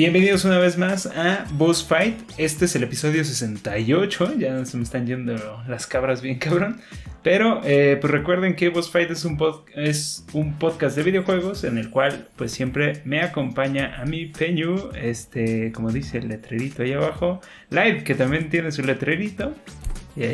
Bienvenidos 0.00 0.46
una 0.46 0.58
vez 0.58 0.78
más 0.78 1.04
a 1.04 1.44
Boss 1.52 1.84
Fight. 1.84 2.18
Este 2.38 2.64
es 2.64 2.74
el 2.74 2.84
episodio 2.84 3.22
68. 3.22 4.32
Ya 4.38 4.64
se 4.64 4.78
me 4.78 4.82
están 4.82 5.06
yendo 5.06 5.36
las 5.68 5.86
cabras 5.86 6.22
bien 6.22 6.38
cabrón. 6.38 6.80
Pero 7.22 7.60
eh, 7.64 7.98
pues 8.00 8.10
recuerden 8.10 8.56
que 8.56 8.70
Boss 8.70 8.90
Fight 8.90 9.10
es 9.10 9.26
un, 9.26 9.38
es 9.74 10.24
un 10.32 10.54
podcast 10.54 10.96
de 10.96 11.02
videojuegos 11.02 11.64
en 11.64 11.76
el 11.76 11.90
cual 11.90 12.28
pues 12.36 12.50
siempre 12.50 13.02
me 13.04 13.20
acompaña 13.20 14.00
a 14.00 14.06
mi 14.06 14.24
Peñu, 14.24 14.88
este, 14.94 15.70
como 15.72 15.90
dice 15.90 16.16
el 16.16 16.28
letrerito 16.28 16.82
ahí 16.82 16.94
abajo, 16.94 17.42
Live, 17.68 18.02
que 18.02 18.14
también 18.14 18.48
tiene 18.48 18.72
su 18.72 18.80
letrerito. 18.80 19.52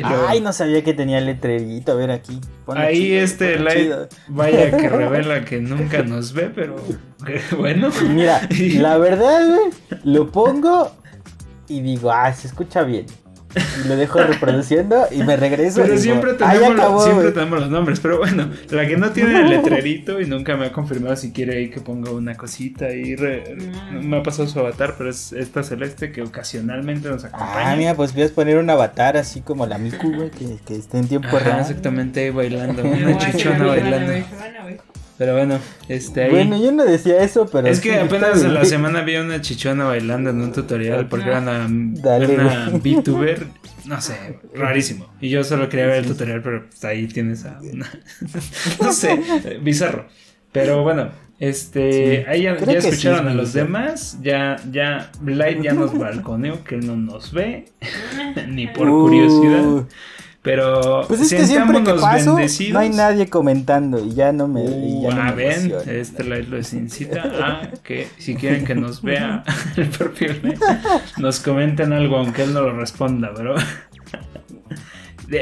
Ay, 0.01 0.39
no 0.39 0.53
sabía 0.53 0.81
que 0.81 0.93
tenía 0.93 1.19
letrerito. 1.19 1.91
A 1.91 1.95
ver 1.95 2.11
aquí. 2.11 2.39
Ahí 2.67 3.11
este 3.11 3.59
light, 3.59 3.91
vaya 4.29 4.71
que 4.71 4.87
revela 4.89 5.43
que 5.43 5.59
nunca 5.59 6.03
nos 6.03 6.31
ve, 6.31 6.49
pero 6.55 6.77
bueno. 7.57 7.89
Mira, 8.09 8.47
la 8.75 8.97
verdad, 8.97 9.47
güey, 9.47 9.99
lo 10.03 10.31
pongo 10.31 10.91
y 11.67 11.81
digo, 11.81 12.11
ah, 12.11 12.31
se 12.33 12.47
escucha 12.47 12.83
bien 12.83 13.05
y 13.55 13.87
lo 13.87 13.95
dejo 13.95 14.21
reproduciendo 14.21 15.07
y 15.11 15.23
me 15.23 15.35
regreso. 15.35 15.81
Pero 15.81 15.97
siempre, 15.97 16.33
tenemos, 16.33 17.03
siempre 17.03 17.31
tenemos 17.31 17.59
los 17.59 17.69
nombres. 17.69 17.99
Pero 17.99 18.17
bueno, 18.17 18.49
la 18.69 18.87
que 18.87 18.97
no 18.97 19.11
tiene 19.11 19.41
el 19.41 19.49
letrerito 19.49 20.19
y 20.21 20.25
nunca 20.25 20.55
me 20.57 20.67
ha 20.67 20.71
confirmado 20.71 21.15
si 21.15 21.31
quiere 21.31 21.57
ahí 21.57 21.69
que 21.69 21.81
ponga 21.81 22.11
una 22.11 22.35
cosita 22.35 22.93
y 22.93 23.15
mm. 23.15 24.05
me 24.05 24.17
ha 24.17 24.23
pasado 24.23 24.47
su 24.47 24.59
avatar, 24.59 24.95
pero 24.97 25.09
es 25.09 25.33
esta 25.33 25.63
celeste 25.63 26.11
que 26.11 26.21
ocasionalmente 26.21 27.09
nos 27.09 27.23
acompaña. 27.23 27.71
Ah, 27.71 27.75
mira, 27.75 27.95
pues 27.95 28.13
voy 28.13 28.23
a 28.23 28.29
poner 28.29 28.57
un 28.57 28.69
avatar 28.69 29.17
así 29.17 29.41
como 29.41 29.65
la 29.65 29.77
Miku, 29.77 30.13
güey, 30.13 30.31
que, 30.31 30.57
que 30.65 30.75
esté 30.75 30.97
en 30.99 31.07
tiempo 31.07 31.37
real. 31.39 31.59
Exactamente, 31.59 32.31
bailando, 32.31 32.83
una 32.83 33.17
chichona 33.17 33.65
bailando. 33.65 34.13
Pero 35.17 35.33
bueno, 35.33 35.59
este 35.89 36.23
ahí. 36.23 36.29
Bueno, 36.29 36.61
yo 36.61 36.71
no 36.71 36.85
decía 36.85 37.23
eso, 37.23 37.47
pero. 37.47 37.67
Es 37.67 37.79
que 37.79 37.95
apenas 37.99 38.43
en 38.43 38.53
la 38.53 38.65
semana 38.65 39.01
vi 39.01 39.15
una 39.15 39.41
chichona 39.41 39.85
bailando 39.85 40.29
en 40.29 40.41
un 40.41 40.51
tutorial 40.51 41.07
porque 41.07 41.27
era 41.27 41.39
una, 41.39 41.65
una 41.65 42.69
VTuber. 42.69 43.47
No 43.85 43.99
sé, 43.99 44.39
rarísimo. 44.53 45.07
Y 45.19 45.29
yo 45.29 45.43
solo 45.43 45.69
quería 45.69 45.87
ver 45.87 45.97
el 45.97 46.05
tutorial, 46.05 46.41
pero 46.41 46.67
pues, 46.67 46.83
ahí 46.85 47.07
tienes 47.07 47.45
a 47.45 47.59
una. 47.61 47.89
no 48.81 48.93
sé, 48.93 49.19
bizarro. 49.61 50.07
Pero 50.51 50.83
bueno, 50.83 51.09
este. 51.39 52.25
ahí 52.27 52.43
ya, 52.43 52.53
escucharon 52.53 53.27
a 53.27 53.33
los 53.33 53.53
demás. 53.53 54.19
Ya, 54.21 54.57
ya, 54.71 55.11
Blight 55.21 55.61
ya 55.61 55.73
nos 55.73 55.97
balconeó 55.97 56.63
que 56.63 56.77
no 56.77 56.95
nos 56.95 57.31
ve. 57.31 57.65
ni 58.47 58.67
por 58.67 58.87
curiosidad. 58.87 59.87
Uh. 60.47 60.49
Pero 60.49 61.01
pues 61.07 61.21
es 61.21 61.33
que 61.33 61.45
siempre 61.45 61.83
que 61.83 61.93
paso, 61.93 62.37
no 62.71 62.79
hay 62.79 62.89
nadie 62.89 63.29
comentando 63.29 64.03
y 64.03 64.13
ya 64.13 64.31
no 64.31 64.47
me. 64.47 64.63
Y 64.63 65.01
ya 65.01 65.09
no 65.09 65.35
ven, 65.35 65.73
este 65.87 66.23
live 66.23 66.47
los 66.49 66.73
incita 66.73 67.21
a 67.21 67.71
que 67.83 68.07
si 68.17 68.35
quieren 68.35 68.63
que 68.63 68.75
nos 68.75 69.01
vea 69.01 69.43
el 69.77 69.87
propio 69.89 70.33
nos 71.17 71.39
comenten 71.39 71.93
algo, 71.93 72.17
aunque 72.17 72.43
él 72.43 72.53
no 72.53 72.61
lo 72.61 72.73
responda, 72.73 73.31
pero. 73.35 73.55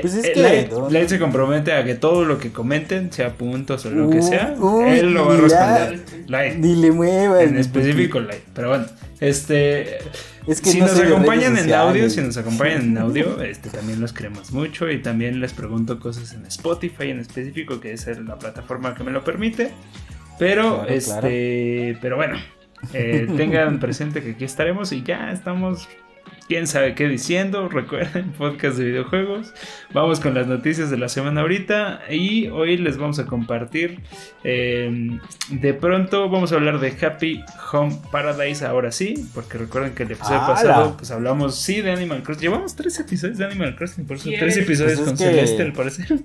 Pues 0.02 0.16
es 0.16 0.32
que 0.32 0.68
Light, 0.90 1.10
se 1.10 1.20
compromete 1.20 1.72
a 1.72 1.84
que 1.84 1.94
todo 1.94 2.26
lo 2.26 2.40
que 2.40 2.52
comenten, 2.52 3.12
sea 3.12 3.34
puntos 3.34 3.86
o 3.86 3.92
lo 3.92 4.10
que 4.10 4.24
sea, 4.24 4.56
él 4.88 5.14
lo 5.14 5.28
va 5.28 5.36
a 5.36 5.38
responder. 5.38 6.04
Light. 6.28 6.56
Ni 6.56 6.76
le 6.76 6.90
muevas. 6.90 7.44
En 7.44 7.56
específico, 7.56 8.20
Light. 8.20 8.42
Pero 8.56 8.70
bueno, 8.70 8.86
este. 9.20 10.00
Si 10.54 10.80
nos 10.80 11.00
acompañan 11.00 11.58
en 11.58 11.74
audio, 11.74 12.10
si 12.10 12.22
nos 12.22 12.38
acompañan 12.38 12.82
en 12.82 12.98
audio, 12.98 13.42
este 13.42 13.70
también 13.70 14.00
los 14.00 14.14
queremos 14.14 14.52
mucho 14.52 14.90
y 14.90 15.02
también 15.02 15.40
les 15.40 15.54
pregunto 15.54 16.00
cosas 16.00 16.34
en 16.34 16.46
Spotify 16.46 17.10
en 17.10 17.20
específico, 17.20 17.80
que 17.80 17.94
es 17.94 18.06
la 18.20 18.38
plataforma 18.38 18.96
que 18.96 19.04
me 19.04 19.12
lo 19.12 19.24
permite. 19.24 19.72
Pero, 20.38 20.86
este, 20.86 21.98
pero 22.02 22.18
bueno, 22.18 22.38
eh, 22.94 23.28
tengan 23.38 23.80
presente 23.80 24.22
que 24.22 24.32
aquí 24.32 24.44
estaremos 24.44 24.92
y 24.92 25.02
ya 25.04 25.32
estamos 25.32 25.88
quién 26.48 26.68
sabe 26.68 26.96
qué 26.96 27.08
diciendo. 27.08 27.70
Recuerden, 27.70 28.32
podcast 28.38 28.78
de 28.78 28.86
videojuegos. 28.86 29.54
Vamos 29.94 30.20
con 30.20 30.34
las 30.34 30.48
noticias 30.48 30.90
de 30.90 30.98
la 30.98 31.10
semana 31.10 31.42
ahorita. 31.42 32.02
Y 32.10 32.48
hoy 32.48 32.78
les 32.78 32.98
vamos 32.98 33.20
a 33.20 33.26
compartir. 33.26 34.02
Eh, 34.44 35.20
de 35.50 35.74
pronto 35.74 36.30
vamos 36.30 36.52
a 36.52 36.56
hablar 36.56 36.80
de 36.80 36.96
Happy 37.02 37.44
Home 37.72 37.98
Paradise. 38.12 38.66
Ahora 38.66 38.92
sí, 38.92 39.30
porque 39.34 39.58
recuerden 39.58 39.94
que 39.94 40.04
el 40.04 40.12
episodio 40.12 40.40
pasado, 40.40 40.98
pues 40.98 41.12
hablamos 41.12 41.56
sí 41.56 41.82
de 41.82 41.92
Animal 41.92 42.24
Crossing. 42.24 42.44
Llevamos 42.44 42.76
tres 42.76 43.00
episodios 43.00 43.38
de 43.38 43.46
Animal 43.46 43.76
Crossing, 43.76 44.06
por 44.06 44.18
eso 44.18 44.30
tres 44.38 44.58
episodios 44.58 45.00
pues 45.00 45.08
con 45.08 45.18
Celeste, 45.18 45.64
al 45.64 45.74
parecer. 45.74 46.20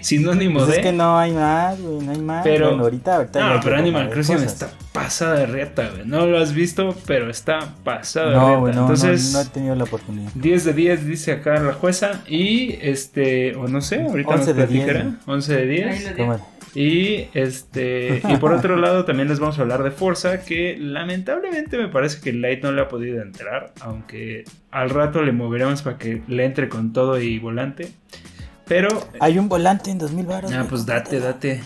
Sinónimo 0.00 0.60
pues 0.60 0.70
de. 0.70 0.76
Es 0.76 0.82
que 0.82 0.92
no 0.92 1.18
hay 1.18 1.32
más, 1.32 1.80
güey, 1.80 2.04
no 2.04 2.12
hay 2.12 2.20
más. 2.20 2.44
Pero, 2.44 2.68
ahorita, 2.68 3.16
ahorita 3.16 3.54
no, 3.54 3.60
pero 3.62 3.76
Animal 3.76 4.10
Crossing 4.10 4.36
está 4.36 4.70
pasada 4.96 5.40
de 5.40 5.46
reta, 5.46 5.90
güey. 5.90 6.06
No 6.06 6.26
lo 6.26 6.38
has 6.38 6.54
visto, 6.54 6.96
pero 7.06 7.28
está 7.28 7.74
pasada 7.84 8.30
de 8.30 8.66
reta. 8.66 8.80
Entonces. 8.80 9.32
no 9.32 9.42
he 9.42 9.44
tenido 9.44 9.74
la 9.74 9.84
oportunidad. 9.84 10.30
10 10.34 10.64
de 10.64 10.72
10 10.72 11.06
dice 11.06 11.32
acá 11.32 11.60
la 11.60 11.74
jueza 11.74 12.22
y 12.26 12.78
este, 12.80 13.54
o 13.56 13.68
no 13.68 13.82
sé, 13.82 14.02
ahorita 14.02 14.30
11 14.30 14.46
nos 14.46 14.54
platicará. 14.54 15.04
De 15.04 15.12
11 15.26 15.54
de 15.54 15.66
10. 15.66 16.14
Y 16.74 17.28
este 17.32 18.22
y 18.28 18.36
por 18.36 18.52
otro 18.52 18.76
lado 18.78 19.04
también 19.04 19.28
les 19.28 19.38
vamos 19.38 19.58
a 19.58 19.62
hablar 19.62 19.82
de 19.82 19.90
Forza 19.90 20.42
que 20.42 20.76
lamentablemente 20.78 21.78
me 21.78 21.88
parece 21.88 22.20
que 22.20 22.34
Light 22.34 22.62
no 22.62 22.72
le 22.72 22.82
ha 22.82 22.88
podido 22.88 23.22
entrar, 23.22 23.72
aunque 23.80 24.44
al 24.70 24.90
rato 24.90 25.22
le 25.22 25.32
moveremos 25.32 25.82
para 25.82 25.98
que 25.98 26.22
le 26.26 26.44
entre 26.44 26.68
con 26.68 26.92
todo 26.92 27.20
y 27.20 27.38
volante. 27.38 27.92
Pero 28.66 28.88
hay 29.20 29.38
un 29.38 29.48
volante 29.48 29.90
en 29.90 29.98
2000 29.98 30.26
baros. 30.26 30.52
Ah, 30.52 30.66
pues 30.68 30.84
date, 30.86 31.20
date. 31.20 31.62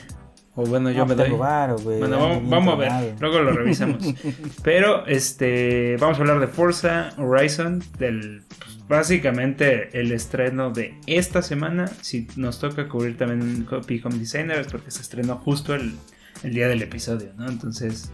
O 0.57 0.67
bueno, 0.67 0.91
yo 0.91 1.07
me 1.07 1.15
doy. 1.15 1.31
bueno, 1.31 2.41
vamos, 2.43 2.75
a 2.75 2.77
ver, 2.77 3.15
luego 3.21 3.39
lo 3.39 3.53
revisamos. 3.53 4.03
Pero 4.65 5.07
este, 5.07 5.97
vamos 6.01 6.19
a 6.19 6.21
hablar 6.23 6.41
de 6.41 6.49
Forza 6.49 7.11
Horizon, 7.19 7.83
del 7.99 8.43
pues, 8.59 8.89
básicamente 8.89 9.97
el 9.99 10.11
estreno 10.11 10.71
de 10.71 10.97
esta 11.07 11.43
semana. 11.43 11.87
Si 12.01 12.27
nos 12.35 12.59
toca 12.59 12.89
cubrir 12.89 13.17
también 13.17 13.65
Copy 13.65 14.03
Home 14.05 14.19
Designer 14.19 14.59
es 14.59 14.67
porque 14.67 14.91
se 14.91 15.03
estrenó 15.03 15.37
justo 15.37 15.75
el, 15.75 15.95
día 16.43 16.67
del 16.67 16.83
episodio, 16.83 17.33
¿no? 17.37 17.49
Entonces, 17.49 18.11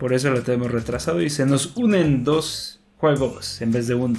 por 0.00 0.14
eso 0.14 0.30
lo 0.30 0.42
tenemos 0.42 0.72
retrasado 0.72 1.22
y 1.22 1.30
se 1.30 1.46
nos 1.46 1.76
unen 1.76 2.24
dos 2.24 2.80
juegos 2.96 3.62
en 3.62 3.70
vez 3.70 3.86
de 3.86 3.94
uno. 3.94 4.18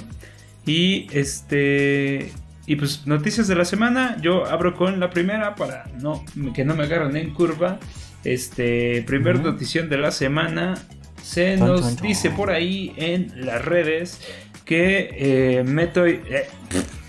Y 0.64 1.08
este 1.12 2.32
y 2.66 2.76
pues 2.76 3.06
noticias 3.06 3.46
de 3.46 3.54
la 3.54 3.64
semana, 3.64 4.16
yo 4.20 4.44
abro 4.46 4.74
con 4.74 4.98
la 4.98 5.10
primera 5.10 5.54
para 5.54 5.84
no, 6.00 6.24
que 6.52 6.64
no 6.64 6.74
me 6.74 6.84
agarren 6.84 7.16
en 7.16 7.32
curva. 7.32 7.78
Este, 8.24 9.02
primer 9.06 9.40
notición 9.40 9.88
de 9.88 9.98
la 9.98 10.10
semana, 10.10 10.74
se 11.22 11.56
nos 11.56 12.00
dice 12.02 12.30
por 12.30 12.50
ahí 12.50 12.92
en 12.96 13.46
las 13.46 13.64
redes 13.64 14.20
que 14.64 15.10
eh, 15.12 15.64
Metroid... 15.64 16.18
Eh, 16.28 16.46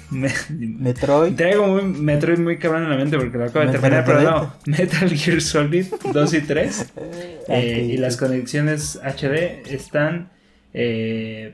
Metroid. 0.60 1.36
Traigo 1.36 1.66
un 1.66 2.06
Metroid 2.06 2.38
muy 2.38 2.58
cabrón 2.58 2.84
en 2.84 2.92
la 2.92 2.98
mente 2.98 3.18
porque 3.18 3.38
lo 3.38 3.46
acabo 3.46 3.66
de 3.66 3.72
terminar, 3.72 4.06
pero 4.06 4.22
no. 4.22 4.54
Metal 4.66 5.10
Gear 5.10 5.42
Solid 5.42 5.88
2 6.14 6.34
y 6.34 6.42
3. 6.42 6.94
Eh, 7.50 7.92
y 7.94 7.96
las 7.96 8.18
conexiones 8.18 9.00
HD 9.02 9.64
están. 9.72 10.32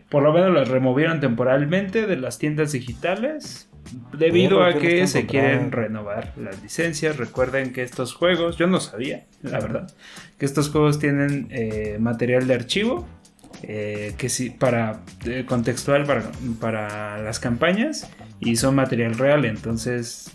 por 0.10 0.24
lo 0.24 0.34
menos 0.34 0.52
las 0.52 0.68
removieron 0.68 1.20
temporalmente 1.20 2.08
de 2.08 2.18
las 2.18 2.40
tiendas 2.40 2.72
digitales 2.72 3.70
debido 4.18 4.64
a 4.64 4.74
que 4.74 5.08
se 5.08 5.26
quieren 5.26 5.72
renovar 5.72 6.34
las 6.38 6.62
licencias. 6.62 7.18
Recuerden 7.18 7.74
que 7.74 7.84
estos 7.84 8.14
juegos, 8.14 8.58
yo 8.58 8.68
no 8.68 8.80
sabía, 8.80 9.26
la 9.42 9.60
verdad, 9.60 9.92
que 10.38 10.46
estos 10.46 10.70
juegos 10.70 11.00
tienen 11.00 11.48
eh, 11.52 11.98
material 12.00 12.48
de 12.48 12.54
archivo. 12.54 13.08
Eh, 13.66 14.16
que 14.18 14.28
sí, 14.28 14.50
para 14.50 15.04
eh, 15.26 15.46
contextual 15.48 16.06
para, 16.06 16.24
para, 16.60 17.22
las 17.22 17.40
campañas 17.40 18.10
y 18.42 18.58
son 18.58 18.76
material 18.76 19.14
real 19.14 19.46
entonces 19.46 20.32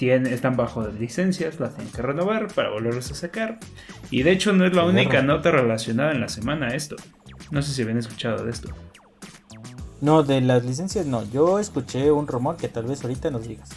están 0.00 0.56
bajo 0.56 0.82
de 0.82 0.98
licencias 0.98 1.60
las 1.60 1.76
tienen 1.76 1.92
que 1.92 2.02
renovar 2.02 2.48
para 2.48 2.70
volverlos 2.70 3.12
a 3.12 3.14
sacar 3.14 3.60
y 4.10 4.24
de 4.24 4.32
hecho 4.32 4.52
no 4.52 4.66
es 4.66 4.74
la 4.74 4.84
única 4.84 5.22
nota 5.22 5.52
relacionada 5.52 6.10
en 6.10 6.20
la 6.20 6.28
semana 6.28 6.74
esto 6.74 6.96
no 7.52 7.62
sé 7.62 7.72
si 7.72 7.82
habían 7.82 7.98
escuchado 7.98 8.44
de 8.44 8.50
esto 8.50 8.74
no, 10.00 10.22
de 10.22 10.40
las 10.40 10.64
licencias 10.64 11.06
no. 11.06 11.24
Yo 11.30 11.58
escuché 11.58 12.10
un 12.10 12.26
rumor 12.26 12.56
que 12.56 12.68
tal 12.68 12.86
vez 12.86 13.02
ahorita 13.02 13.30
nos 13.30 13.46
digas. 13.46 13.68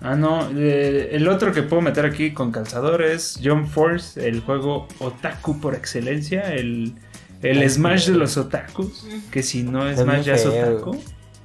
Ah, 0.00 0.14
no. 0.14 0.48
el 0.50 1.26
otro 1.26 1.52
que 1.52 1.62
puedo 1.62 1.82
meter 1.82 2.06
aquí 2.06 2.32
con 2.32 2.52
calzadores, 2.52 3.40
John 3.42 3.66
Force, 3.66 4.28
el 4.28 4.40
juego 4.40 4.86
otaku 5.00 5.60
por 5.60 5.74
excelencia, 5.74 6.54
el, 6.54 6.94
el 7.42 7.68
Smash 7.68 8.06
de 8.06 8.16
los 8.16 8.36
otakus. 8.36 9.06
Que 9.32 9.42
si 9.42 9.64
no 9.64 9.92
Smash 9.92 10.24
ya 10.24 10.34
es 10.34 10.46
otaku. 10.46 10.96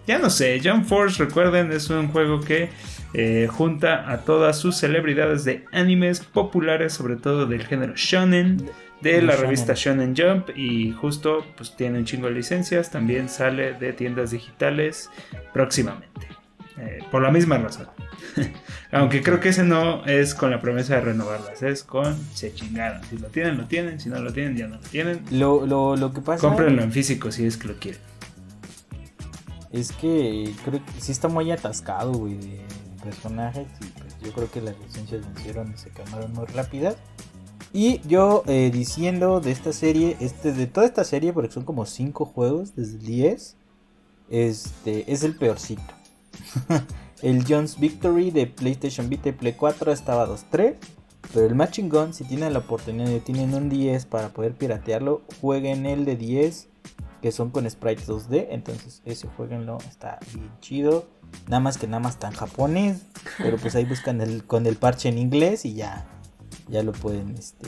Ya 0.05 0.19
no 0.19 0.29
sé, 0.29 0.61
John 0.63 0.85
Force, 0.85 1.23
recuerden, 1.23 1.71
es 1.71 1.89
un 1.89 2.09
juego 2.09 2.41
que 2.41 2.69
eh, 3.13 3.47
junta 3.49 4.11
a 4.11 4.19
todas 4.19 4.57
sus 4.57 4.75
celebridades 4.75 5.45
de 5.45 5.65
animes 5.71 6.19
populares, 6.19 6.93
sobre 6.93 7.15
todo 7.15 7.45
del 7.45 7.65
género 7.65 7.93
shonen 7.95 8.69
de 9.03 9.21
la 9.21 9.35
revista 9.35 9.73
Shonen 9.75 10.15
Jump 10.15 10.49
y 10.55 10.91
justo 10.93 11.45
pues 11.57 11.75
tiene 11.75 11.99
un 11.99 12.05
chingo 12.05 12.27
de 12.27 12.33
licencias, 12.33 12.89
también 12.89 13.29
sale 13.29 13.73
de 13.73 13.93
tiendas 13.93 14.31
digitales 14.31 15.09
próximamente. 15.51 16.27
Eh, 16.77 17.03
por 17.11 17.21
la 17.21 17.29
misma 17.29 17.59
razón. 17.59 17.87
Aunque 18.91 19.21
creo 19.21 19.39
que 19.39 19.49
ese 19.49 19.63
no 19.63 20.03
es 20.05 20.33
con 20.33 20.49
la 20.49 20.59
promesa 20.59 20.95
de 20.95 21.01
renovarlas, 21.01 21.61
es 21.61 21.83
con 21.83 22.17
se 22.33 22.53
chingaron. 22.53 23.03
Si 23.03 23.17
lo 23.17 23.27
tienen, 23.27 23.57
lo 23.57 23.65
tienen. 23.65 23.99
Si 23.99 24.09
no 24.09 24.19
lo 24.19 24.33
tienen, 24.33 24.57
ya 24.57 24.67
no 24.67 24.77
lo 24.77 24.81
tienen. 24.81 25.21
Lo, 25.29 25.67
lo, 25.67 25.95
lo 25.95 26.13
que 26.13 26.21
pasa. 26.21 26.41
Cómprenlo 26.47 26.81
en 26.81 26.91
físico 26.91 27.31
si 27.31 27.45
es 27.45 27.57
que 27.57 27.67
lo 27.67 27.75
quieren. 27.75 28.01
Es 29.71 29.91
que 29.91 30.51
creo 30.65 30.83
que 30.83 31.01
sí 31.01 31.11
está 31.11 31.27
muy 31.27 31.51
atascado, 31.51 32.13
güey, 32.13 32.37
de 32.37 32.61
personajes. 33.03 33.67
Y 33.81 33.85
pues 33.99 34.17
yo 34.23 34.31
creo 34.31 34.49
que 34.49 34.61
las 34.61 34.75
licencias 34.79 35.21
vencieron 35.33 35.73
y 35.73 35.77
se 35.77 35.91
quemaron 35.91 36.33
muy 36.33 36.45
rápidas. 36.47 36.95
Y 37.73 38.01
yo 38.07 38.43
eh, 38.45 38.69
diciendo 38.71 39.39
de 39.39 39.51
esta 39.51 39.73
serie, 39.73 40.15
este, 40.19 40.53
de 40.53 40.67
toda 40.67 40.85
esta 40.85 41.03
serie, 41.03 41.33
porque 41.33 41.51
son 41.51 41.65
como 41.65 41.87
5 41.87 42.25
juegos 42.25 42.75
desde 42.75 42.99
10, 42.99 43.57
este, 44.29 45.11
es 45.11 45.23
el 45.23 45.35
peorcito. 45.35 45.81
el 47.23 47.43
Jones 47.47 47.79
Victory 47.79 48.29
de 48.29 48.45
PlayStation 48.45 49.09
Vita 49.09 49.29
y 49.29 49.31
Play 49.31 49.53
4 49.53 49.91
estaba 49.91 50.27
2-3. 50.27 50.75
Pero 51.33 51.47
el 51.47 51.55
Matching 51.55 51.89
Gun, 51.89 52.13
si 52.13 52.25
tienen 52.25 52.53
la 52.53 52.59
oportunidad 52.59 53.09
y 53.09 53.19
tienen 53.19 53.55
un 53.55 53.69
10 53.69 54.05
para 54.05 54.29
poder 54.29 54.53
piratearlo, 54.53 55.23
jueguen 55.41 55.87
el 55.87 56.05
de 56.05 56.15
10, 56.15 56.67
que 57.23 57.31
son 57.31 57.49
con 57.49 57.67
sprites 57.67 58.07
2D. 58.07 58.49
Entonces, 58.51 59.01
ese 59.05 59.27
jueguenlo, 59.29 59.79
está 59.89 60.19
bien 60.31 60.51
chido. 60.59 61.07
Nada 61.47 61.59
más 61.59 61.79
que 61.79 61.87
nada 61.87 62.01
más 62.01 62.19
en 62.21 62.33
japonés. 62.33 63.01
Pero 63.39 63.57
pues 63.57 63.73
ahí 63.73 63.85
buscan 63.85 64.41
con 64.45 64.67
el 64.67 64.75
parche 64.75 65.09
en 65.09 65.17
inglés 65.17 65.65
y 65.65 65.73
ya 65.73 66.12
ya 66.67 66.83
lo 66.83 66.91
pueden 66.91 67.35
este 67.35 67.67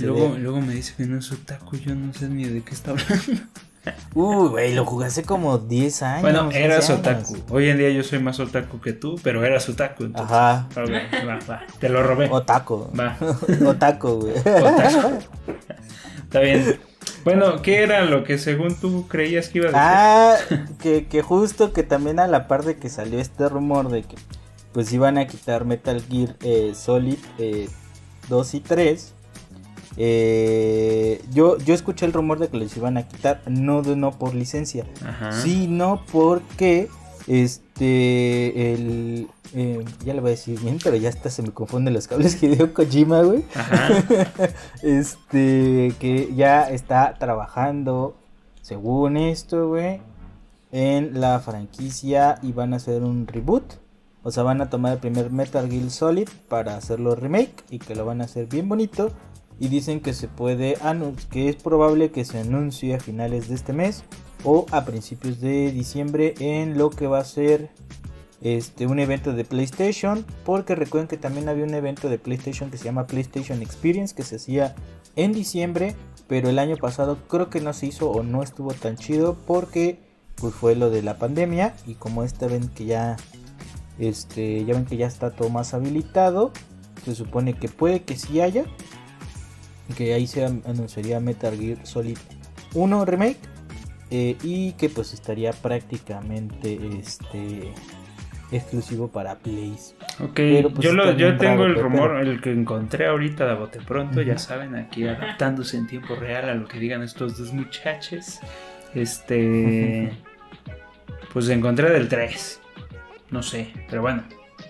luego, 0.00 0.36
luego 0.38 0.60
me 0.60 0.74
dice 0.74 0.94
que 0.96 1.06
no 1.06 1.18
es 1.18 1.30
otaku, 1.32 1.76
yo 1.76 1.94
no 1.94 2.12
sé 2.12 2.28
ni 2.28 2.44
de 2.44 2.62
qué 2.62 2.74
está 2.74 2.92
hablando. 2.92 3.42
Uy, 4.14 4.48
güey, 4.50 4.74
lo 4.74 4.84
jugaste 4.84 5.22
como 5.22 5.58
10 5.58 6.02
años. 6.02 6.22
Bueno, 6.22 6.50
eras 6.50 6.90
otaku. 6.90 7.36
Hoy 7.50 7.68
en 7.68 7.78
día 7.78 7.90
yo 7.90 8.02
soy 8.02 8.18
más 8.18 8.40
otaku 8.40 8.80
que 8.80 8.92
tú, 8.92 9.18
pero 9.22 9.44
eras 9.44 9.68
otaku. 9.68 10.04
Entonces. 10.04 10.36
Ajá. 10.36 10.68
va, 10.76 11.38
va. 11.48 11.62
Te 11.78 11.88
lo 11.88 12.02
robé. 12.02 12.28
Otaku. 12.30 12.90
Va. 12.98 13.16
otaku, 13.66 14.08
güey. 14.20 14.38
Otaku. 14.38 15.18
Está 16.24 16.40
bien. 16.40 16.80
Bueno, 17.24 17.62
¿qué 17.62 17.82
era 17.82 18.04
lo 18.04 18.24
que 18.24 18.38
según 18.38 18.74
tú 18.76 19.06
creías 19.08 19.48
que 19.48 19.58
iba 19.58 19.68
a 19.68 20.36
decir? 20.38 20.60
Ah, 20.60 20.74
que, 20.80 21.06
que 21.06 21.22
justo 21.22 21.72
que 21.72 21.82
también 21.82 22.18
a 22.18 22.26
la 22.26 22.48
par 22.48 22.64
de 22.64 22.76
que 22.76 22.88
salió 22.88 23.20
este 23.20 23.48
rumor 23.48 23.90
de 23.90 24.02
que 24.02 24.16
pues 24.72 24.92
iban 24.92 25.16
a 25.18 25.26
quitar 25.26 25.64
Metal 25.64 26.02
Gear 26.08 26.36
eh, 26.42 26.72
Solid 26.74 27.18
eh, 27.38 27.68
2 28.28 28.54
y 28.54 28.60
3. 28.60 29.14
Eh, 29.98 31.24
yo, 31.32 31.56
yo 31.58 31.74
escuché 31.74 32.04
el 32.04 32.12
rumor 32.12 32.38
de 32.38 32.48
que 32.48 32.58
les 32.58 32.76
iban 32.76 32.98
a 32.98 33.08
quitar, 33.08 33.40
no, 33.46 33.82
no 33.82 34.12
por 34.12 34.34
licencia, 34.34 34.84
sino 35.42 36.02
porque 36.12 36.88
este, 37.26 38.74
el, 38.74 39.28
eh, 39.54 39.84
ya 40.04 40.14
le 40.14 40.20
voy 40.20 40.28
a 40.28 40.30
decir 40.32 40.60
bien, 40.60 40.78
pero 40.82 40.96
ya 40.96 41.08
hasta 41.08 41.30
se 41.30 41.42
me 41.42 41.50
confunden 41.50 41.94
los 41.94 42.06
cables 42.08 42.42
Hideo 42.42 42.74
Kojima, 42.74 43.22
güey. 43.22 43.44
este, 44.82 45.94
que 45.98 46.32
ya 46.36 46.62
está 46.64 47.14
trabajando, 47.18 48.16
según 48.60 49.16
esto, 49.16 49.68
güey, 49.68 50.00
en 50.72 51.20
la 51.20 51.40
franquicia 51.40 52.38
y 52.42 52.52
van 52.52 52.74
a 52.74 52.76
hacer 52.76 53.02
un 53.02 53.26
reboot 53.26 53.85
o 54.26 54.32
sea, 54.32 54.42
van 54.42 54.60
a 54.60 54.68
tomar 54.68 54.94
el 54.94 54.98
primer 54.98 55.30
Metal 55.30 55.70
Gear 55.70 55.88
Solid 55.88 56.28
para 56.48 56.76
hacerlo 56.76 57.14
remake 57.14 57.62
y 57.70 57.78
que 57.78 57.94
lo 57.94 58.04
van 58.04 58.20
a 58.20 58.24
hacer 58.24 58.48
bien 58.48 58.68
bonito. 58.68 59.12
Y 59.60 59.68
dicen 59.68 60.00
que 60.00 60.14
se 60.14 60.26
puede 60.26 60.76
que 61.30 61.48
es 61.48 61.54
probable 61.54 62.10
que 62.10 62.24
se 62.24 62.40
anuncie 62.40 62.96
a 62.96 62.98
finales 62.98 63.48
de 63.48 63.54
este 63.54 63.72
mes 63.72 64.02
o 64.42 64.66
a 64.72 64.84
principios 64.84 65.40
de 65.40 65.70
diciembre 65.70 66.34
en 66.40 66.76
lo 66.76 66.90
que 66.90 67.06
va 67.06 67.20
a 67.20 67.24
ser 67.24 67.70
este 68.40 68.88
un 68.88 68.98
evento 68.98 69.32
de 69.32 69.44
PlayStation, 69.44 70.26
porque 70.44 70.74
recuerden 70.74 71.06
que 71.06 71.18
también 71.18 71.48
había 71.48 71.64
un 71.64 71.74
evento 71.74 72.08
de 72.08 72.18
PlayStation 72.18 72.68
que 72.68 72.78
se 72.78 72.84
llama 72.86 73.06
PlayStation 73.06 73.62
Experience 73.62 74.12
que 74.12 74.24
se 74.24 74.36
hacía 74.36 74.74
en 75.14 75.32
diciembre, 75.32 75.94
pero 76.26 76.50
el 76.50 76.58
año 76.58 76.76
pasado 76.78 77.16
creo 77.28 77.48
que 77.48 77.60
no 77.60 77.72
se 77.72 77.86
hizo 77.86 78.10
o 78.10 78.24
no 78.24 78.42
estuvo 78.42 78.72
tan 78.74 78.96
chido 78.96 79.36
porque 79.46 80.00
pues 80.34 80.52
fue 80.52 80.74
lo 80.74 80.90
de 80.90 81.02
la 81.02 81.16
pandemia 81.16 81.76
y 81.86 81.94
como 81.94 82.24
esta 82.24 82.48
ven 82.48 82.68
que 82.70 82.86
ya 82.86 83.16
este, 83.98 84.64
ya 84.64 84.74
ven 84.74 84.84
que 84.84 84.96
ya 84.96 85.06
está 85.06 85.30
todo 85.30 85.48
más 85.48 85.74
habilitado. 85.74 86.52
Se 87.04 87.14
supone 87.14 87.54
que 87.54 87.68
puede 87.68 88.02
que 88.02 88.16
sí 88.16 88.40
haya. 88.40 88.64
Que 89.96 90.14
ahí 90.14 90.26
se 90.26 90.44
anunciaría 90.44 91.20
Metal 91.20 91.56
Gear 91.56 91.86
Solid 91.86 92.18
1 92.74 93.04
Remake. 93.04 93.38
Eh, 94.10 94.36
y 94.42 94.72
que 94.72 94.88
pues 94.88 95.12
estaría 95.12 95.52
prácticamente 95.52 96.78
este 96.98 97.72
exclusivo 98.52 99.08
para 99.08 99.36
Plays. 99.36 99.96
Ok, 100.20 100.34
pues, 100.34 100.78
yo, 100.78 100.92
lo, 100.92 101.12
yo 101.12 101.36
tengo 101.36 101.64
el 101.64 101.74
rumor, 101.74 102.20
el 102.20 102.40
que 102.40 102.52
encontré 102.52 103.06
ahorita 103.06 103.46
de 103.46 103.54
bote 103.54 103.80
pronto, 103.80 104.22
ya 104.22 104.38
saben, 104.38 104.76
aquí 104.76 105.06
adaptándose 105.06 105.76
en 105.76 105.88
tiempo 105.88 106.14
real 106.14 106.48
a 106.48 106.54
lo 106.54 106.68
que 106.68 106.78
digan 106.78 107.02
estos 107.02 107.36
dos 107.36 107.52
muchachos. 107.52 108.38
Este, 108.94 110.12
pues 111.32 111.48
encontré 111.48 111.90
del 111.90 112.08
3. 112.08 112.60
No 113.30 113.42
sé, 113.42 113.72
pero 113.88 114.02
bueno. 114.02 114.22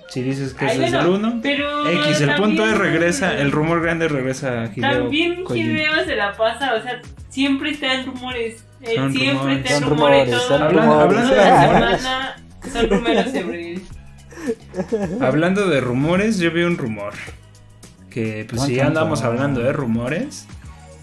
Si 0.08 0.22
dices 0.22 0.54
que 0.54 0.66
es 0.66 0.92
el 0.92 1.06
1, 1.06 1.42
X, 1.44 2.20
el 2.20 2.34
punto 2.36 2.66
es 2.66 2.78
regresa, 2.78 3.38
el 3.38 3.52
rumor 3.52 3.82
grande 3.82 4.08
regresa 4.08 4.62
a 4.62 4.66
Hideo 4.66 5.02
También 5.02 5.44
Hideo 5.48 6.04
se 6.04 6.16
la 6.16 6.32
pasa, 6.32 6.74
o 6.74 6.82
sea, 6.82 7.02
siempre 7.28 7.70
está 7.70 7.94
en 7.94 8.06
rumores. 8.06 8.64
siempre 9.10 9.56
está 9.56 9.76
en 9.76 9.82
rumores. 9.82 10.32
hablando, 10.50 11.34
de 11.34 11.42
rumores. 11.42 12.02
son 12.72 12.90
rumores 12.90 13.82
Hablando 15.20 15.68
de 15.68 15.80
rumores, 15.80 16.38
yo 16.38 16.50
vi 16.52 16.62
un 16.62 16.78
rumor. 16.78 17.14
Que 18.10 18.46
pues 18.48 18.62
si 18.62 18.80
andamos 18.80 19.22
hablando 19.22 19.60
de 19.60 19.72
rumores, 19.72 20.46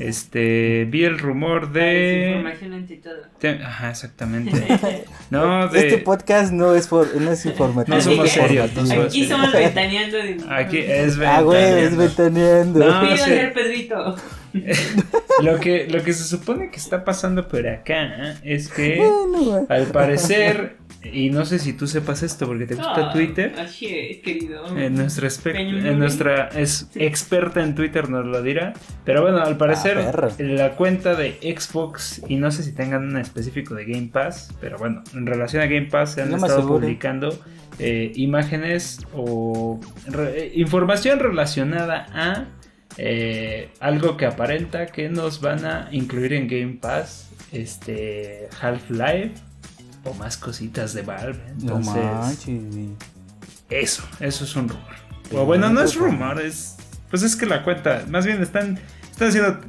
este, 0.07 0.85
vi 0.85 1.03
el 1.03 1.17
rumor 1.19 1.71
de. 1.71 2.27
información 2.27 2.73
ante 2.73 2.97
todo. 2.97 3.63
Ajá, 3.63 3.89
exactamente. 3.89 4.51
no, 5.29 5.67
de... 5.69 5.79
Este 5.79 5.97
podcast 5.99 6.51
no 6.51 6.75
es, 6.75 6.87
por... 6.87 7.15
no 7.19 7.31
es 7.31 7.45
informativo. 7.45 7.95
No 7.95 8.03
somos 8.03 8.29
serios. 8.29 8.71
Aquí 8.77 9.25
somos 9.25 9.51
ventaneando. 9.51 10.17
De... 10.17 10.37
Aquí 10.49 10.77
es 10.79 11.17
ventaneando. 11.17 11.25
Ah, 11.27 11.41
güey, 11.41 11.83
es 11.83 11.97
ventaneando. 11.97 12.79
No, 12.79 13.01
Pido 13.01 13.17
ser 13.17 13.53
Pedrito. 13.53 14.15
lo, 15.41 15.59
que, 15.59 15.87
lo 15.87 16.03
que 16.03 16.13
se 16.13 16.23
supone 16.23 16.69
que 16.69 16.77
está 16.77 17.03
pasando 17.03 17.47
por 17.47 17.67
acá 17.67 18.35
es 18.43 18.69
que, 18.69 19.01
al 19.69 19.87
parecer, 19.87 20.77
y 21.03 21.29
no 21.31 21.45
sé 21.45 21.59
si 21.59 21.73
tú 21.73 21.87
sepas 21.87 22.23
esto 22.23 22.45
porque 22.45 22.65
te 22.65 22.75
gusta 22.75 23.09
ah, 23.09 23.13
Twitter. 23.13 23.55
Así 23.57 23.87
es, 23.87 24.17
querido. 24.19 24.65
En 24.77 24.95
nuestra, 24.95 25.29
en 25.53 25.99
nuestra 25.99 26.49
es 26.49 26.87
experta 26.95 27.63
en 27.63 27.75
Twitter 27.75 28.09
nos 28.09 28.25
lo 28.25 28.41
dirá. 28.41 28.73
Pero 29.03 29.21
bueno, 29.21 29.39
al 29.39 29.57
parecer 29.57 29.97
ah, 29.97 30.29
la 30.39 30.75
cuenta 30.75 31.15
de 31.15 31.33
Xbox 31.41 32.21
y 32.27 32.35
no 32.35 32.51
sé 32.51 32.63
si 32.63 32.73
tengan 32.73 33.03
un 33.03 33.17
específico 33.17 33.75
de 33.75 33.85
Game 33.85 34.09
Pass, 34.13 34.53
pero 34.61 34.77
bueno, 34.77 35.03
en 35.13 35.25
relación 35.25 35.61
a 35.63 35.65
Game 35.65 35.87
Pass 35.87 36.13
se 36.13 36.21
han 36.21 36.33
estado 36.33 36.67
publicando 36.67 37.37
eh, 37.79 38.11
imágenes 38.15 38.99
o 39.13 39.79
información 40.53 41.19
relacionada 41.19 42.05
a 42.13 42.45
eh, 42.97 43.71
algo 43.79 44.17
que 44.17 44.25
aparenta 44.25 44.85
que 44.87 45.09
nos 45.09 45.41
van 45.41 45.65
a 45.65 45.89
incluir 45.91 46.33
en 46.33 46.47
Game 46.47 46.77
Pass 46.81 47.29
este 47.51 48.49
Half-Life 48.61 49.33
o 50.03 50.13
más 50.13 50.37
cositas 50.37 50.93
de 50.93 51.01
Valve. 51.01 51.39
Entonces, 51.49 52.47
eso, 53.69 54.03
eso 54.19 54.43
es 54.43 54.55
un 54.55 54.69
rumor. 54.69 54.95
o 55.31 55.45
bueno, 55.45 55.69
no 55.69 55.81
es 55.81 55.95
rumor, 55.95 56.41
es. 56.41 56.77
Pues 57.09 57.23
es 57.23 57.35
que 57.35 57.45
la 57.45 57.63
cuenta, 57.63 58.05
más 58.09 58.25
bien 58.25 58.41
están, 58.41 58.79
están 59.11 59.29
haciendo 59.29 59.59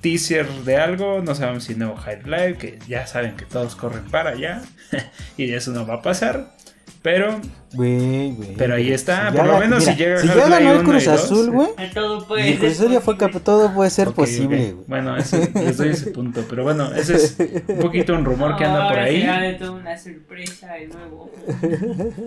teaser 0.00 0.48
de 0.64 0.76
algo, 0.76 1.22
no 1.22 1.34
sabemos 1.34 1.64
si 1.64 1.76
nuevo 1.76 1.96
High 1.96 2.24
Live, 2.24 2.58
que 2.58 2.78
ya 2.88 3.06
saben 3.06 3.36
que 3.36 3.44
todos 3.44 3.76
corren 3.76 4.04
para 4.04 4.30
allá, 4.30 4.62
y 5.36 5.52
eso 5.52 5.70
no 5.70 5.86
va 5.86 5.94
a 5.94 6.02
pasar. 6.02 6.56
Pero. 7.02 7.40
Güey, 7.74 8.32
güey. 8.32 8.54
Pero 8.56 8.74
ahí 8.74 8.92
está. 8.92 9.32
por 9.32 9.46
lo 9.46 9.58
menos 9.58 9.84
si 9.84 9.94
llega 9.94 10.18
Si 10.18 10.28
ya 10.28 10.48
ganó 10.48 10.72
el 10.72 10.82
Cruz 10.84 11.08
Azul, 11.08 11.50
güey. 11.50 11.68
Todo 11.92 12.26
puede 12.26 12.56
ser. 12.56 12.64
Eso 12.64 12.88
ya 12.88 13.00
fue 13.00 13.16
todo 13.16 13.74
puede 13.74 13.90
ser 13.90 14.12
posible, 14.12 14.72
güey. 14.72 14.84
Bueno, 14.86 15.16
ese, 15.16 15.50
les 15.54 15.76
doy 15.78 15.88
ese 15.88 16.10
punto. 16.12 16.44
Pero 16.48 16.62
bueno, 16.62 16.94
ese 16.94 17.16
es 17.16 17.36
un 17.66 17.78
poquito 17.78 18.14
un 18.14 18.24
rumor 18.24 18.56
que 18.56 18.64
anda 18.64 18.88
por 18.88 18.98
ahí. 18.98 19.26
de 19.26 19.54
toda 19.54 19.72
una 19.72 19.98
sorpresa 19.98 20.74
de 20.74 20.86
nuevo. 20.88 21.30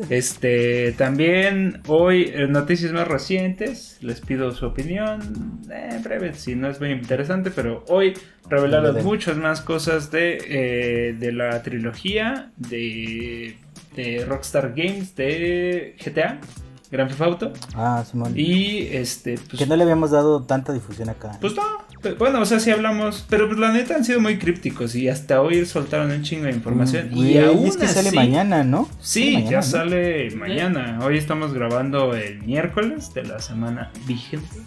Este. 0.10 0.94
También 0.98 1.82
hoy, 1.88 2.32
eh, 2.34 2.48
noticias 2.48 2.92
más 2.92 3.08
recientes. 3.08 3.98
Les 4.02 4.20
pido 4.20 4.52
su 4.52 4.66
opinión. 4.66 5.62
Eh, 5.72 6.00
breve, 6.04 6.34
si 6.34 6.56
no 6.56 6.70
es 6.70 6.82
muy 6.82 6.92
interesante. 6.92 7.50
Pero 7.50 7.86
hoy 7.88 8.14
revelaron 8.50 9.04
muchas 9.06 9.38
más 9.38 9.62
cosas 9.62 10.12
de, 10.12 10.38
eh, 10.48 11.16
de 11.18 11.32
la 11.32 11.62
trilogía. 11.64 12.52
De 12.58 13.58
de 13.96 14.26
Rockstar 14.26 14.74
Games 14.76 15.16
de 15.16 15.96
GTA. 16.04 16.40
Gran 16.92 17.08
Theft 17.08 17.22
Auto. 17.22 17.54
Ah, 17.74 18.04
Simón. 18.10 18.34
Y 18.36 18.88
este. 18.92 19.38
Pues, 19.38 19.60
que 19.60 19.66
no 19.66 19.76
le 19.76 19.84
habíamos 19.84 20.12
dado 20.12 20.44
tanta 20.44 20.72
difusión 20.72 21.10
acá. 21.10 21.38
Pues 21.42 21.56
no. 21.56 21.64
Bueno, 22.20 22.42
o 22.42 22.46
sea, 22.46 22.60
sí 22.60 22.70
hablamos. 22.70 23.26
Pero 23.30 23.48
pues 23.48 23.60
la 23.60 23.72
neta 23.72 23.96
han 23.96 24.06
sido 24.06 24.22
muy 24.22 24.38
crípticos. 24.38 24.96
Y 24.96 25.10
hasta 25.10 25.42
hoy 25.42 25.66
soltaron 25.66 26.12
un 26.12 26.22
chingo 26.22 26.46
de 26.46 26.52
información. 26.52 27.10
Mm, 27.12 27.18
y 27.18 27.38
aún 27.40 27.66
es 27.66 27.78
que 27.78 27.88
sale 27.88 28.12
mañana, 28.12 28.64
¿no? 28.64 28.88
Sí, 29.00 29.46
ya 29.50 29.62
sale 29.62 30.30
mañana. 30.32 31.00
Hoy 31.04 31.18
estamos 31.18 31.54
grabando 31.54 32.14
el 32.14 32.44
miércoles 32.44 33.14
de 33.14 33.24
la 33.24 33.40
semana 33.40 33.92
vigente. 34.06 34.60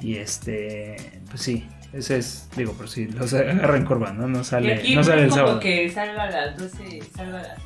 Y 0.00 0.16
este. 0.16 1.20
Pues 1.30 1.40
sí. 1.40 1.66
Ese 1.94 2.18
es, 2.18 2.48
digo, 2.56 2.72
por 2.72 2.88
si 2.88 3.06
los 3.06 3.32
agarran 3.34 3.84
curva, 3.84 4.12
¿no? 4.12 4.26
No 4.26 4.42
sale, 4.42 4.82
no 4.94 5.04
sale 5.04 5.24
el 5.24 5.32
sábado. 5.32 5.60
que 5.60 5.88
salga 5.88 6.24
a 6.24 6.30
las 6.30 6.58
12, 6.58 7.02
salga 7.14 7.38
a 7.38 7.42
las 7.42 7.62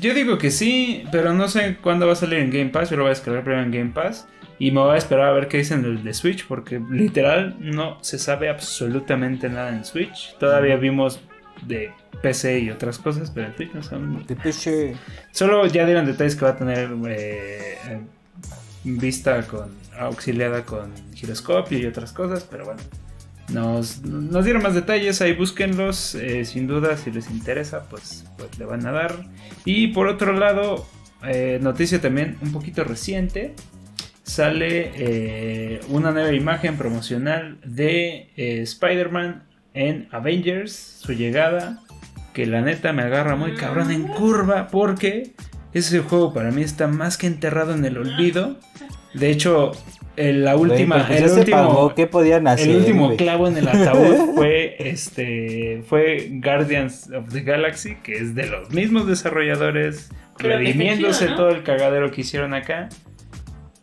yo 0.00 0.14
digo 0.14 0.38
que 0.38 0.50
sí, 0.50 1.04
pero 1.12 1.32
no 1.32 1.48
sé 1.48 1.76
cuándo 1.82 2.06
va 2.06 2.12
a 2.12 2.16
salir 2.16 2.38
en 2.38 2.50
Game 2.50 2.70
Pass. 2.70 2.90
Yo 2.90 2.96
lo 2.96 3.02
voy 3.04 3.10
a 3.10 3.14
descargar 3.14 3.44
primero 3.44 3.62
en 3.62 3.70
Game 3.70 3.90
Pass. 3.90 4.26
Y 4.58 4.70
me 4.70 4.80
voy 4.80 4.94
a 4.94 4.98
esperar 4.98 5.28
a 5.28 5.32
ver 5.32 5.48
qué 5.48 5.58
dicen 5.58 5.82
del 5.82 6.04
de 6.04 6.14
Switch. 6.14 6.46
Porque 6.46 6.80
literal 6.90 7.56
no 7.58 8.02
se 8.02 8.18
sabe 8.18 8.48
absolutamente 8.48 9.48
nada 9.48 9.70
en 9.70 9.84
Switch. 9.84 10.36
Todavía 10.38 10.76
vimos 10.76 11.20
de 11.66 11.92
PC 12.22 12.60
y 12.60 12.70
otras 12.70 12.98
cosas, 12.98 13.30
pero 13.30 13.48
en 13.48 13.56
Switch 13.56 13.72
no 13.72 13.82
son. 13.82 14.26
De 14.26 14.36
PC. 14.36 14.96
Solo 15.32 15.66
ya 15.66 15.84
dieron 15.84 16.06
detalles 16.06 16.36
que 16.36 16.44
va 16.44 16.52
a 16.52 16.56
tener 16.56 16.90
eh, 17.08 18.00
vista 18.84 19.42
con 19.46 19.70
auxiliada 19.98 20.64
con 20.64 20.92
giroscopio 21.14 21.78
y 21.78 21.86
otras 21.86 22.12
cosas, 22.12 22.46
pero 22.50 22.64
bueno. 22.64 22.80
Nos, 23.52 24.02
dieron 24.44 24.62
más 24.62 24.74
detalles, 24.74 25.20
ahí 25.20 25.34
búsquenlos, 25.34 26.14
eh, 26.14 26.44
sin 26.44 26.66
duda 26.66 26.96
si 26.96 27.10
les 27.10 27.30
interesa, 27.30 27.88
pues, 27.88 28.24
pues, 28.38 28.58
le 28.58 28.64
van 28.64 28.86
a 28.86 28.92
dar. 28.92 29.26
Y 29.64 29.88
por 29.88 30.08
otro 30.08 30.32
lado, 30.32 30.86
eh, 31.26 31.58
noticia 31.60 32.00
también 32.00 32.38
un 32.42 32.52
poquito 32.52 32.84
reciente, 32.84 33.54
sale 34.22 34.92
eh, 34.94 35.80
una 35.88 36.10
nueva 36.10 36.32
imagen 36.32 36.76
promocional 36.76 37.58
de 37.64 38.30
Spider-Man 38.36 39.44
en 39.74 40.08
Avengers, 40.10 40.72
su 40.72 41.12
llegada, 41.12 41.82
que 42.32 42.46
la 42.46 42.62
neta 42.62 42.92
me 42.92 43.02
agarra 43.02 43.36
muy 43.36 43.54
cabrón 43.54 43.90
en 43.90 44.08
curva 44.08 44.68
porque 44.68 45.34
ese 45.74 46.00
juego 46.00 46.32
para 46.32 46.50
mí 46.50 46.62
está 46.62 46.86
más 46.86 47.18
que 47.18 47.26
enterrado 47.26 47.74
en 47.74 47.84
el 47.84 47.98
olvido. 47.98 48.56
De 49.12 49.30
hecho, 49.30 49.72
la 50.16 50.56
última, 50.56 51.06
pues 51.06 51.22
el 51.22 51.38
último, 51.38 51.92
podían 52.10 52.46
hacer, 52.46 52.68
el 52.68 52.76
último 52.76 53.16
clavo 53.16 53.48
en 53.48 53.56
el 53.56 53.68
ataúd 53.68 54.34
fue 54.34 54.76
este 54.78 55.82
fue 55.88 56.28
Guardians 56.32 57.10
of 57.10 57.32
the 57.32 57.40
Galaxy, 57.40 57.96
que 57.96 58.14
es 58.14 58.34
de 58.34 58.46
los 58.46 58.70
mismos 58.70 59.06
desarrolladores, 59.06 60.10
redimiéndose 60.38 61.26
todo 61.28 61.50
el 61.50 61.62
cagadero 61.62 62.10
que 62.10 62.20
hicieron 62.22 62.54
acá. 62.54 62.88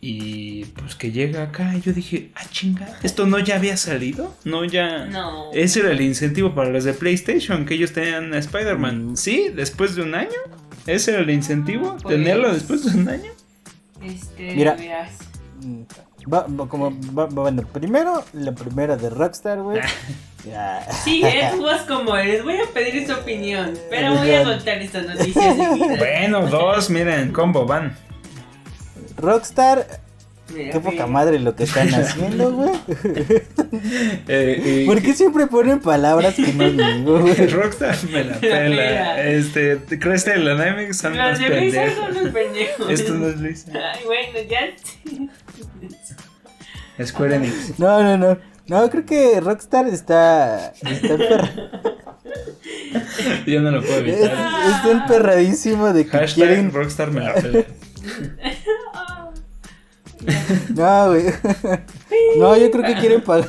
Y 0.04 0.66
pues 0.66 0.96
que 0.96 1.12
llega 1.12 1.44
acá 1.44 1.76
y 1.78 1.82
yo 1.82 1.94
dije, 1.94 2.32
ah 2.34 2.42
chinga, 2.50 2.88
esto 3.04 3.28
no 3.28 3.38
ya 3.38 3.58
había 3.58 3.78
salido, 3.78 4.36
no 4.46 4.66
ya. 4.66 5.06
No. 5.06 5.52
Ese 5.54 5.82
era 5.82 5.92
el 5.92 6.02
incentivo 6.02 6.56
para 6.56 6.72
los 6.72 6.86
de 6.86 6.94
PlayStation, 6.94 7.66
que 7.66 7.76
ellos 7.76 7.92
tenían 7.94 8.34
a 8.34 8.40
Spider-Man. 8.40 9.12
Mm. 9.12 9.16
Sí, 9.16 9.52
después 9.56 9.96
de 9.96 10.02
un 10.02 10.16
año. 10.16 10.40
Ese 10.88 11.12
era 11.12 11.20
el 11.20 11.30
incentivo, 11.30 11.98
pues, 12.02 12.16
tenerlo 12.16 12.52
después 12.52 12.84
de 12.84 13.00
un 13.00 13.10
año. 13.10 13.32
Este, 14.04 14.56
Mira, 14.56 14.76
Va, 16.32 16.46
como, 16.68 16.92
bueno, 16.92 17.64
primero, 17.74 18.24
la 18.34 18.52
primera 18.54 18.96
de 18.98 19.10
Rockstar, 19.10 19.62
güey. 19.62 19.82
Sí, 21.04 21.22
es 21.24 21.56
vos 21.60 21.82
como 21.88 22.18
eres. 22.18 22.44
Voy 22.44 22.56
a 22.56 22.66
pedir 22.74 23.06
su 23.06 23.14
opinión, 23.14 23.78
pero 23.92 24.16
voy 24.16 24.32
a 24.32 24.44
soltar 24.44 24.82
estas 24.82 25.06
noticias. 25.06 25.56
bueno, 26.00 26.48
dos, 26.48 26.90
miren, 26.90 27.32
combo 27.32 27.68
van. 27.68 27.96
Rockstar 29.18 29.86
Qué 30.54 30.80
poca 30.80 31.08
madre 31.08 31.40
lo 31.40 31.56
que 31.56 31.64
están 31.64 31.94
haciendo, 31.94 32.52
güey. 32.52 32.72
Eh, 34.28 34.84
¿Por 34.86 35.02
qué 35.02 35.14
siempre 35.14 35.48
ponen 35.48 35.80
palabras 35.80 36.36
que 36.36 36.52
no 36.54 36.70
digo, 36.70 37.20
güey? 37.22 37.48
Rockstar 37.48 37.96
me 38.12 38.24
la 38.26 38.38
pela. 38.38 39.24
Este, 39.24 39.80
Crystal 39.98 40.40
Dynamics 40.40 40.98
son 40.98 41.18
los 41.18 41.40
pendejos. 41.40 41.96
son 41.96 42.14
los 42.24 42.34
pendejos. 42.34 42.90
Esto 42.90 43.14
no 43.14 43.28
es 43.30 43.40
Luis. 43.40 43.66
Ay, 43.70 44.02
bueno, 44.06 44.50
ya. 44.50 45.30
Square 47.04 47.36
Enix. 47.36 47.80
No, 47.80 48.04
no, 48.04 48.18
no. 48.18 48.38
No, 48.68 48.90
creo 48.90 49.06
que 49.06 49.40
Rockstar 49.42 49.88
está. 49.88 50.68
Está 50.68 50.90
emperrado. 51.14 51.48
Yo 53.46 53.62
no 53.62 53.72
lo 53.72 53.82
puedo 53.82 53.98
evitar. 54.00 54.32
está 54.76 54.92
emperradísimo 54.92 55.92
de 55.94 56.06
que 56.06 56.12
Hashtag 56.12 56.48
quieren. 56.48 56.72
Rockstar 56.72 57.12
me 57.12 57.22
la 57.22 57.34
pela. 57.34 57.66
No, 60.76 61.08
güey. 61.10 61.26
No, 62.38 62.56
yo 62.56 62.70
creo 62.72 62.86
que 62.86 62.96
quieren 62.96 63.22
pagar. 63.22 63.48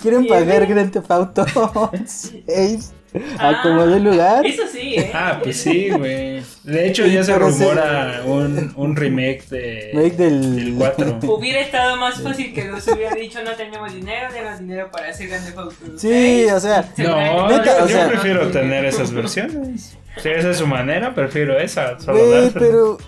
quieren 0.00 0.26
pagar 0.26 0.66
Grand 0.66 0.90
Theft 0.90 1.10
Auto 1.10 1.44
6 2.06 2.92
a 3.38 3.62
como 3.62 3.86
de 3.86 4.00
lugar. 4.00 4.44
Eso 4.44 4.62
sí, 4.70 4.96
¿eh? 4.96 5.10
Ah, 5.14 5.40
pues 5.42 5.58
sí, 5.58 5.90
güey. 5.90 6.42
De 6.64 6.88
hecho, 6.88 7.06
ya 7.06 7.22
se 7.22 7.34
rumora 7.38 8.22
un, 8.24 8.72
un 8.76 8.96
remake 8.96 9.46
de, 9.48 9.90
remake 9.92 10.16
del... 10.16 10.74
4. 10.76 11.18
Hubiera 11.22 11.60
estado 11.60 11.96
más 11.96 12.20
fácil 12.20 12.52
que 12.52 12.64
nos 12.64 12.86
hubiera 12.88 13.14
dicho 13.14 13.42
no 13.44 13.52
tenemos 13.52 13.92
dinero, 13.92 14.28
tenemos 14.32 14.58
dinero 14.60 14.90
para 14.90 15.10
hacer 15.10 15.28
Grand 15.28 15.44
Theft 15.44 15.58
Auto. 15.58 15.74
Sí, 15.96 16.46
o 16.46 16.60
sea. 16.60 16.88
No, 16.98 17.50
yo, 17.50 17.88
yo 17.88 18.08
prefiero 18.08 18.50
tener 18.50 18.84
esas 18.84 19.12
versiones. 19.12 19.96
Si 20.18 20.28
esa 20.28 20.50
es 20.50 20.58
su 20.58 20.66
manera, 20.66 21.14
prefiero 21.14 21.58
esa. 21.58 21.98
Solo 21.98 22.50
pero 22.54 22.98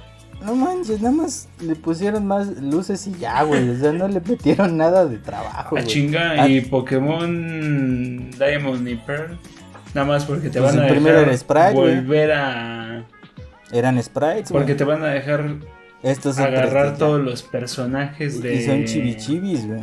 no 0.45 0.55
manches, 0.55 1.01
nada 1.01 1.15
más 1.15 1.49
le 1.61 1.75
pusieron 1.75 2.27
más 2.27 2.47
luces 2.61 3.07
y 3.07 3.15
ya, 3.19 3.43
güey. 3.43 3.69
O 3.71 3.77
sea, 3.77 3.93
no 3.93 4.07
le 4.09 4.21
metieron 4.21 4.77
nada 4.77 5.07
de 5.07 5.19
trabajo. 5.19 5.77
A 5.77 5.81
ah, 5.81 5.85
chinga, 5.85 6.43
ah. 6.43 6.49
y 6.49 6.61
Pokémon 6.61 8.31
Diamond 8.31 8.89
y 8.89 8.97
Pearl. 8.97 9.39
Nada 9.97 10.09
más 10.09 10.27
porque 10.27 10.51
te 10.51 10.61
pues 10.61 10.77
van 10.77 10.85
a 10.85 10.89
dejar 10.89 11.73
volver 11.73 12.33
a. 12.33 13.07
Eran 13.73 14.03
sprites, 14.03 14.53
Porque 14.53 14.75
te 14.75 14.85
van 14.85 15.03
a 15.03 15.07
dejar 15.07 15.55
Estos 16.03 16.39
agarrar 16.39 16.99
todos 16.99 17.19
los 17.19 17.43
personajes 17.43 18.43
de. 18.43 18.57
Y 18.57 18.63
son 18.63 18.85
chibichibis, 18.85 19.67
güey. 19.67 19.81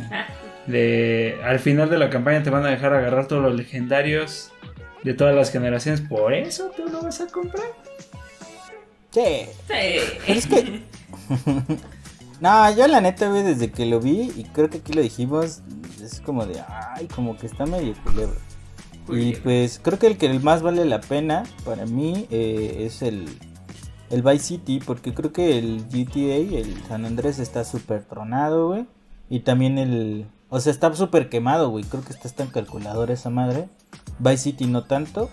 De. 0.68 1.40
Al 1.42 1.58
final 1.58 1.90
de 1.90 1.98
la 1.98 2.10
campaña 2.10 2.44
te 2.44 2.50
van 2.50 2.64
a 2.64 2.68
dejar 2.68 2.94
agarrar 2.94 3.26
todos 3.26 3.42
los 3.42 3.56
legendarios 3.56 4.52
de 5.02 5.14
todas 5.14 5.34
las 5.34 5.50
generaciones. 5.50 6.00
Por 6.00 6.32
eso 6.32 6.70
tú 6.76 6.84
lo 6.84 7.02
vas 7.02 7.20
a 7.20 7.26
comprar. 7.26 7.66
Sí. 9.10 9.48
es 10.28 10.46
que. 10.46 10.80
no, 12.40 12.76
yo 12.76 12.86
la 12.86 13.00
neta, 13.00 13.28
güey, 13.28 13.42
desde 13.42 13.72
que 13.72 13.84
lo 13.84 13.98
vi, 13.98 14.32
y 14.36 14.44
creo 14.44 14.70
que 14.70 14.78
aquí 14.78 14.92
lo 14.92 15.02
dijimos, 15.02 15.62
es 16.00 16.20
como 16.20 16.46
de, 16.46 16.62
ay, 16.68 17.08
como 17.08 17.36
que 17.36 17.48
está 17.48 17.66
medio 17.66 17.94
culebro. 18.04 18.53
Y 19.08 19.34
pues 19.36 19.80
creo 19.82 19.98
que 19.98 20.06
el 20.06 20.16
que 20.16 20.32
más 20.38 20.62
vale 20.62 20.84
la 20.84 21.00
pena 21.00 21.44
para 21.64 21.84
mí 21.84 22.26
eh, 22.30 22.84
es 22.86 23.02
el, 23.02 23.26
el 24.10 24.22
Vice 24.22 24.38
City, 24.44 24.80
porque 24.84 25.12
creo 25.12 25.32
que 25.32 25.58
el 25.58 25.84
GTA, 25.88 26.58
el 26.58 26.82
San 26.88 27.04
Andrés, 27.04 27.38
está 27.38 27.64
súper 27.64 28.04
tronado, 28.04 28.68
güey. 28.68 28.86
Y 29.28 29.40
también 29.40 29.78
el. 29.78 30.26
O 30.48 30.60
sea, 30.60 30.72
está 30.72 30.92
súper 30.94 31.28
quemado, 31.28 31.70
güey. 31.70 31.84
Creo 31.84 32.04
que 32.04 32.12
está 32.12 32.28
tan 32.30 32.48
calculador 32.48 33.10
esa 33.10 33.30
madre. 33.30 33.68
Vice 34.18 34.38
City 34.38 34.66
no 34.66 34.84
tanto. 34.84 35.30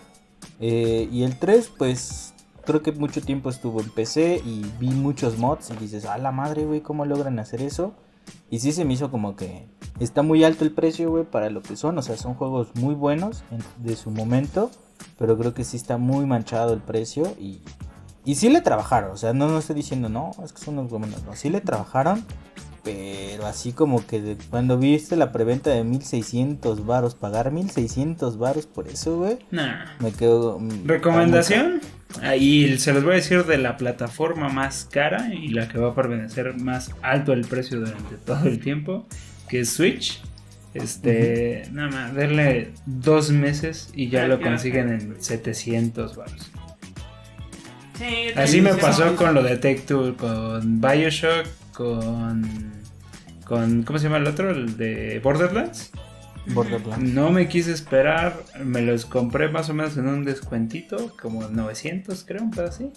Eh, 0.60 1.08
y 1.12 1.24
el 1.24 1.38
3, 1.38 1.72
pues 1.78 2.34
creo 2.66 2.82
que 2.82 2.92
mucho 2.92 3.22
tiempo 3.22 3.50
estuvo 3.50 3.82
en 3.82 3.90
PC 3.90 4.42
y 4.46 4.66
vi 4.80 4.90
muchos 4.90 5.38
mods 5.38 5.72
y 5.72 5.76
dices, 5.76 6.06
a 6.06 6.18
la 6.18 6.32
madre, 6.32 6.66
güey, 6.66 6.82
¿cómo 6.82 7.06
logran 7.06 7.40
hacer 7.40 7.62
eso? 7.62 7.94
Y 8.50 8.60
sí 8.60 8.72
se 8.72 8.84
me 8.86 8.94
hizo 8.94 9.10
como 9.12 9.36
que 9.36 9.66
está 10.00 10.22
muy 10.24 10.44
alto 10.44 10.64
el 10.64 10.72
precio, 10.72 11.10
güey, 11.10 11.24
para 11.24 11.50
lo 11.50 11.62
que 11.62 11.76
son. 11.76 11.98
O 11.98 12.02
sea, 12.02 12.18
son 12.18 12.34
juegos 12.34 12.70
muy 12.76 12.96
buenos 12.96 13.44
de 13.78 13.96
su 13.96 14.12
momento, 14.12 14.70
pero 15.18 15.38
creo 15.38 15.54
que 15.54 15.64
sí 15.64 15.78
está 15.78 15.98
muy 15.98 16.26
manchado 16.26 16.74
el 16.74 16.82
precio 16.82 17.34
y, 17.40 17.62
y 18.26 18.36
sí 18.36 18.50
le 18.50 18.62
trabajaron. 18.62 19.12
O 19.12 19.18
sea, 19.18 19.34
no, 19.34 19.48
no 19.48 19.58
estoy 19.58 19.76
diciendo, 19.76 20.10
no, 20.10 20.32
es 20.44 20.54
que 20.54 20.62
son 20.62 20.78
unos 20.78 20.92
buenos, 20.92 21.24
no, 21.24 21.36
sí 21.36 21.50
le 21.50 21.62
trabajaron. 21.62 22.26
Pero 22.84 23.46
así 23.46 23.74
como 23.74 24.06
que 24.06 24.38
cuando 24.50 24.78
viste 24.78 25.16
la 25.16 25.32
preventa 25.32 25.70
de 25.70 25.84
1600 25.84 26.86
varos, 26.86 27.14
pagar 27.14 27.52
1600 27.52 28.38
varos 28.40 28.66
por 28.66 28.88
eso, 28.88 29.18
güey. 29.18 29.38
Nah. 29.52 29.86
Me 30.00 30.12
quedo. 30.12 30.60
Mm, 30.60 30.88
¿Recomendación? 30.88 31.82
Ahí 32.22 32.78
se 32.78 32.94
los 32.94 33.04
voy 33.04 33.14
a 33.14 33.16
decir 33.16 33.46
de 33.46 33.58
la 33.58 33.78
plataforma 33.78 34.50
más 34.50 34.88
cara 34.92 35.34
y 35.34 35.50
la 35.50 35.68
que 35.68 35.78
va 35.78 35.92
a 35.92 35.96
permanecer 35.96 36.58
más 36.58 36.92
alto 37.02 37.34
el 37.34 37.46
precio 37.46 37.80
durante 37.80 38.16
todo 38.18 38.48
el 38.48 38.60
tiempo, 38.60 39.06
que 39.48 39.62
es 39.62 39.70
Switch. 39.70 40.22
Este, 40.74 41.64
nada 41.72 41.90
más, 41.90 42.16
darle 42.16 42.72
dos 42.86 43.30
meses 43.30 43.92
y 43.94 44.10
ya 44.10 44.26
lo 44.28 44.42
consiguen 44.42 44.90
en 44.90 45.22
700 45.22 46.16
baros. 46.16 46.52
Así 48.36 48.62
me 48.62 48.74
pasó 48.74 49.16
con 49.16 49.34
lo 49.34 49.44
de 49.44 49.58
Take 49.58 49.84
Two, 49.88 50.16
con 50.18 50.82
Bioshock, 50.82 51.46
con, 51.82 52.72
con. 53.46 53.84
¿Cómo 53.84 53.98
se 53.98 54.04
llama 54.04 54.18
el 54.18 54.28
otro? 54.28 54.52
El 54.52 54.78
de 54.78 55.20
Borderlands. 55.24 55.92
No 57.00 57.30
me 57.30 57.48
quise 57.48 57.72
esperar, 57.72 58.36
me 58.64 58.82
los 58.82 59.06
compré 59.06 59.48
más 59.50 59.70
o 59.70 59.76
menos 59.76 59.96
en 59.98 60.08
un 60.08 60.26
descuentito, 60.26 61.16
como 61.22 61.48
900 61.48 62.24
creo, 62.26 62.44
un 62.44 62.60
así. 62.60 62.92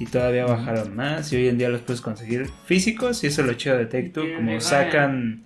y 0.00 0.06
todavía 0.06 0.46
bajaron 0.46 0.96
más 0.96 1.32
y 1.32 1.36
hoy 1.36 1.48
en 1.48 1.58
día 1.58 1.68
los 1.68 1.82
puedes 1.82 2.00
conseguir 2.00 2.50
físicos 2.66 3.22
y 3.22 3.28
eso 3.28 3.42
es 3.42 3.46
lo 3.46 3.54
chido 3.54 3.78
de 3.78 3.86
Take 3.86 4.10
Two, 4.10 4.24
como 4.36 4.60
sacan 4.60 5.44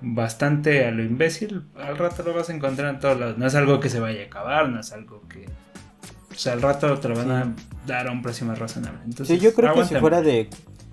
bastante 0.00 0.86
a 0.86 0.90
lo 0.90 1.02
imbécil, 1.02 1.64
al 1.76 1.98
rato 1.98 2.22
lo 2.22 2.32
vas 2.32 2.48
a 2.48 2.54
encontrar 2.54 2.94
en 2.94 3.00
todos 3.00 3.20
lados, 3.20 3.36
no 3.36 3.46
es 3.46 3.54
algo 3.54 3.80
que 3.80 3.90
se 3.90 4.00
vaya 4.00 4.22
a 4.22 4.26
acabar, 4.26 4.70
no 4.70 4.80
es 4.80 4.90
algo 4.92 5.28
que... 5.28 5.44
O 6.30 6.40
sea, 6.40 6.54
al 6.54 6.62
rato 6.62 6.98
te 6.98 7.08
lo 7.08 7.16
van 7.16 7.30
a 7.30 7.54
dar 7.86 8.06
a 8.06 8.12
un 8.12 8.22
precio 8.22 8.46
más 8.46 8.58
razonable. 8.58 9.00
Entonces, 9.04 9.38
sí, 9.38 9.44
yo 9.44 9.52
creo 9.52 9.74
que 9.74 9.84
si 9.84 9.96
fuera 9.96 10.22
de 10.22 10.48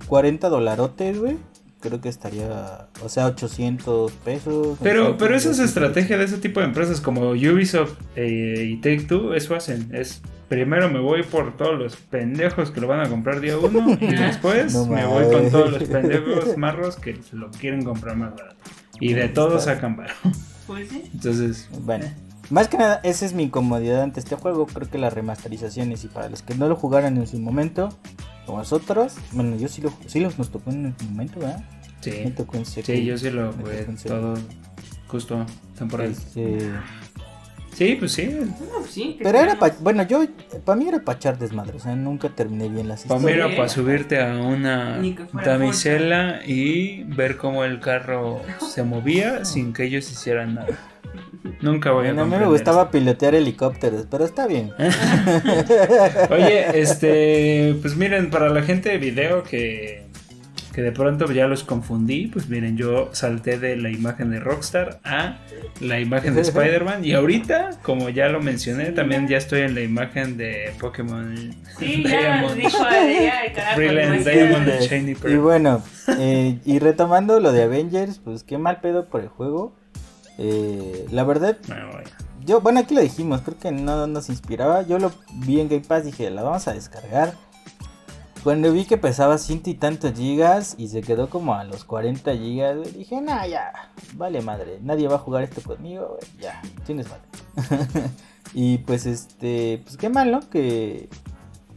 40 0.07 0.49
dolarotes, 0.49 1.19
güey, 1.19 1.37
creo 1.79 2.01
que 2.01 2.09
estaría, 2.09 2.87
o 3.03 3.09
sea, 3.09 3.27
800 3.27 4.11
pesos. 4.11 4.77
Pero, 4.81 5.17
pero 5.17 5.35
esa 5.35 5.51
es 5.51 5.59
estrategia 5.59 6.17
de 6.17 6.25
ese 6.25 6.37
tipo 6.37 6.59
de 6.59 6.67
empresas 6.67 7.01
como 7.01 7.29
Ubisoft 7.31 7.97
eh, 8.15 8.69
y 8.69 8.77
Take 8.77 9.05
Two, 9.07 9.33
eso 9.33 9.55
hacen, 9.55 9.89
es 9.93 10.21
primero 10.47 10.89
me 10.89 10.99
voy 10.99 11.23
por 11.23 11.57
todos 11.57 11.77
los 11.77 11.95
pendejos 11.95 12.71
que 12.71 12.81
lo 12.81 12.87
van 12.87 13.01
a 13.01 13.09
comprar 13.09 13.39
día 13.39 13.57
uno 13.57 13.97
y 13.99 14.15
después 14.15 14.73
me 14.87 15.05
voy 15.05 15.25
con 15.31 15.49
todos 15.49 15.71
los 15.71 15.83
pendejos 15.83 16.57
marros 16.57 16.95
que 16.97 17.19
lo 17.31 17.49
quieren 17.51 17.83
comprar 17.83 18.15
más 18.15 18.35
barato. 18.35 18.55
Y 18.99 19.13
de 19.13 19.27
todos 19.27 19.65
sacan 19.65 19.95
barato. 19.95 20.19
Pues 20.65 20.89
sí. 20.89 21.03
Entonces, 21.13 21.69
bueno. 21.81 22.05
Más 22.49 22.67
que 22.67 22.79
nada, 22.79 22.99
esa 23.03 23.23
es 23.27 23.33
mi 23.33 23.43
incomodidad 23.43 24.01
ante 24.01 24.19
este 24.19 24.35
juego. 24.35 24.65
Creo 24.65 24.89
que 24.89 24.97
las 24.97 25.13
remasterizaciones 25.13 26.03
y 26.03 26.07
para 26.07 26.27
los 26.27 26.41
que 26.41 26.55
no 26.55 26.67
lo 26.67 26.75
jugaran 26.75 27.17
en 27.17 27.27
su 27.27 27.37
momento, 27.37 27.89
nosotros, 28.47 29.15
bueno, 29.31 29.57
yo 29.57 29.67
sí, 29.67 29.81
lo, 29.81 29.93
sí 30.07 30.19
los 30.19 30.37
nos 30.37 30.51
tocó 30.51 30.71
en 30.71 30.95
su 30.97 31.05
momento, 31.05 31.39
¿verdad? 31.39 31.63
Sí. 32.01 32.33
sí, 32.83 33.05
yo 33.05 33.17
sí 33.17 33.31
lo 33.31 33.51
jugué 33.53 33.87
todo 34.05 34.35
justo 35.07 35.45
temporal. 35.75 36.11
Este, 36.11 36.71
Sí, 37.75 37.97
pues 37.99 38.13
sí. 38.13 38.33
Pues 38.73 39.17
Pero 39.21 39.37
era 39.37 39.59
para, 39.59 39.75
bueno, 39.81 40.03
yo, 40.07 40.23
para 40.63 40.77
mí 40.77 40.87
era 40.87 40.99
para 40.99 41.17
echar 41.17 41.37
desmadre, 41.37 41.75
o 41.75 41.79
sea, 41.79 41.93
nunca 41.93 42.29
terminé 42.29 42.69
bien 42.69 42.87
las 42.87 43.01
historias. 43.01 43.23
Para 43.23 43.35
mí 43.35 43.41
era 43.41 43.53
para 43.53 43.67
subirte 43.67 44.21
a 44.21 44.33
una 44.37 45.01
damisela 45.43 46.39
y 46.45 47.03
ver 47.03 47.35
cómo 47.35 47.65
el 47.65 47.81
carro 47.81 48.41
se 48.73 48.83
movía 48.83 49.43
sin 49.43 49.73
que 49.73 49.83
ellos 49.83 50.09
hicieran 50.09 50.55
nada. 50.55 50.67
Nunca 51.61 51.91
voy 51.91 52.07
a 52.07 52.13
No 52.13 52.25
me 52.25 52.45
gustaba 52.45 52.91
pilotear 52.91 53.35
helicópteros, 53.35 54.07
pero 54.09 54.25
está 54.25 54.47
bien. 54.47 54.71
Oye, 56.29 56.79
este, 56.79 57.75
pues 57.81 57.95
miren, 57.95 58.29
para 58.29 58.49
la 58.49 58.61
gente 58.61 58.89
de 58.89 58.97
video 58.97 59.43
que 59.43 60.05
que 60.75 60.81
de 60.81 60.91
pronto 60.91 61.31
ya 61.31 61.47
los 61.47 61.63
confundí, 61.63 62.27
pues 62.27 62.49
miren, 62.49 62.75
yo 62.75 63.09
salté 63.13 63.57
de 63.57 63.77
la 63.77 63.89
imagen 63.89 64.29
de 64.29 64.41
Rockstar 64.41 64.99
a 65.05 65.37
la 65.79 66.01
imagen 66.01 66.35
de 66.35 66.41
Spider-Man 66.49 67.05
y 67.05 67.13
ahorita, 67.13 67.79
como 67.81 68.09
ya 68.09 68.27
lo 68.27 68.41
mencioné, 68.41 68.91
también 68.91 69.25
ya 69.29 69.37
estoy 69.37 69.61
en 69.61 69.73
la 69.73 69.81
imagen 69.81 70.35
de 70.35 70.73
Pokémon 70.77 71.33
sí, 71.79 72.03
Diamond. 72.05 72.61
Ya 72.61 73.73
Brilliant 73.77 74.27
Diamond 74.27 74.69
Shiny 74.81 75.15
Y 75.29 75.35
bueno, 75.37 75.81
eh, 76.19 76.59
y 76.65 76.79
retomando 76.79 77.39
lo 77.39 77.53
de 77.53 77.63
Avengers, 77.63 78.19
pues 78.19 78.43
qué 78.43 78.57
mal 78.57 78.81
pedo 78.81 79.05
por 79.05 79.21
el 79.21 79.29
juego. 79.29 79.77
Eh, 80.37 81.07
la 81.11 81.23
verdad, 81.23 81.57
ah, 81.69 82.01
yo, 82.45 82.61
bueno, 82.61 82.79
aquí 82.79 82.93
lo 82.93 83.01
dijimos, 83.01 83.41
creo 83.41 83.57
que 83.57 83.71
no 83.71 84.05
nos 84.07 84.29
inspiraba. 84.29 84.83
Yo 84.83 84.99
lo 84.99 85.11
vi 85.33 85.59
en 85.59 85.69
Game 85.69 85.81
Pass, 85.81 86.05
dije, 86.05 86.29
la 86.29 86.43
vamos 86.43 86.67
a 86.67 86.73
descargar. 86.73 87.33
Cuando 88.43 88.71
vi 88.71 88.85
que 88.85 88.97
pesaba 88.97 89.39
ciento 89.39 89.71
y 89.71 89.73
tantos 89.73 90.13
gigas 90.13 90.75
y 90.77 90.89
se 90.89 91.01
quedó 91.01 91.31
como 91.31 91.55
a 91.55 91.63
los 91.63 91.83
40 91.83 92.31
gigas, 92.35 92.93
dije, 92.93 93.19
nah, 93.19 93.47
ya, 93.47 93.71
vale 94.13 94.41
madre, 94.41 94.77
nadie 94.83 95.07
va 95.07 95.15
a 95.15 95.19
jugar 95.19 95.41
esto 95.41 95.61
conmigo, 95.61 96.19
ya, 96.39 96.61
tienes 96.85 97.07
madre. 97.09 97.23
y 98.53 98.77
pues 98.79 99.07
este, 99.07 99.81
pues 99.83 99.97
qué 99.97 100.09
malo 100.09 100.41
que 100.51 101.09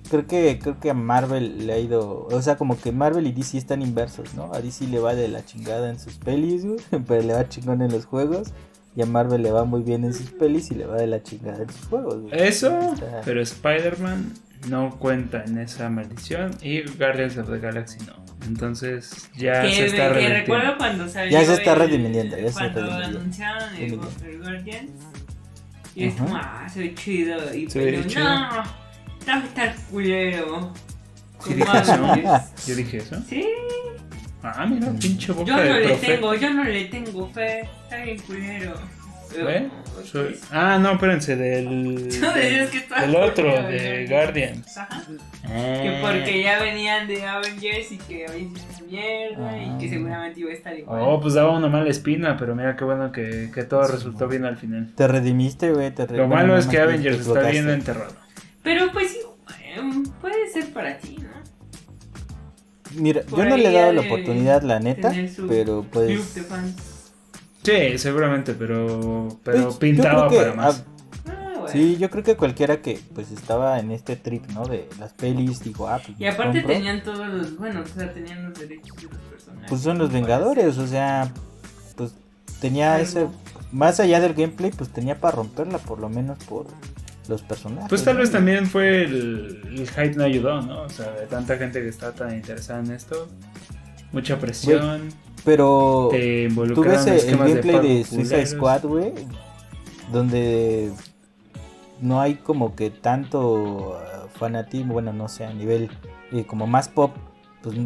creo 0.08 0.26
que 0.26 0.58
creo 0.58 0.80
que 0.80 0.90
a 0.90 0.94
Marvel 0.94 1.66
le 1.66 1.72
ha 1.72 1.78
ido, 1.78 2.26
o 2.30 2.42
sea, 2.42 2.56
como 2.56 2.80
que 2.80 2.92
Marvel 2.92 3.26
y 3.26 3.32
DC 3.32 3.58
están 3.58 3.82
inversos, 3.82 4.34
¿no? 4.34 4.52
A 4.52 4.60
DC 4.60 4.86
le 4.86 4.98
va 4.98 5.14
de 5.14 5.28
la 5.28 5.44
chingada 5.44 5.90
en 5.90 5.98
sus 5.98 6.16
pelis, 6.16 6.64
pero 7.06 7.22
le 7.22 7.34
va 7.34 7.48
chingón 7.48 7.82
en 7.82 7.92
los 7.92 8.06
juegos. 8.06 8.52
Y 8.96 9.02
a 9.02 9.06
Marvel 9.06 9.42
le 9.42 9.52
va 9.52 9.64
muy 9.64 9.82
bien 9.82 10.04
en 10.04 10.12
sus 10.12 10.30
pelis 10.30 10.72
y 10.72 10.74
le 10.74 10.86
va 10.86 10.96
de 10.96 11.06
la 11.06 11.22
chingada 11.22 11.62
en 11.62 11.70
sus 11.70 11.86
juegos. 11.86 12.24
Eso, 12.32 12.94
pero 13.24 13.40
Spider-Man 13.40 14.32
no 14.68 14.98
cuenta 14.98 15.44
en 15.44 15.58
esa 15.58 15.88
maldición 15.88 16.50
y 16.62 16.82
Guardians 16.82 17.38
of 17.38 17.48
the 17.48 17.58
Galaxy 17.58 17.98
no. 18.06 18.14
Entonces 18.46 19.30
ya 19.36 19.62
se 19.62 19.86
está 19.86 20.08
redimiendo. 20.08 20.40
recuerdo 20.40 20.78
cuando 20.78 21.08
salió 21.08 21.30
Ya 21.30 21.44
se 21.44 21.54
está 21.54 21.74
redimiendo. 21.76 22.36
Ya 22.36 22.52
cuando 22.52 22.92
anunciaron 22.92 23.76
el, 23.76 23.98
Guardians. 24.38 24.90
Y 25.94 26.04
es 26.06 26.14
como, 26.14 26.36
ah, 26.36 26.66
se 26.72 26.80
ve 26.80 26.94
chido. 26.94 27.54
Y 27.54 27.68
se 27.68 27.80
pero, 27.80 28.02
chido. 28.04 28.24
no, 28.24 28.87
va 29.36 29.42
a 29.42 29.44
estar 29.44 29.76
culero. 29.90 30.72
¿Sí 31.44 31.54
dije 31.54 31.78
eso? 31.78 32.14
¿Yo 32.66 32.74
dije 32.74 32.96
eso? 32.98 33.16
Sí. 33.28 33.44
Ah, 34.42 34.66
mira, 34.66 34.92
pinche 34.92 35.32
boca 35.32 35.50
yo 35.50 35.56
no 35.56 35.78
le 35.78 35.96
tengo, 35.96 36.34
yo 36.34 36.54
no 36.54 36.64
le 36.64 36.84
tengo 36.86 37.28
fe. 37.28 37.60
Está 37.60 37.96
bien 38.04 38.18
culero. 38.20 38.74
¿Eh? 39.36 39.68
Ah, 40.50 40.78
no, 40.80 40.92
espérense, 40.92 41.36
del. 41.36 42.08
del 42.20 43.16
otro, 43.16 43.62
de 43.62 44.06
Guardians. 44.08 44.78
Ajá. 44.78 45.02
Que 45.42 45.98
porque 46.02 46.42
ya 46.42 46.60
venían 46.60 47.06
de 47.08 47.24
Avengers 47.26 47.92
y 47.92 47.98
que 47.98 48.26
habían 48.26 48.54
sido 48.54 48.86
mierda 48.88 49.58
y 49.58 49.78
que 49.78 49.86
ah. 49.86 49.90
seguramente 49.90 50.40
iba 50.40 50.50
a 50.50 50.54
estar 50.54 50.78
igual. 50.78 51.00
Oh, 51.02 51.20
pues 51.20 51.34
daba 51.34 51.56
una 51.56 51.68
mala 51.68 51.90
espina, 51.90 52.36
pero 52.36 52.54
mira 52.54 52.76
qué 52.76 52.84
bueno 52.84 53.12
que, 53.12 53.50
que 53.54 53.64
todo 53.64 53.86
resultó 53.86 54.28
bien 54.28 54.44
al 54.44 54.56
final. 54.56 54.92
Te 54.94 55.08
redimiste, 55.08 55.72
güey. 55.72 55.92
Lo 56.10 56.28
malo 56.28 56.56
es 56.56 56.66
que 56.66 56.78
Avengers 56.78 57.20
está 57.20 57.48
bien 57.50 57.68
enterrado. 57.68 58.14
Pero 58.62 58.92
pues 58.92 59.10
sí, 59.12 59.18
em, 59.64 60.04
puede 60.04 60.50
ser 60.52 60.72
para 60.72 60.98
ti, 60.98 61.16
¿no? 61.20 61.28
Mira, 62.94 63.22
yo 63.26 63.44
no 63.44 63.56
le 63.56 63.68
he 63.68 63.72
dado 63.72 63.92
la 63.92 64.00
oportunidad, 64.02 64.62
la 64.62 64.80
neta, 64.80 65.12
pero 65.48 65.84
pues. 65.90 66.34
de 66.34 66.42
fans. 66.42 66.74
Sí, 67.62 67.98
seguramente, 67.98 68.54
pero, 68.54 69.28
pero 69.44 69.64
pues, 69.64 69.76
pintaba 69.76 70.28
para 70.28 70.54
más. 70.54 70.84
Ah, 71.26 71.66
sí, 71.70 71.98
yo 71.98 72.08
creo 72.08 72.24
que 72.24 72.36
cualquiera 72.36 72.80
que 72.80 72.98
pues 73.14 73.30
estaba 73.30 73.78
en 73.78 73.90
este 73.90 74.16
trip, 74.16 74.46
¿no? 74.52 74.64
De 74.64 74.88
las 74.98 75.12
pelis, 75.12 75.62
digo, 75.62 75.86
ah, 75.86 76.00
pues, 76.04 76.18
Y 76.18 76.26
aparte 76.26 76.62
tenían 76.62 77.02
todos 77.02 77.28
los, 77.28 77.58
bueno, 77.58 77.82
o 77.82 77.86
sea, 77.86 78.12
tenían 78.12 78.48
los 78.48 78.58
derechos 78.58 78.96
de 78.96 79.02
los 79.02 79.18
personajes. 79.18 79.68
Pues 79.68 79.82
son 79.82 79.98
los 79.98 80.10
Vengadores, 80.10 80.78
o 80.78 80.86
sea, 80.86 81.30
pues 81.96 82.14
tenía 82.60 83.00
ese, 83.00 83.26
más 83.70 84.00
allá 84.00 84.20
del 84.20 84.34
gameplay, 84.34 84.70
pues 84.70 84.88
tenía 84.90 85.20
para 85.20 85.36
romperla, 85.36 85.78
por 85.78 85.98
lo 85.98 86.08
menos 86.08 86.38
por 86.44 86.66
los 87.28 87.42
personajes. 87.42 87.88
Pues 87.88 88.04
tal 88.04 88.16
vez 88.16 88.30
también 88.30 88.66
fue 88.66 89.04
el, 89.04 89.60
el 89.70 89.88
hype 89.88 90.14
no 90.16 90.24
ayudó, 90.24 90.62
¿no? 90.62 90.82
O 90.82 90.88
sea, 90.88 91.10
de 91.12 91.26
tanta 91.26 91.56
gente 91.56 91.80
que 91.80 91.88
está 91.88 92.12
tan 92.12 92.34
interesada 92.34 92.80
en 92.80 92.92
esto, 92.92 93.28
mucha 94.12 94.38
presión. 94.38 95.08
Pero 95.44 96.10
tú 96.74 96.82
ves 96.82 97.06
el 97.06 97.36
gameplay 97.36 97.98
de, 97.98 98.04
Suicide 98.04 98.46
Squad, 98.46 98.82
güey, 98.82 99.12
donde 100.12 100.90
no 102.00 102.20
hay 102.20 102.34
como 102.34 102.74
que 102.74 102.90
tanto 102.90 103.96
uh, 103.96 104.38
fanatismo, 104.38 104.94
bueno, 104.94 105.12
no 105.12 105.28
sé, 105.28 105.44
a 105.44 105.52
nivel 105.52 105.90
eh, 106.32 106.44
como 106.46 106.66
más 106.66 106.88
pop. 106.88 107.12
Pues 107.62 107.76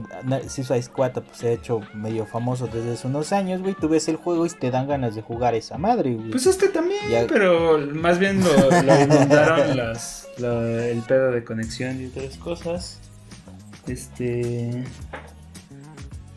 Suicide 0.53 0.83
Squad 0.83 1.13
pues, 1.13 1.39
se 1.39 1.49
ha 1.49 1.53
hecho 1.53 1.81
medio 1.95 2.27
famoso 2.27 2.67
desde 2.67 2.93
hace 2.93 3.07
unos 3.07 3.33
años, 3.33 3.63
güey. 3.63 3.75
Tú 3.75 3.89
ves 3.89 4.09
el 4.09 4.17
juego 4.17 4.45
y 4.45 4.51
te 4.51 4.71
dan 4.71 4.87
ganas 4.87 5.15
de 5.15 5.23
jugar 5.23 5.55
esa 5.55 5.79
madre, 5.79 6.15
güey. 6.15 6.31
Pues 6.31 6.47
este 6.47 6.69
también, 6.69 7.01
pero 7.29 7.79
más 7.79 8.19
bien 8.19 8.43
lo, 8.45 8.83
lo 8.83 9.01
inundaron 9.01 9.77
las, 9.77 10.29
el 10.39 11.03
pedo 11.09 11.31
de 11.31 11.45
conexión 11.45 12.01
y 12.01 12.07
otras 12.07 12.37
cosas. 12.37 13.01
Este 13.87 14.85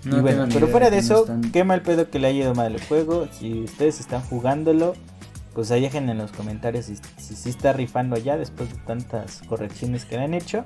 bueno, 0.06 0.48
pero 0.54 0.68
fuera 0.68 0.90
de 0.90 1.00
eso, 1.00 1.26
qué 1.52 1.64
mal 1.64 1.82
pedo 1.82 2.10
que 2.10 2.20
le 2.20 2.28
haya 2.28 2.44
ido 2.44 2.56
mal 2.56 2.74
el 2.74 2.82
juego. 2.82 3.28
Si 3.32 3.64
ustedes 3.64 4.00
están 4.00 4.22
jugándolo, 4.22 4.94
pues 5.54 5.72
ahí 5.72 5.82
dejen 5.82 6.10
en 6.10 6.18
los 6.18 6.32
comentarios 6.32 6.86
si, 6.86 6.98
si, 7.18 7.50
está 7.50 7.74
rifando 7.74 8.18
ya 8.18 8.38
después 8.38 8.70
de 8.72 8.78
tantas 8.86 9.42
correcciones 9.48 10.06
que 10.06 10.18
le 10.18 10.24
han 10.24 10.34
hecho. 10.34 10.64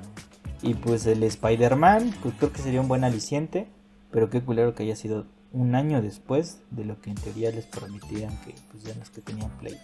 Y 0.62 0.74
pues 0.74 1.06
el 1.06 1.22
Spider-Man, 1.22 2.14
pues 2.22 2.34
creo 2.38 2.52
que 2.52 2.62
sería 2.62 2.80
un 2.80 2.88
buen 2.88 3.04
aliciente. 3.04 3.68
Pero 4.10 4.28
qué 4.28 4.40
culero 4.40 4.74
que 4.74 4.82
haya 4.82 4.96
sido 4.96 5.26
un 5.52 5.74
año 5.74 6.02
después 6.02 6.60
de 6.70 6.84
lo 6.84 7.00
que 7.00 7.10
en 7.10 7.16
teoría 7.16 7.50
les 7.50 7.66
prometían 7.66 8.36
que 8.44 8.54
pues 8.70 8.84
ya 8.84 8.94
los 8.94 9.10
que 9.10 9.20
tenían 9.20 9.50
play. 9.58 9.76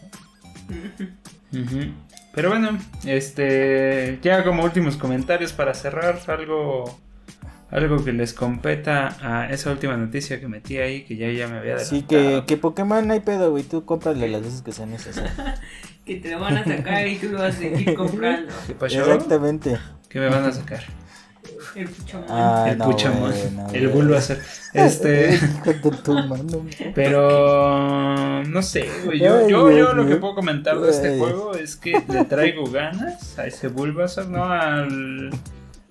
Pero 2.35 2.51
bueno, 2.51 2.79
este 3.05 4.19
ya 4.23 4.45
como 4.45 4.65
últimos 4.65 4.97
comentarios 4.97 5.53
para 5.53 5.75
cerrar, 5.75 6.19
algo 6.29 6.99
algo 7.71 8.05
que 8.05 8.13
les 8.13 8.33
competa 8.33 9.17
a 9.21 9.51
esa 9.51 9.73
última 9.73 9.97
noticia 9.97 10.41
que 10.41 10.47
metí 10.47 10.79
ahí, 10.79 11.03
que 11.03 11.17
ya, 11.17 11.31
ya 11.31 11.49
me 11.49 11.59
había 11.59 11.75
dado. 11.75 11.85
Sí, 11.85 12.03
que, 12.03 12.45
que 12.47 12.57
Pokémon 12.57 13.07
no 13.07 13.13
hay 13.13 13.21
pedo, 13.21 13.51
güey. 13.51 13.65
Tú 13.65 13.85
cómprale 13.85 14.29
las 14.29 14.43
veces 14.43 14.63
que 14.63 14.73
sea 14.73 14.87
necesario. 14.87 15.31
que 16.05 16.17
te 16.17 16.31
lo 16.31 16.39
van 16.39 16.59
a 16.59 16.65
sacar 16.65 17.07
y 17.09 17.17
tú 17.17 17.29
lo 17.31 17.39
vas 17.39 17.57
a 17.57 17.59
seguir 17.59 17.95
comprando. 17.97 18.53
¿Qué 18.67 18.75
pasó? 18.75 18.99
Exactamente. 19.01 19.79
¿Qué 20.09 20.21
me 20.21 20.29
van 20.29 20.45
a 20.45 20.53
sacar? 20.53 20.85
El 21.75 21.89
Puchamón. 21.89 22.27
Ah, 22.31 22.67
el 22.71 22.79
no, 22.79 22.85
Puchamón. 22.87 23.33
el 23.73 23.89
Bulbasaur. 23.89 24.39
Este. 24.73 25.39
pero. 26.95 28.43
No 28.45 28.63
sé, 28.63 28.89
güey. 29.05 29.21
Yo, 29.21 29.49
yo, 29.49 29.71
yo 29.71 29.93
lo 29.93 30.07
que 30.07 30.17
puedo 30.17 30.35
comentar 30.35 30.81
de 30.81 30.91
este 30.91 31.19
juego 31.19 31.55
es 31.55 31.77
que 31.77 32.03
le 32.09 32.25
traigo 32.25 32.71
ganas 32.71 33.39
a 33.39 33.47
ese 33.47 33.69
Bulbasaur, 33.69 34.29
¿no? 34.29 34.45
Al 34.45 35.31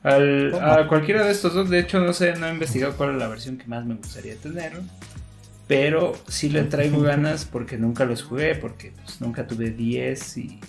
Al, 0.04 0.54
a 0.62 0.88
cualquiera 0.88 1.24
de 1.24 1.32
estos 1.32 1.56
dos, 1.56 1.70
de 1.70 1.80
hecho, 1.80 2.00
no 2.00 2.14
sé, 2.14 2.36
no 2.36 2.48
he 2.48 2.52
investigado 2.52 2.96
cuál 2.96 3.14
es 3.14 3.18
la 3.18 3.28
versión 3.28 3.58
que 3.58 3.66
más 3.66 3.86
me 3.86 3.96
gustaría 3.96 4.36
tener. 4.36 4.74
Pero 5.68 6.14
sí 6.28 6.50
le 6.50 6.64
traigo 6.64 7.02
ganas 7.02 7.46
porque 7.46 7.78
nunca 7.78 8.06
los 8.06 8.22
jugué, 8.22 8.54
porque 8.54 8.94
pues, 9.04 9.20
nunca 9.20 9.48
tuve 9.48 9.72
10 9.72 10.38
y 10.38 10.60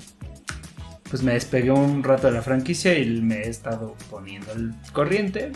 pues 1.11 1.23
me 1.23 1.35
despegué 1.35 1.71
un 1.71 2.03
rato 2.03 2.27
de 2.27 2.35
la 2.35 2.43
franquicia 2.43 2.99
y 2.99 3.21
me 3.21 3.43
he 3.43 3.49
estado 3.49 3.95
poniendo 4.11 4.53
al 4.53 4.75
corriente. 4.93 5.53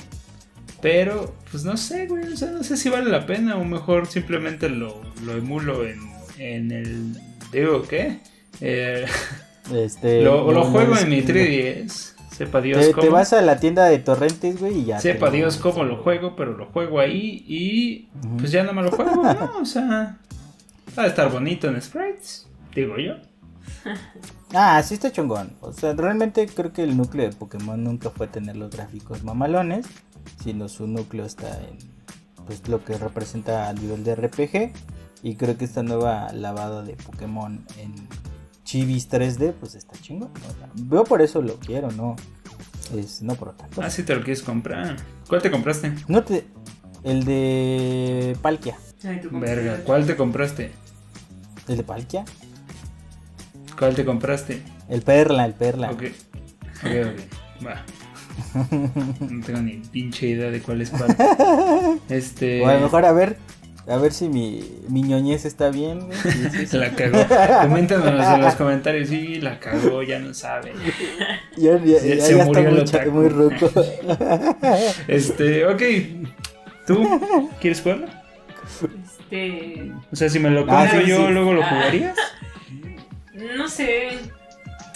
Pero, 0.80 1.34
pues 1.50 1.64
no 1.64 1.76
sé, 1.76 2.06
güey, 2.06 2.32
o 2.32 2.36
sea, 2.36 2.50
no 2.50 2.64
sé 2.64 2.76
si 2.76 2.88
vale 2.88 3.10
la 3.10 3.26
pena 3.26 3.56
o 3.56 3.64
mejor 3.64 4.06
simplemente 4.06 4.70
lo, 4.70 5.02
lo 5.24 5.32
emulo 5.32 5.86
en, 5.86 6.00
en 6.38 6.70
el... 6.70 7.16
Digo, 7.52 7.82
¿qué? 7.82 8.20
Eh, 8.60 9.04
este, 9.74 10.22
lo, 10.22 10.50
lo 10.50 10.64
juego 10.64 10.96
en 10.96 11.08
mi 11.08 11.22
3DS. 11.22 12.14
Sepa 12.40 12.62
Dios 12.62 12.86
te, 12.86 12.92
cómo. 12.92 13.02
Te 13.02 13.10
vas 13.10 13.34
a 13.34 13.42
la 13.42 13.60
tienda 13.60 13.84
de 13.86 13.98
torrentes, 13.98 14.58
güey, 14.58 14.78
y 14.78 14.84
ya. 14.86 14.98
Sepa 14.98 15.30
Dios 15.30 15.58
cómo 15.58 15.84
lo 15.84 15.98
juego, 15.98 16.36
pero 16.36 16.56
lo 16.56 16.64
juego 16.64 17.00
ahí 17.00 17.44
y 17.46 18.08
pues 18.38 18.50
ya 18.50 18.62
no 18.62 18.72
me 18.72 18.82
lo 18.82 18.90
juego, 18.90 19.22
¿no? 19.22 19.58
O 19.60 19.66
sea, 19.66 20.16
va 20.98 21.02
a 21.02 21.06
estar 21.06 21.30
bonito 21.30 21.68
en 21.68 21.82
sprites, 21.82 22.48
digo 22.74 22.96
yo. 22.96 23.16
Ah, 24.52 24.82
sí 24.82 24.94
está 24.94 25.12
chungón. 25.12 25.52
O 25.60 25.72
sea, 25.72 25.92
realmente 25.92 26.46
creo 26.46 26.72
que 26.72 26.82
el 26.82 26.96
núcleo 26.96 27.28
de 27.28 27.36
Pokémon 27.36 27.82
nunca 27.82 28.10
fue 28.10 28.26
tener 28.26 28.56
los 28.56 28.70
gráficos 28.70 29.22
mamalones, 29.22 29.86
sino 30.42 30.68
su 30.68 30.86
núcleo 30.86 31.24
está 31.24 31.48
en 31.60 31.78
pues 32.46 32.66
lo 32.68 32.84
que 32.84 32.98
representa 32.98 33.68
a 33.68 33.72
nivel 33.72 34.02
de 34.02 34.16
RPG. 34.16 34.72
Y 35.22 35.36
creo 35.36 35.56
que 35.56 35.64
esta 35.64 35.82
nueva 35.82 36.32
lavada 36.32 36.82
de 36.82 36.94
Pokémon 36.94 37.64
en 37.78 37.94
Chivis 38.64 39.08
3D, 39.10 39.52
pues 39.52 39.74
está 39.74 39.98
chingón. 40.00 40.30
veo 40.74 41.04
por 41.04 41.22
eso 41.22 41.42
lo 41.42 41.56
quiero, 41.58 41.90
no. 41.92 42.16
Es, 42.96 43.22
no 43.22 43.34
por 43.36 43.56
tanto. 43.56 43.82
Ah, 43.82 43.90
sí 43.90 44.02
te 44.02 44.14
lo 44.14 44.22
quieres 44.22 44.42
comprar. 44.42 44.96
¿Cuál 45.28 45.42
te 45.42 45.50
compraste? 45.50 45.92
No 46.08 46.24
te. 46.24 46.46
El 47.04 47.24
de 47.24 48.36
Palkia. 48.42 48.76
Verga, 49.30 49.80
¿cuál 49.84 50.06
te 50.06 50.16
compraste? 50.16 50.72
¿El 51.68 51.76
de 51.76 51.82
Palkia? 51.82 52.24
¿Cuál 53.80 53.94
te 53.94 54.04
compraste? 54.04 54.60
El 54.90 55.00
Perla, 55.00 55.46
el 55.46 55.54
Perla. 55.54 55.90
Ok, 55.90 56.02
ok, 56.84 56.90
ok. 57.06 57.66
Va. 57.66 57.82
No 59.20 59.44
tengo 59.44 59.62
ni 59.62 59.80
pinche 59.90 60.26
idea 60.26 60.50
de 60.50 60.60
cuál 60.60 60.82
es 60.82 60.90
cuál. 60.90 61.16
Este. 62.10 62.62
O 62.62 62.68
a 62.68 62.74
lo 62.74 62.80
mejor 62.80 63.06
a 63.06 63.12
ver, 63.12 63.38
a 63.88 63.96
ver 63.96 64.12
si 64.12 64.28
mi, 64.28 64.62
mi 64.90 65.00
ñoñez 65.00 65.46
está 65.46 65.70
bien. 65.70 66.08
Sí, 66.12 66.76
La 66.76 66.90
cagó. 66.90 67.24
Coméntanos 67.62 68.34
en 68.34 68.42
los 68.42 68.54
comentarios. 68.56 69.08
Sí, 69.08 69.40
la 69.40 69.58
cagó, 69.58 70.02
ya 70.02 70.18
no 70.18 70.34
sabe. 70.34 70.74
Ya, 71.56 71.78
ya, 71.82 72.02
ya, 72.02 72.22
se, 72.22 72.44
murió 72.44 72.82
está 72.84 73.06
muy, 73.06 73.12
muy 73.12 73.28
ruco. 73.30 73.72
Este, 75.08 75.64
ok. 75.64 75.82
¿Tú 76.86 77.48
quieres 77.62 77.80
jugarlo? 77.80 78.08
Este. 79.06 79.90
O 80.12 80.16
sea, 80.16 80.28
si 80.28 80.38
me 80.38 80.50
lo 80.50 80.66
ah, 80.68 80.86
compro 80.86 81.00
yo, 81.00 81.30
luego 81.30 81.54
lo 81.54 81.62
ah. 81.62 81.68
jugarías. 81.70 82.18
No 83.60 83.68
sé. 83.68 84.18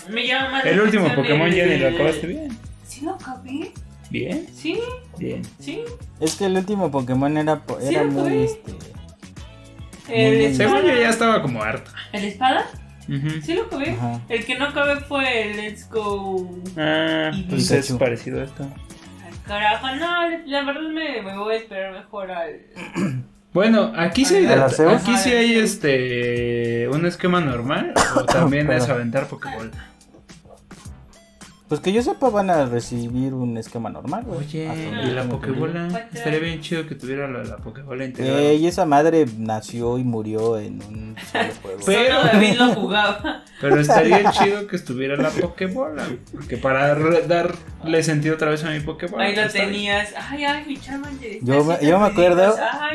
Me 0.08 0.26
llama 0.26 0.52
más 0.52 0.64
El 0.64 0.80
último 0.80 1.14
Pokémon 1.14 1.50
ya 1.50 1.66
ni 1.66 1.76
lo 1.76 1.88
acabaste 1.88 2.26
bien. 2.26 2.58
Sí, 2.86 3.04
lo 3.04 3.12
acabé. 3.12 3.72
¿Bien? 4.08 4.46
Sí. 4.54 4.80
Bien. 5.18 5.42
Sí. 5.58 5.82
Es 6.18 6.36
que 6.36 6.46
el 6.46 6.56
último 6.56 6.90
Pokémon 6.90 7.36
era, 7.36 7.62
era 7.82 8.04
muy 8.04 8.44
este. 8.44 8.72
El 10.08 10.56
Según 10.56 10.82
yo 10.82 10.94
ya 10.94 11.10
estaba 11.10 11.42
como 11.42 11.62
harta. 11.62 11.90
¿El 12.12 12.24
espada? 12.24 12.70
Sí 13.42 13.52
lo 13.52 13.64
acabé. 13.64 13.96
El 14.30 14.46
que 14.46 14.58
no 14.58 14.66
acabé 14.66 14.96
fue 15.00 15.50
el 15.50 15.56
Let's 15.58 15.88
Go. 15.90 16.48
Ah, 16.78 17.32
pues 17.50 17.70
es 17.70 17.92
parecido 17.92 18.40
a 18.40 18.44
esto. 18.44 18.66
Carajo, 19.46 19.94
no, 19.96 20.28
la 20.46 20.64
verdad 20.64 20.88
me, 20.90 21.20
me 21.20 21.36
voy 21.36 21.54
a 21.54 21.58
esperar 21.58 21.92
mejor 21.92 22.30
al. 22.30 22.62
Bueno, 23.54 23.92
aquí 23.96 24.24
sí, 24.24 24.44
aquí 24.46 25.16
sí 25.16 25.30
hay 25.30 25.54
este 25.54 26.88
un 26.88 27.06
esquema 27.06 27.40
normal 27.40 27.94
o 28.16 28.24
también 28.26 28.68
es 28.72 28.88
aventar 28.88 29.28
Pokéball. 29.28 29.70
Pues 31.74 31.82
que 31.82 31.92
yo 31.92 32.02
sepa 32.02 32.30
van 32.30 32.50
a 32.50 32.66
recibir 32.66 33.34
un 33.34 33.56
esquema 33.58 33.90
normal, 33.90 34.24
Oye, 34.28 34.70
¿y 35.02 35.10
la 35.10 35.24
Pokébola? 35.24 36.06
Estaría 36.12 36.38
bien 36.38 36.60
chido 36.60 36.86
que 36.86 36.94
tuviera 36.94 37.26
la, 37.26 37.42
la 37.42 37.56
Pokébola 37.56 38.04
integrada. 38.04 38.40
Eh, 38.40 38.54
y 38.54 38.68
esa 38.68 38.86
madre 38.86 39.26
nació 39.38 39.98
y 39.98 40.04
murió 40.04 40.56
en 40.56 40.80
un 40.84 41.16
solo 41.32 41.48
juego. 41.62 41.80
Pero 41.84 42.22
David 42.22 42.54
lo 42.58 42.74
jugaba. 42.74 43.42
Pero 43.60 43.80
estaría 43.80 44.30
chido 44.30 44.68
que 44.68 44.76
estuviera 44.76 45.16
la 45.16 45.30
Pokébola, 45.30 46.04
porque 46.30 46.58
para 46.58 46.94
darle 46.94 48.02
sentido 48.04 48.36
otra 48.36 48.50
vez 48.50 48.62
a 48.62 48.70
mi 48.70 48.78
Pokébola. 48.78 49.24
Ahí 49.24 49.34
lo 49.34 49.48
tenías. 49.48 50.14
Ay, 50.16 50.44
ay, 50.44 50.64
mi 50.68 50.76
Charmander. 50.78 51.38
Yo, 51.42 51.64
me, 51.64 51.76
yo 51.84 51.98
me 51.98 52.06
acuerdo 52.06 52.54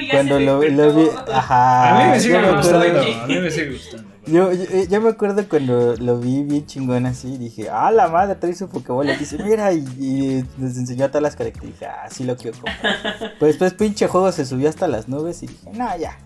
cuando 0.09 0.39
lo, 0.39 0.63
lo, 0.63 0.93
vi. 0.93 1.05
Ajá. 1.33 1.99
A 1.99 2.05
mí 2.05 2.11
me 2.11 2.19
sigue 2.21 2.49
gustando. 2.49 3.01
A 3.23 3.27
mí 3.27 3.39
me 3.39 3.51
sigue 3.51 3.71
gustando. 3.71 4.18
Yo, 4.31 4.51
yo, 4.53 5.01
me 5.01 5.09
acuerdo 5.09 5.47
cuando 5.47 5.95
lo 5.95 6.19
vi 6.19 6.43
bien 6.43 6.65
chingón 6.65 7.05
así, 7.05 7.37
dije, 7.37 7.69
ah, 7.69 7.91
la 7.91 8.07
madre 8.09 8.35
trae 8.35 8.53
su 8.53 8.69
Pokébola. 8.69 9.13
Y 9.13 9.17
dice, 9.17 9.41
mira, 9.43 9.73
y, 9.73 10.45
nos 10.57 10.77
enseñó 10.77 11.07
todas 11.07 11.23
las 11.23 11.35
características. 11.35 11.89
Ah, 11.89 12.09
sí 12.09 12.23
lo 12.23 12.37
quiero 12.37 12.57
comprar. 12.59 13.35
pues 13.39 13.53
después, 13.53 13.73
pinche 13.73 14.07
juego 14.07 14.31
se 14.31 14.45
subió 14.45 14.69
hasta 14.69 14.87
las 14.87 15.07
nubes 15.07 15.41
y 15.43 15.47
dije, 15.47 15.71
no, 15.73 15.97
ya. 15.97 16.17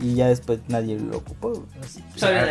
Y 0.00 0.14
ya 0.14 0.28
después 0.28 0.60
nadie 0.68 0.98
lo 0.98 1.18
ocupó. 1.18 1.66
Así. 1.82 2.02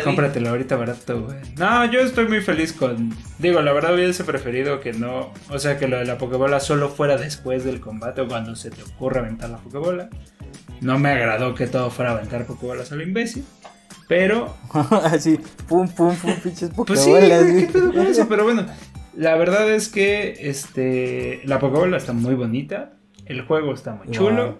cómpratelo 0.04 0.50
ahorita 0.50 0.76
barato, 0.76 1.22
güey. 1.22 1.38
No, 1.56 1.90
yo 1.90 2.00
estoy 2.00 2.28
muy 2.28 2.42
feliz 2.42 2.74
con. 2.74 3.16
Digo, 3.38 3.62
la 3.62 3.72
verdad 3.72 3.94
hubiese 3.94 4.22
preferido 4.22 4.80
que 4.80 4.92
no. 4.92 5.32
O 5.48 5.58
sea, 5.58 5.78
que 5.78 5.88
lo 5.88 5.96
de 5.98 6.04
la 6.04 6.18
Pokébola 6.18 6.60
solo 6.60 6.90
fuera 6.90 7.16
después 7.16 7.64
del 7.64 7.80
combate 7.80 8.20
o 8.20 8.28
cuando 8.28 8.54
se 8.54 8.70
te 8.70 8.82
ocurra 8.82 9.20
aventar 9.20 9.48
la 9.48 9.58
Pokébola. 9.58 10.10
No 10.82 10.98
me 10.98 11.08
agradó 11.08 11.54
que 11.54 11.66
todo 11.66 11.90
fuera 11.90 12.12
aventar 12.12 12.44
Pokébolas 12.44 12.92
a 12.92 12.96
lo 12.96 13.02
imbécil. 13.02 13.44
Pero. 14.08 14.56
Así, 15.04 15.38
pum, 15.68 15.86
pum, 15.88 16.16
pum, 16.16 16.32
pinches 16.42 16.70
Pues 16.74 17.00
sí, 17.00 17.12
¿qué 17.12 18.10
eso? 18.10 18.26
Pero 18.28 18.44
bueno, 18.44 18.66
la 19.14 19.36
verdad 19.36 19.70
es 19.70 19.88
que 19.88 20.36
este 20.40 21.42
la 21.44 21.58
Pokébola 21.58 21.98
está 21.98 22.14
muy 22.14 22.34
bonita. 22.34 22.94
El 23.26 23.42
juego 23.42 23.74
está 23.74 23.94
muy 23.94 24.08
chulo. 24.08 24.58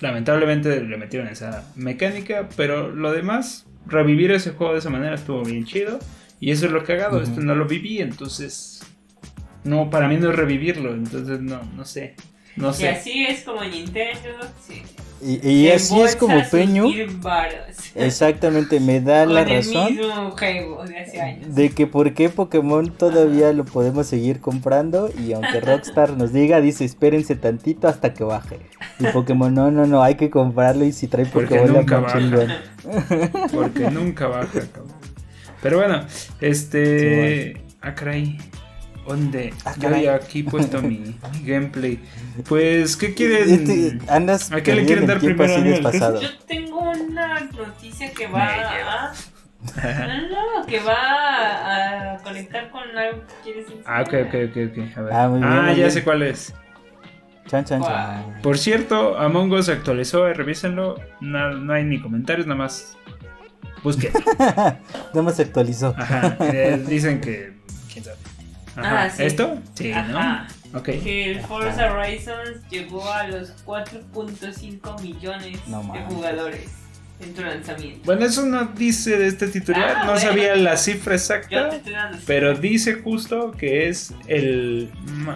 Lamentablemente 0.00 0.82
le 0.82 0.96
metieron 0.96 1.28
esa 1.28 1.70
mecánica, 1.76 2.48
pero 2.56 2.90
lo 2.90 3.12
demás, 3.12 3.66
revivir 3.86 4.32
ese 4.32 4.52
juego 4.52 4.72
de 4.72 4.78
esa 4.78 4.88
manera 4.88 5.14
estuvo 5.14 5.42
bien 5.42 5.66
chido. 5.66 5.98
Y 6.40 6.50
eso 6.50 6.64
es 6.64 6.72
lo 6.72 6.82
cagado, 6.84 7.18
uh 7.18 7.22
esto 7.22 7.42
no 7.42 7.54
lo 7.54 7.66
viví, 7.66 8.00
entonces. 8.00 8.80
No, 9.62 9.90
para 9.90 10.08
mí 10.08 10.16
no 10.16 10.30
es 10.30 10.36
revivirlo, 10.36 10.94
entonces 10.94 11.42
no, 11.42 11.60
no 11.76 11.84
sé. 11.84 12.14
No 12.56 12.72
sé. 12.72 12.84
Y 12.84 12.86
así 12.88 13.26
es 13.26 13.42
como 13.42 13.62
Nintendo. 13.62 14.38
Sí. 14.66 14.82
Y, 15.22 15.68
así 15.68 16.00
es 16.00 16.16
como 16.16 16.42
Peño. 16.50 16.86
Exactamente, 17.94 18.80
me 18.80 19.00
da 19.00 19.26
la 19.26 19.44
razón. 19.44 19.98
de, 21.46 21.70
que 21.70 21.86
por 21.86 22.14
qué 22.14 22.30
Pokémon 22.30 22.90
todavía 22.90 23.52
lo 23.52 23.64
podemos 23.64 24.06
seguir 24.06 24.40
comprando. 24.40 25.10
Y 25.18 25.32
aunque 25.32 25.60
Rockstar 25.60 26.16
nos 26.16 26.32
diga, 26.32 26.60
dice 26.60 26.84
espérense 26.84 27.36
tantito 27.36 27.88
hasta 27.88 28.14
que 28.14 28.24
baje. 28.24 28.58
Y 28.98 29.04
Pokémon, 29.08 29.52
no, 29.52 29.70
no, 29.70 29.86
no, 29.86 30.02
hay 30.02 30.14
que 30.14 30.30
comprarlo. 30.30 30.84
Y 30.84 30.92
si 30.92 31.06
trae 31.06 31.26
Pokémon, 31.26 31.72
nunca 31.74 32.00
baja. 32.00 32.20
Porque 33.52 33.90
nunca 33.90 34.26
baja, 34.28 34.60
Pero 35.62 35.78
bueno, 35.78 36.06
este. 36.40 37.62
Ah, 37.82 37.94
¿Dónde? 39.06 39.52
Ah, 39.64 39.74
Yo 39.78 40.14
aquí 40.14 40.42
puesto 40.42 40.80
mi, 40.82 41.16
gameplay. 41.44 41.98
Pues, 42.48 42.96
¿qué 42.96 43.14
quieren? 43.14 43.50
Este, 43.50 43.98
andas 44.08 44.52
¿A 44.52 44.62
qué 44.62 44.74
le 44.74 44.84
quieren 44.84 45.06
dar 45.06 45.18
primero 45.18 46.20
Yo 46.20 46.38
tengo 46.46 46.80
una 46.90 47.40
noticia 47.40 48.12
que 48.12 48.26
va 48.28 48.46
a... 48.46 49.12
No, 49.62 50.60
no, 50.60 50.66
que 50.66 50.80
va 50.80 52.14
a 52.14 52.18
conectar 52.18 52.70
con 52.70 52.82
algo 52.96 53.22
que 53.26 53.34
quieres 53.44 53.66
enseñar. 53.66 53.84
Ah, 53.86 54.02
ok, 54.02 54.14
ok, 54.26 54.34
ok, 54.48 54.56
ok. 54.70 54.96
A 54.96 55.02
ver. 55.02 55.12
Ah, 55.12 55.28
muy 55.28 55.38
bien, 55.40 55.52
ah 55.52 55.72
ya 55.72 55.90
sé 55.90 56.02
cuál 56.02 56.22
es. 56.22 56.54
Chan, 57.46 57.64
chan, 57.64 57.82
chan. 57.82 58.40
Por 58.42 58.56
cierto, 58.56 59.18
Among 59.18 59.52
Us 59.52 59.68
actualizó, 59.68 60.28
eh, 60.28 60.34
revísenlo. 60.34 60.96
No, 61.20 61.50
no 61.56 61.72
hay 61.72 61.84
ni 61.84 62.00
comentarios, 62.00 62.46
nada 62.46 62.58
más. 62.58 62.96
Busquen. 63.82 64.12
nada 64.38 64.78
más 65.22 65.36
se 65.36 65.42
actualizó. 65.42 65.94
Ajá. 65.96 66.36
Eh, 66.40 66.82
dicen 66.88 67.20
que. 67.20 67.54
¿Quién 67.92 68.04
sabe? 68.04 68.29
Ah, 68.76 69.08
¿Esto? 69.18 69.58
Sí, 69.74 69.92
¿no? 69.92 70.46
Okay. 70.78 71.00
Que 71.00 71.30
el 71.32 71.40
Forza 71.40 71.92
Horizon 71.92 72.62
llegó 72.70 73.10
a 73.10 73.26
los 73.26 73.52
4.5 73.66 75.00
millones 75.02 75.58
de 75.66 76.00
jugadores 76.08 76.70
en 77.20 77.36
su 77.36 77.42
lanzamiento. 77.42 78.00
Bueno, 78.04 78.24
eso 78.24 78.46
no 78.46 78.66
dice 78.66 79.18
de 79.18 79.26
este 79.26 79.48
titular, 79.48 79.96
ah, 79.96 80.04
no 80.04 80.18
sabía 80.18 80.54
la 80.56 80.76
cifra 80.76 81.14
exacta, 81.14 81.70
pero 82.26 82.54
dice 82.54 82.94
justo 82.94 83.50
que 83.50 83.88
es 83.88 84.14
el, 84.28 84.90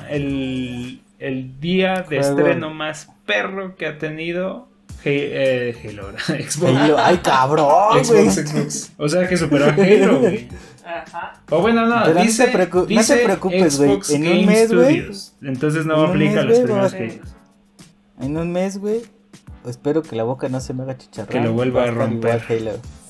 el, 0.09 1.01
el 1.19 1.61
día 1.61 2.07
de 2.09 2.19
estreno 2.19 2.73
más 2.73 3.09
perro 3.27 3.75
que 3.77 3.87
ha 3.87 3.99
tenido 3.99 4.69
eh, 5.05 5.77
Halo, 5.85 6.13
Xbox. 6.27 6.77
Halo, 6.77 6.97
ay, 6.99 7.19
cabrón, 7.19 8.05
Xbox, 8.05 8.35
Xbox. 8.35 8.93
O 8.97 9.09
sea 9.09 9.29
que 9.29 9.37
superó 9.37 9.67
a 9.67 9.75
Halo, 9.75 10.21
güey. 10.21 10.49
Ajá. 10.85 11.41
O 11.51 11.61
bueno, 11.61 11.87
no, 11.87 12.07
dice, 12.15 12.47
no, 12.47 12.85
te 12.85 12.87
dice 12.87 13.15
no 13.15 13.19
te 13.21 13.25
preocupes, 13.25 13.79
güey. 13.79 14.01
En 14.11 14.27
un 14.27 14.47
mes, 14.47 14.73
güey. 14.73 15.07
Entonces 15.43 15.87
no 15.87 16.03
aplica 16.03 16.43
los 16.43 16.59
primeros 16.59 16.93
Halo. 16.93 17.13
En 18.21 18.37
un 18.37 18.53
mes, 18.53 18.79
güey, 18.79 19.03
espero 19.67 20.03
que 20.03 20.15
la 20.15 20.25
boca 20.25 20.49
no 20.49 20.61
se 20.61 20.75
me 20.75 20.83
haga 20.83 20.97
chicharrón. 20.97 21.33
Que 21.33 21.41
lo 21.41 21.53
vuelva 21.53 21.85
a 21.85 21.91
romper. 21.91 22.43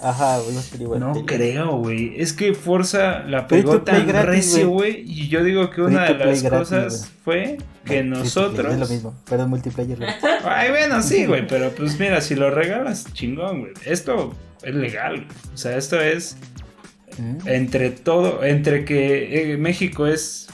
Ajá, 0.00 0.38
voy 0.38 0.56
a 0.56 0.60
estar 0.60 0.80
igual. 0.80 1.00
No 1.00 1.12
creo, 1.26 1.78
güey. 1.78 2.20
Es 2.20 2.32
que 2.32 2.54
Forza 2.54 3.20
la 3.20 3.46
pegó 3.46 3.82
tan 3.82 4.06
recio, 4.08 4.68
güey. 4.70 5.02
Y 5.06 5.28
yo 5.28 5.42
digo 5.42 5.70
que 5.70 5.82
una 5.82 6.04
de 6.04 6.14
las 6.14 6.42
cosas 6.42 7.10
fue 7.24 7.58
que 7.84 8.02
nosotros. 8.02 8.72
Es 8.72 8.78
lo 8.78 8.86
mismo, 8.86 9.14
pero 9.28 9.48
multiplayer. 9.48 9.98
Ay, 10.44 10.70
bueno, 10.70 11.02
sí, 11.02 11.26
güey. 11.26 11.46
Pero 11.46 11.70
pues 11.70 11.98
mira, 11.98 12.20
si 12.20 12.34
lo 12.34 12.50
regalas, 12.50 13.12
chingón, 13.12 13.60
güey. 13.60 13.72
Esto 13.84 14.34
es 14.62 14.74
legal. 14.74 15.26
O 15.52 15.56
sea, 15.56 15.76
esto 15.76 16.00
es. 16.00 16.36
Mm. 17.18 17.48
Entre 17.48 17.90
todo. 17.90 18.44
Entre 18.44 18.84
que 18.84 19.52
eh, 19.52 19.56
México 19.56 20.06
es. 20.06 20.48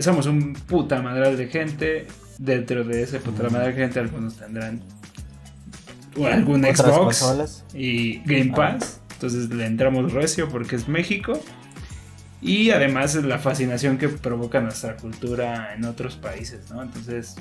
somos 0.00 0.26
un 0.26 0.54
puta 0.54 1.02
madral 1.02 1.36
de 1.36 1.48
gente. 1.48 2.06
Dentro 2.38 2.84
de 2.84 3.02
ese 3.02 3.18
puta 3.18 3.44
mm. 3.44 3.52
madral 3.52 3.74
de 3.74 3.80
gente, 3.80 4.00
algunos 4.00 4.36
tendrán 4.36 4.82
algún 6.24 6.64
Xbox 6.64 7.64
y 7.74 8.18
Game 8.20 8.50
ah. 8.52 8.56
Pass. 8.56 9.00
Entonces 9.12 9.48
le 9.50 9.66
entramos 9.66 10.12
recio 10.12 10.48
porque 10.48 10.76
es 10.76 10.88
México. 10.88 11.40
Y 12.42 12.70
además 12.70 13.14
es 13.14 13.24
la 13.24 13.38
fascinación 13.38 13.98
que 13.98 14.08
provoca 14.08 14.60
nuestra 14.60 14.96
cultura 14.96 15.74
en 15.74 15.84
otros 15.84 16.16
países, 16.16 16.70
¿no? 16.70 16.82
Entonces, 16.82 17.34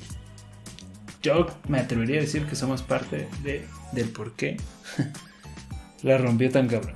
yo 1.21 1.47
me 1.67 1.79
atrevería 1.79 2.17
a 2.17 2.21
decir 2.21 2.45
que 2.45 2.55
somos 2.55 2.81
parte 2.81 3.27
de, 3.43 3.65
del 3.91 4.09
por 4.09 4.33
qué 4.33 4.57
la 6.01 6.17
rompió 6.17 6.49
tan 6.49 6.67
cabrón. 6.67 6.95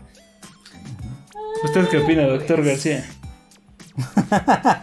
¿Usted 1.63 1.89
qué 1.89 1.97
opina, 1.97 2.23
doctor 2.23 2.63
García? 2.63 3.05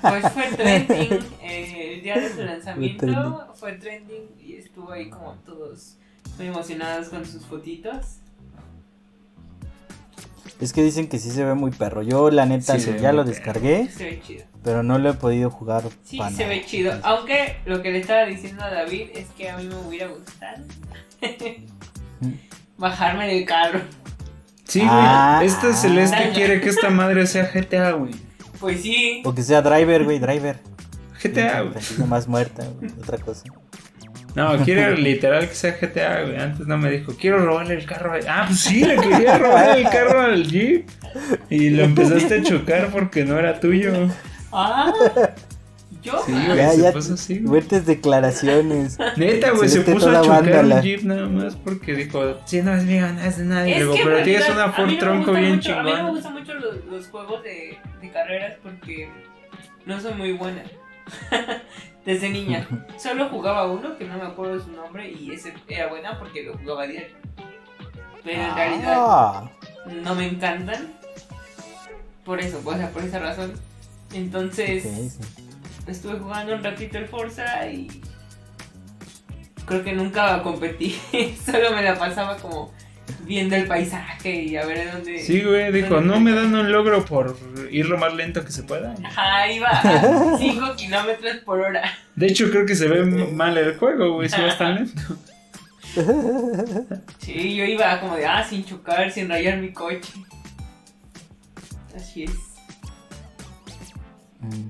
Pues 0.03 0.33
fue 0.33 0.45
trending 0.57 1.19
eh, 1.43 1.95
el 1.95 2.03
día 2.03 2.19
de 2.19 2.33
su 2.33 2.43
lanzamiento, 2.43 3.55
fue 3.55 3.73
trending 3.73 4.29
y 4.39 4.57
estuvo 4.57 4.93
ahí 4.93 5.09
como 5.09 5.35
todos 5.47 5.97
muy 6.37 6.49
emocionados 6.49 7.09
con 7.09 7.25
sus 7.25 7.47
fotitos. 7.47 8.19
Es 10.61 10.73
que 10.73 10.83
dicen 10.83 11.09
que 11.09 11.19
sí 11.19 11.31
se 11.31 11.45
ve 11.45 11.55
muy 11.55 11.71
perro. 11.71 12.03
Yo 12.03 12.31
la 12.31 12.47
neta 12.47 12.77
ya 12.77 13.13
lo 13.13 13.25
descargué. 13.25 13.89
Se 13.89 14.05
ve 14.05 14.23
chido. 14.23 14.45
Pero 14.63 14.83
no 14.83 14.99
lo 14.99 15.11
he 15.11 15.15
podido 15.15 15.51
jugar. 15.51 15.85
Sí, 16.05 16.19
se 16.35 16.47
ve 16.47 16.65
chido. 16.65 16.99
Aunque 17.03 17.57
lo 17.67 17.83
que 17.83 17.91
le 17.91 17.99
estaba 17.99 18.25
diciendo 18.25 18.65
a 18.65 18.71
David 18.71 19.11
es 19.15 19.29
que 19.37 19.51
a 19.51 19.57
mí 19.57 19.65
me 19.65 19.77
hubiera 19.77 20.09
gustado 20.09 20.65
bajarme 22.79 23.27
del 23.29 23.45
carro. 23.45 23.81
Sí, 24.67 24.81
güey. 24.81 24.91
Ah, 24.91 25.41
este 25.45 25.73
Celeste 25.73 26.31
quiere 26.35 26.61
que 26.61 26.69
esta 26.69 26.91
madre 26.91 27.27
sea 27.27 27.51
GTA, 27.53 27.93
güey. 27.93 28.13
Pues 28.61 28.83
sí. 28.83 29.23
O 29.25 29.35
que 29.35 29.43
sea 29.43 29.63
Driver, 29.63 30.05
güey, 30.05 30.19
Driver. 30.19 30.57
GTA, 31.23 31.63
güey. 31.63 32.09
Más 32.09 32.27
muerta, 32.29 32.65
otra 33.01 33.19
cosa. 33.19 33.45
No, 34.35 34.57
quiero 34.65 34.95
literal 34.97 35.49
que 35.49 35.55
sea 35.55 35.79
GTA, 35.81 36.23
güey. 36.23 36.37
Antes 36.39 36.67
no 36.67 36.77
me 36.77 36.91
dijo, 36.91 37.15
quiero 37.19 37.39
robarle 37.39 37.75
el 37.75 37.87
carro. 37.87 38.13
Ah, 38.29 38.45
pues 38.47 38.61
sí, 38.61 38.85
le 38.85 38.97
quería 38.97 39.39
robar 39.39 39.79
el 39.79 39.85
carro 39.89 40.21
al 40.21 40.47
Jeep. 40.47 40.87
Y 41.49 41.71
lo 41.71 41.85
empezaste 41.85 42.41
a 42.41 42.43
chocar 42.43 42.91
porque 42.91 43.25
no 43.25 43.39
era 43.39 43.59
tuyo. 43.61 43.93
Ah. 44.53 44.93
¿Yo? 46.07 46.23
Sí, 46.25 46.33
güey, 46.33 46.57
ya, 46.57 46.71
se 46.71 46.83
ya 46.83 46.93
puso 46.93 47.15
así, 47.15 47.39
declaraciones. 47.85 48.97
Neta, 49.17 49.51
güey, 49.51 49.69
se, 49.69 49.81
puso 49.81 50.09
a 50.09 50.23
chocar 50.23 50.65
el 50.65 50.81
Jeep 50.81 51.03
nada 51.03 51.27
más 51.27 51.57
porque 51.57 51.95
dijo, 51.95 52.39
si 52.45 52.63
no 52.63 52.75
es 52.75 52.85
mío, 52.85 53.13
no 53.13 53.21
es 53.21 53.39
de 53.39 53.45
nadie. 53.45 53.81
Luego, 53.81 53.97
pero 54.05 54.23
tienes 54.23 54.49
una 54.49 54.71
Ford 54.71 54.97
Tronco 54.99 55.33
bien 55.33 55.59
chingón. 55.59 55.89
A 55.89 55.97
mí 55.97 56.03
me 56.05 56.11
gustan 56.11 56.33
mucho 56.35 56.55
los, 56.55 56.85
los 56.85 57.09
juegos 57.09 57.43
de, 57.43 57.77
de 58.01 58.11
carreras 58.13 58.55
porque 58.63 59.09
no 59.85 60.01
son 60.01 60.17
muy 60.17 60.33
buenas 60.33 60.71
desde 62.05 62.31
niña. 62.31 62.69
Solo 62.99 63.29
jugaba 63.29 63.67
uno, 63.67 63.99
que 63.99 64.05
no 64.05 64.17
me 64.17 64.25
acuerdo 64.25 64.61
su 64.61 64.71
nombre, 64.71 65.11
y 65.11 65.33
ese 65.33 65.55
era 65.67 65.89
buena 65.89 66.21
porque 66.21 66.45
lo 66.45 66.57
jugaba 66.57 66.87
diario. 66.87 67.17
Pero 68.23 68.43
en 68.43 68.55
realidad 68.55 68.95
ah. 68.97 69.51
no 70.05 70.15
me 70.15 70.29
encantan. 70.29 70.95
Por 72.25 72.41
eso, 72.41 72.61
o 72.65 72.75
sea, 72.75 72.91
por 72.91 73.03
esa 73.03 73.19
razón. 73.19 73.55
Entonces, 74.13 75.19
estuve 75.87 76.19
jugando 76.19 76.55
un 76.55 76.63
ratito 76.65 76.99
el 76.99 77.07
Forza 77.07 77.69
y 77.69 77.89
creo 79.65 79.83
que 79.85 79.93
nunca 79.93 80.43
competí. 80.43 80.99
Solo 81.45 81.73
me 81.73 81.83
la 81.83 81.99
pasaba 81.99 82.37
como 82.37 82.73
viendo 83.21 83.55
el 83.57 83.67
paisaje 83.67 84.43
y 84.43 84.57
a 84.57 84.65
ver 84.67 84.93
dónde. 84.93 85.21
Sí, 85.21 85.43
güey, 85.43 85.73
dijo, 85.73 86.01
no 86.01 86.21
me 86.21 86.33
dan 86.33 86.55
un 86.55 86.71
logro 86.73 87.05
por 87.05 87.37
ir 87.71 87.87
lo 87.87 87.99
más 87.99 88.15
lento 88.15 88.45
que 88.45 88.53
se 88.53 88.63
pueda. 88.63 88.95
Ajá, 89.05 89.51
iba 89.51 89.69
a 89.69 89.83
5 90.39 90.77
kilómetros 90.77 91.37
por 91.39 91.61
hora. 91.61 91.83
De 92.15 92.27
hecho, 92.27 92.51
creo 92.51 92.67
que 92.67 92.75
se 92.75 92.89
ve 92.89 93.05
mal 93.05 93.57
el 93.59 93.77
juego, 93.77 94.15
güey, 94.15 94.29
si 94.29 94.41
vas 94.41 94.59
tan 94.59 94.75
lento. 94.77 95.17
Sí, 97.21 97.57
yo 97.57 97.65
iba 97.65 97.99
como 98.01 98.17
de, 98.17 98.27
ah, 98.27 98.45
sin 98.45 98.65
chocar, 98.65 99.11
sin 99.11 99.29
rayar 99.29 99.59
mi 99.59 99.73
coche. 99.73 100.13
Así 101.95 102.25
es. 102.25 102.31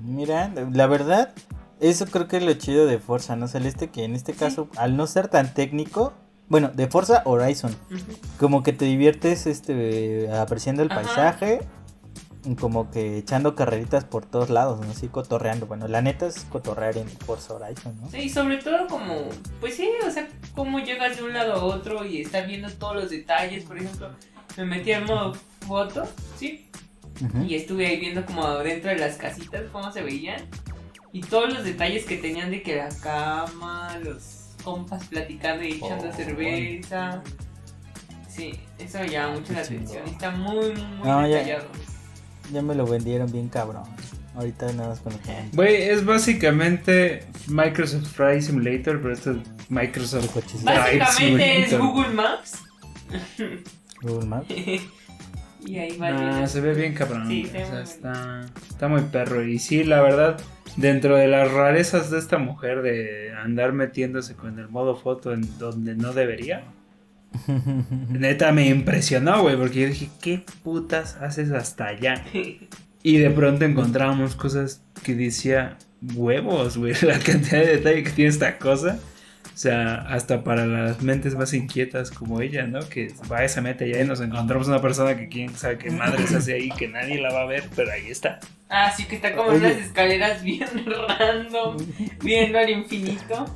Mira, 0.05 0.51
la 0.71 0.87
verdad, 0.87 1.33
eso 1.79 2.05
creo 2.05 2.27
que 2.27 2.37
es 2.37 2.43
lo 2.43 2.53
chido 2.53 2.85
de 2.85 2.99
Forza, 2.99 3.35
¿no? 3.35 3.47
Celeste, 3.47 3.89
que 3.89 4.03
en 4.03 4.15
este 4.15 4.33
caso, 4.33 4.69
al 4.77 4.97
no 4.97 5.07
ser 5.07 5.27
tan 5.27 5.53
técnico, 5.53 6.13
bueno, 6.49 6.69
de 6.73 6.87
Forza 6.87 7.21
Horizon. 7.25 7.75
Como 8.39 8.63
que 8.63 8.73
te 8.73 8.85
diviertes 8.85 9.47
este 9.47 10.31
apreciando 10.31 10.83
el 10.83 10.89
paisaje. 10.89 11.61
Como 12.61 12.89
que 12.91 13.17
echando 13.17 13.55
carreritas 13.55 14.05
por 14.05 14.25
todos 14.25 14.49
lados, 14.49 14.79
¿no? 14.79 14.89
Así 14.89 15.09
cotorreando. 15.09 15.65
Bueno, 15.65 15.89
la 15.89 16.01
neta 16.01 16.27
es 16.27 16.45
cotorrear 16.45 16.97
en 16.97 17.09
Forza 17.09 17.55
Horizon, 17.55 17.99
¿no? 17.99 18.09
Sí, 18.09 18.29
sobre 18.29 18.57
todo 18.57 18.87
como, 18.87 19.15
pues 19.59 19.75
sí, 19.75 19.89
o 20.07 20.09
sea, 20.09 20.29
cómo 20.55 20.79
llegas 20.79 21.17
de 21.17 21.23
un 21.23 21.33
lado 21.33 21.53
a 21.53 21.63
otro 21.63 22.05
y 22.05 22.21
estar 22.21 22.47
viendo 22.47 22.69
todos 22.71 22.95
los 22.95 23.09
detalles. 23.09 23.65
Por 23.65 23.77
ejemplo, 23.77 24.11
me 24.55 24.63
metí 24.63 24.93
en 24.93 25.03
modo 25.03 25.33
foto, 25.67 26.05
¿sí? 26.37 26.69
Y 27.47 27.55
estuve 27.55 27.87
ahí 27.87 27.99
viendo 27.99 28.25
como 28.25 28.47
dentro 28.59 28.89
de 28.89 28.97
las 28.97 29.17
casitas 29.17 29.63
cómo 29.71 29.91
se 29.91 30.03
veían. 30.03 30.41
Y 31.11 31.21
todos 31.21 31.53
los 31.53 31.63
detalles 31.63 32.05
que 32.05 32.17
tenían 32.17 32.51
de 32.51 32.61
que 32.61 32.75
la 32.75 32.89
cama, 33.01 33.97
los 34.03 34.55
compas 34.63 35.05
platicando 35.05 35.63
y 35.63 35.73
echando 35.73 36.09
oh, 36.09 36.13
cerveza. 36.13 37.23
Sí, 38.29 38.53
eso 38.77 38.99
me 38.99 39.09
llama 39.09 39.35
mucho 39.35 39.53
la 39.53 39.61
atención. 39.61 40.07
Está 40.07 40.31
muy, 40.31 40.73
muy 40.75 41.29
detallado. 41.29 41.67
Ya, 42.51 42.61
me 42.61 42.75
lo 42.75 42.85
vendieron 42.85 43.31
bien 43.31 43.49
cabrón. 43.49 43.83
Ahorita 44.35 44.71
nada 44.73 44.89
más 44.89 44.99
con 44.99 45.13
lo 45.13 45.19
que. 45.21 45.33
Güey, 45.53 45.83
es 45.83 46.05
básicamente 46.05 47.25
Microsoft 47.47 48.13
Flight 48.13 48.41
Simulator, 48.43 49.01
pero 49.01 49.13
esto 49.13 49.31
es 49.31 49.37
Microsoft 49.69 50.35
Básicamente 50.63 51.63
es 51.63 51.79
Google 51.79 52.09
Maps. 52.09 52.63
Google 54.01 54.27
Maps. 54.27 54.47
y 55.67 55.77
ahí 55.77 55.97
va. 55.97 56.47
se 56.47 56.61
ve 56.61 56.73
bien 56.73 56.93
cabrón. 56.93 57.27
Sí, 57.27 57.49
está, 57.53 58.45
está 58.69 58.87
muy 58.87 59.01
perro. 59.01 59.43
Y 59.43 59.59
sí, 59.59 59.83
la 59.83 60.01
verdad 60.01 60.37
dentro 60.77 61.17
de 61.17 61.27
las 61.27 61.51
rarezas 61.51 62.09
de 62.09 62.19
esta 62.19 62.37
mujer 62.37 62.81
de 62.81 63.33
andar 63.33 63.73
metiéndose 63.73 64.35
con 64.35 64.57
el 64.59 64.69
modo 64.69 64.95
foto 64.95 65.33
en 65.33 65.57
donde 65.57 65.95
no 65.95 66.13
debería. 66.13 66.63
Neta 68.09 68.51
me 68.53 68.67
impresionó, 68.69 69.41
güey, 69.41 69.57
porque 69.57 69.81
yo 69.81 69.87
dije, 69.87 70.09
¿qué 70.21 70.43
putas 70.63 71.17
haces 71.17 71.51
hasta 71.51 71.87
allá? 71.87 72.23
Y 73.03 73.17
de 73.17 73.29
pronto 73.31 73.65
encontramos 73.65 74.35
cosas 74.35 74.81
que 75.03 75.15
decía, 75.15 75.77
huevos, 76.15 76.77
güey, 76.77 76.93
la 77.01 77.19
cantidad 77.19 77.59
de 77.59 77.77
detalle 77.77 78.03
que 78.03 78.11
tiene 78.11 78.29
esta 78.29 78.57
cosa. 78.57 78.99
O 79.57 79.59
sea, 79.59 80.05
hasta 80.07 80.43
para 80.43 80.67
las 80.67 81.01
mentes 81.01 81.33
más 81.33 81.51
inquietas 81.51 82.11
como 82.11 82.41
ella, 82.41 82.67
¿no? 82.67 82.87
Que 82.87 83.11
va 83.31 83.43
esa 83.43 83.59
meta 83.59 83.85
allá 83.85 84.03
y 84.03 84.05
nos 84.05 84.21
encontramos 84.21 84.67
una 84.67 84.83
persona 84.83 85.17
que 85.17 85.29
quién 85.29 85.57
sabe 85.57 85.79
qué 85.79 85.89
madre 85.89 86.27
se 86.27 86.37
hace 86.37 86.53
ahí, 86.53 86.69
que 86.69 86.87
nadie 86.87 87.19
la 87.19 87.33
va 87.33 87.41
a 87.41 87.45
ver, 87.47 87.67
pero 87.75 87.91
ahí 87.91 88.11
está. 88.11 88.39
Ah, 88.69 88.91
sí, 88.95 89.05
que 89.05 89.15
está 89.15 89.35
como 89.35 89.53
en 89.53 89.61
unas 89.61 89.77
escaleras 89.77 90.43
bien 90.43 90.69
random, 90.85 91.75
viendo 92.23 92.59
al 92.59 92.69
infinito. 92.69 93.47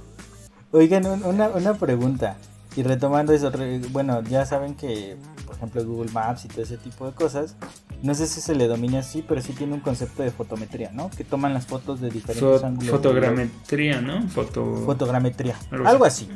Oigan, 0.71 1.05
una, 1.05 1.49
una 1.49 1.75
pregunta. 1.75 2.35
Y 2.75 2.81
retomando 2.81 3.31
eso, 3.31 3.51
bueno, 3.91 4.23
ya 4.23 4.43
saben 4.47 4.73
que, 4.73 5.17
por 5.45 5.55
ejemplo, 5.55 5.85
Google 5.85 6.11
Maps 6.11 6.45
y 6.45 6.47
todo 6.47 6.63
ese 6.63 6.77
tipo 6.77 7.05
de 7.05 7.13
cosas, 7.13 7.55
no 8.03 8.15
sé 8.15 8.27
si 8.27 8.41
se 8.41 8.55
le 8.55 8.67
domina 8.67 8.99
así, 8.99 9.23
pero 9.27 9.41
sí 9.41 9.53
tiene 9.53 9.73
un 9.73 9.79
concepto 9.79 10.23
de 10.23 10.31
fotometría, 10.31 10.91
¿no? 10.91 11.09
Que 11.09 11.23
toman 11.23 11.53
las 11.53 11.67
fotos 11.67 12.01
de 12.01 12.09
diferentes 12.09 12.63
ángulos. 12.63 12.89
Fotogrametría, 12.89 14.01
¿no? 14.01 14.27
Fotogrametría, 14.29 15.55
algo, 15.85 16.05
así. 16.05 16.27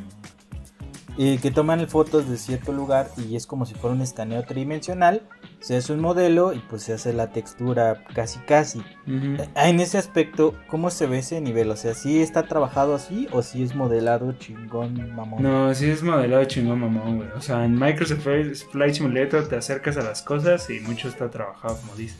Eh, 1.18 1.38
que 1.40 1.50
toman 1.50 1.88
fotos 1.88 2.28
de 2.28 2.36
cierto 2.36 2.72
lugar 2.72 3.08
y 3.16 3.36
es 3.36 3.46
como 3.46 3.66
si 3.66 3.74
fuera 3.74 3.94
un 3.94 4.02
escaneo 4.02 4.42
tridimensional. 4.44 5.22
Se 5.60 5.76
hace 5.76 5.92
un 5.92 6.00
modelo 6.00 6.52
y 6.52 6.58
pues 6.58 6.82
se 6.82 6.92
hace 6.92 7.12
la 7.12 7.30
textura 7.30 8.04
casi 8.14 8.38
casi. 8.40 8.80
Eh, 9.06 9.48
en 9.56 9.80
ese 9.80 9.98
aspecto, 9.98 10.54
¿cómo 10.68 10.90
se 10.90 11.06
ve 11.06 11.18
ese 11.18 11.40
nivel? 11.40 11.70
O 11.70 11.76
sea, 11.76 11.94
¿sí 11.94 12.20
está 12.20 12.42
trabajado 12.44 12.94
así 12.94 13.28
o 13.32 13.42
si 13.42 13.62
es 13.62 13.74
modelado 13.74 14.32
chingón 14.32 15.14
mamón? 15.14 15.42
No, 15.42 15.74
sí 15.74 15.88
es 15.90 16.02
modelado 16.02 16.44
chingón 16.44 16.80
mamón, 16.80 17.16
güey. 17.16 17.28
O 17.36 17.40
sea, 17.40 17.64
en 17.64 17.78
Microsoft 17.78 18.26
Flight 18.70 18.94
Simulator 18.94 19.48
te 19.48 19.56
acercas 19.56 19.96
a 19.96 20.02
las 20.02 20.22
cosas 20.22 20.68
y 20.70 20.80
mucho 20.80 21.08
está 21.08 21.30
trabajado, 21.30 21.78
como 21.78 21.96
dices. 21.96 22.18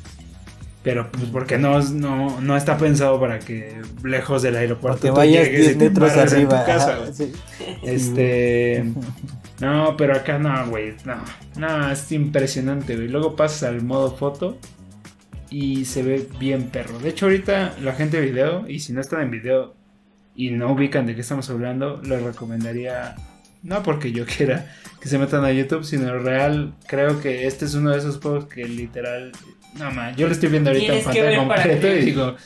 Pero 0.86 1.10
pues 1.10 1.24
porque 1.32 1.58
no, 1.58 1.82
no, 1.82 2.40
no 2.40 2.56
está 2.56 2.78
pensado 2.78 3.18
para 3.18 3.40
que 3.40 3.82
lejos 4.04 4.42
del 4.42 4.54
aeropuerto 4.54 5.00
que 5.00 5.10
vayas 5.10 5.50
10 5.50 5.78
metros 5.78 6.12
arriba. 6.16 6.64
casa, 6.64 7.00
Este. 7.82 8.84
No, 9.60 9.96
pero 9.96 10.14
acá 10.14 10.38
no, 10.38 10.68
güey. 10.68 10.94
No, 11.04 11.16
no, 11.56 11.90
es 11.90 12.12
impresionante, 12.12 12.94
güey. 12.94 13.08
Luego 13.08 13.34
pasas 13.34 13.64
al 13.64 13.82
modo 13.82 14.14
foto 14.14 14.58
y 15.50 15.86
se 15.86 16.04
ve 16.04 16.28
bien 16.38 16.70
perro. 16.70 17.00
De 17.00 17.08
hecho, 17.08 17.26
ahorita 17.26 17.74
la 17.82 17.94
gente 17.94 18.20
de 18.20 18.26
video, 18.30 18.68
y 18.68 18.78
si 18.78 18.92
no 18.92 19.00
están 19.00 19.22
en 19.22 19.32
video 19.32 19.74
y 20.36 20.50
no 20.50 20.70
ubican 20.70 21.04
de 21.04 21.16
qué 21.16 21.22
estamos 21.22 21.50
hablando, 21.50 22.00
les 22.04 22.22
recomendaría. 22.22 23.16
No 23.66 23.82
porque 23.82 24.12
yo 24.12 24.24
quiera 24.24 24.72
que 25.00 25.08
se 25.08 25.18
metan 25.18 25.44
a 25.44 25.52
YouTube, 25.52 25.84
sino 25.84 26.18
real, 26.18 26.74
creo 26.86 27.20
que 27.20 27.46
este 27.46 27.64
es 27.64 27.74
uno 27.74 27.90
de 27.90 27.98
esos 27.98 28.18
juegos 28.18 28.46
que 28.46 28.64
literal 28.64 29.32
no, 29.78 29.90
man, 29.90 30.14
yo 30.16 30.26
lo 30.26 30.32
estoy 30.32 30.48
viendo 30.48 30.70
ahorita 30.70 30.94
en 30.94 31.04
pantalla 31.04 31.36
completo 31.36 31.88
y 31.88 32.04
digo, 32.04 32.36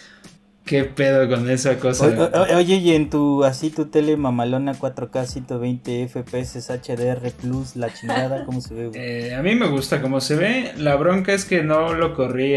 ¿qué 0.65 0.85
pedo 0.85 1.29
con 1.29 1.49
esa 1.49 1.79
cosa? 1.79 2.31
oye, 2.57 2.77
y 2.77 2.95
en 2.95 3.09
tu, 3.09 3.45
así 3.45 3.71
tu 3.71 3.87
tele 3.87 4.17
mamalona 4.17 4.75
4K 4.75 5.27
120 5.27 6.09
FPS 6.09 6.69
HDR 6.69 7.31
Plus, 7.41 7.77
la 7.77 7.93
chingada, 7.93 8.45
¿cómo 8.47 8.61
se 8.61 8.75
ve? 8.75 8.91
Eh, 8.95 9.35
a 9.35 9.43
mí 9.43 9.55
me 9.55 9.69
gusta 9.69 10.03
cómo 10.03 10.21
se 10.21 10.37
ve. 10.37 10.73
La 10.77 10.97
bronca 10.97 11.33
es 11.33 11.45
que 11.45 11.63
no 11.63 11.95
lo 11.95 12.15
corrí 12.15 12.55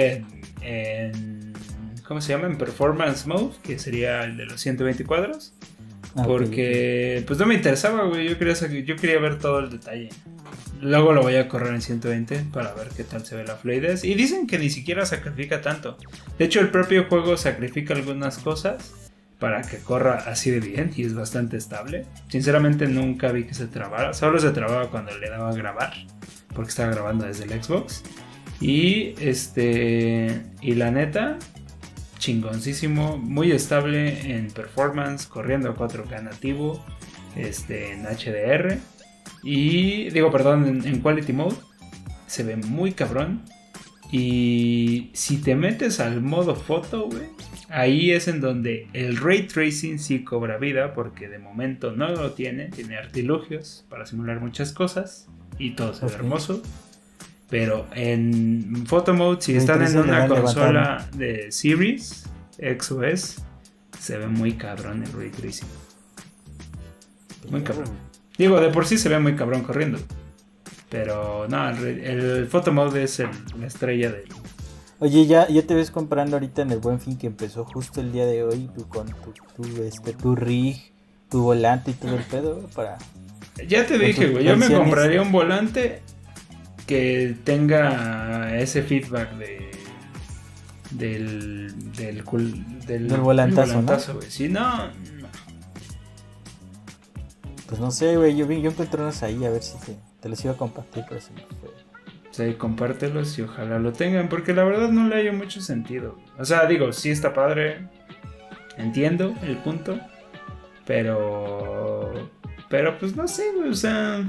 en, 0.62 1.54
¿cómo 2.08 2.20
se 2.20 2.34
llama? 2.34 2.48
En 2.48 2.58
Performance 2.58 3.28
Mode, 3.28 3.54
que 3.62 3.78
sería 3.78 4.24
el 4.24 4.38
de 4.38 4.46
los 4.46 4.60
120 4.60 5.04
cuadros. 5.06 5.54
Ah, 6.16 6.24
porque, 6.26 7.24
pues 7.26 7.40
no 7.40 7.46
me 7.46 7.56
interesaba, 7.56 8.04
güey. 8.06 8.30
Yo 8.30 8.38
quería, 8.38 8.54
yo 8.54 9.22
ver 9.22 9.40
todo 9.40 9.60
el 9.60 9.70
detalle. 9.70 10.10
Luego 10.82 11.14
lo 11.14 11.22
voy 11.22 11.38
a 11.38 11.48
correr 11.48 11.74
en 11.74 11.82
120 11.82 12.46
para 12.52 12.74
ver 12.74 12.90
qué 12.96 13.04
tal 13.04 13.26
se 13.26 13.36
ve 13.36 13.46
la 13.46 13.56
fluidez. 13.56 14.04
Y 14.04 14.16
dicen 14.16 14.48
que 14.48 14.60
ni 14.60 14.70
siquiera 14.70 15.06
sacrifica 15.06 15.62
tanto. 15.62 15.98
De 16.38 16.46
hecho, 16.46 16.60
el 16.60 16.70
propio 16.70 17.06
juego 17.06 17.38
sacrifica 17.38 17.94
algunas 17.94 18.38
cosas 18.38 18.94
para 19.40 19.62
que 19.62 19.78
corra 19.78 20.24
así 20.28 20.52
de 20.52 20.60
bien 20.60 20.92
y 20.96 21.04
es 21.04 21.16
bastante 21.16 21.58
estable. 21.58 22.06
Sinceramente 22.28 22.88
nunca 22.88 23.32
vi 23.32 23.46
que 23.46 23.54
se 23.54 23.68
trabara. 23.68 24.14
Solo 24.14 24.40
se 24.40 24.52
trababa 24.52 24.90
cuando 24.90 25.18
le 25.18 25.30
daba 25.30 25.50
a 25.50 25.54
grabar. 25.54 25.94
Porque 26.54 26.70
estaba 26.70 26.92
grabando 26.92 27.26
desde 27.26 27.46
el 27.46 27.64
Xbox. 27.64 28.04
Y 28.60 29.16
este. 29.20 30.44
Y 30.62 30.76
la 30.76 30.92
neta. 30.92 31.38
Chingoncísimo. 32.24 33.18
Muy 33.18 33.52
estable 33.52 34.34
en 34.34 34.50
performance. 34.50 35.28
Corriendo 35.28 35.72
a 35.72 35.76
4K 35.76 36.24
nativo. 36.24 36.82
Este. 37.36 37.92
En 37.92 38.04
HDR. 38.04 38.78
Y 39.44 40.10
digo, 40.10 40.32
perdón, 40.32 40.84
en, 40.86 41.02
Quality 41.02 41.34
Mode 41.34 41.58
se 42.26 42.44
ve 42.44 42.56
muy 42.56 42.94
cabrón. 42.94 43.42
Y 44.10 45.10
si 45.12 45.42
te 45.42 45.56
metes 45.56 46.00
al 46.00 46.22
modo 46.22 46.56
foto, 46.56 47.10
güey, 47.10 47.24
ahí 47.68 48.12
es 48.12 48.30
en 48.30 48.40
donde 48.40 48.88
el 48.94 49.18
ray 49.18 49.46
tracing 49.48 50.00
sí 50.00 50.24
cobra 50.24 50.58
vida, 50.58 50.94
porque 50.94 51.28
de 51.28 51.40
momento 51.40 51.92
no 51.92 52.08
lo 52.08 52.32
tiene, 52.32 52.70
tiene 52.70 52.96
artilugios 52.96 53.86
para 53.90 54.06
simular 54.06 54.40
muchas 54.40 54.72
cosas 54.72 55.28
y 55.60 55.72
todo 55.72 55.94
se 55.94 56.06
ve 56.06 56.14
hermoso. 56.14 56.62
Pero 57.54 57.86
en 57.94 58.84
photo 58.88 59.14
mode, 59.14 59.40
si 59.40 59.56
están 59.56 59.84
en 59.84 59.96
una 59.96 60.28
consola 60.28 61.08
de 61.16 61.52
Series 61.52 62.24
X 62.58 62.92
o 62.92 63.04
S, 63.04 63.42
se 64.00 64.18
ve 64.18 64.26
muy 64.26 64.54
cabrón 64.54 65.04
el 65.04 65.14
ray 65.14 65.30
tracing. 65.30 65.68
Muy 67.52 67.62
cabrón. 67.62 67.90
Digo, 68.40 68.60
de 68.60 68.70
por 68.70 68.88
sí 68.88 68.98
se 68.98 69.08
ve 69.08 69.20
muy 69.20 69.36
cabrón 69.36 69.62
corriendo. 69.62 70.00
Pero 70.90 71.48
no, 71.48 71.70
el, 71.70 72.48
photo 72.48 72.72
mode 72.72 73.04
es 73.04 73.20
la 73.20 73.68
estrella 73.68 74.12
de. 74.12 74.24
Oye, 74.98 75.28
ya, 75.28 75.48
ya 75.48 75.62
te 75.62 75.76
ves 75.76 75.92
comprando 75.92 76.38
ahorita 76.38 76.64
en 76.64 76.72
el 76.72 76.80
buen 76.80 77.00
fin 77.00 77.20
que 77.20 77.28
empezó 77.28 77.66
justo 77.66 78.02
el 78.02 78.12
día 78.12 78.26
de 78.26 78.44
hoy, 78.44 78.68
tú 78.76 78.88
con 78.90 79.06
tu, 79.06 79.84
este, 79.84 80.14
tu 80.14 80.36
rig, 80.36 80.92
tu 81.30 81.44
volante 81.44 81.92
y 81.92 81.94
todo 81.94 82.16
el 82.16 82.24
pedo 82.24 82.68
para. 82.74 82.98
Ya 83.68 83.86
te 83.86 84.00
dije, 84.00 84.32
güey, 84.32 84.44
yo 84.44 84.58
me 84.58 84.74
compraría 84.74 85.22
un 85.22 85.32
volante 85.32 86.02
que 86.86 87.36
tenga 87.44 88.58
ese 88.58 88.84
feedback 88.84 89.34
de 89.38 89.72
del 90.92 91.92
del, 91.94 92.24
del, 92.86 93.08
del 93.08 93.22
volantazo, 93.22 94.16
güey. 94.16 94.30
Si 94.30 94.50
no, 94.50 94.90
pues 97.74 97.82
no 97.82 97.90
sé, 97.90 98.18
güey, 98.18 98.36
yo, 98.36 98.46
yo 98.46 98.70
encontré 98.70 99.02
unos 99.02 99.24
ahí, 99.24 99.44
a 99.44 99.50
ver 99.50 99.64
si 99.64 99.76
te, 100.22 100.30
los 100.30 100.46
iba 100.46 100.54
a 100.54 100.58
compartir, 100.58 101.04
pero 101.10 101.20
sí. 101.20 101.32
Sí, 102.30 102.54
compártelos 102.54 103.36
y 103.40 103.42
ojalá 103.42 103.80
lo 103.80 103.94
tengan, 103.94 104.30
porque 104.30 104.54
la 104.54 104.64
verdad 104.64 104.90
no 104.90 105.08
le 105.08 105.16
hay 105.16 105.32
mucho 105.32 105.60
sentido. 105.60 106.20
O 106.38 106.46
sea, 106.46 106.68
digo, 106.68 106.94
sí 106.94 107.10
está 107.10 107.34
padre, 107.34 107.88
entiendo 108.78 109.34
el 109.42 109.58
punto, 109.58 110.00
pero... 110.86 112.30
Pero 112.70 112.98
pues 113.00 113.16
no 113.16 113.28
sé, 113.28 113.44
güey, 113.56 113.70
o 113.70 113.76
sea... 113.76 114.24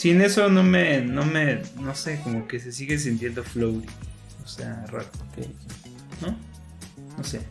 Sin 0.00 0.22
eso 0.22 0.48
no 0.48 0.62
me, 0.62 1.02
no 1.02 1.26
me, 1.26 1.60
no 1.78 1.94
sé, 1.94 2.22
como 2.24 2.48
que 2.48 2.58
se 2.58 2.72
sigue 2.72 2.98
sintiendo 2.98 3.44
floaty. 3.44 3.86
O 4.42 4.48
sea, 4.48 4.82
raro. 4.86 5.04
¿No? 6.22 6.34
No 7.18 7.22
sé. 7.22 7.42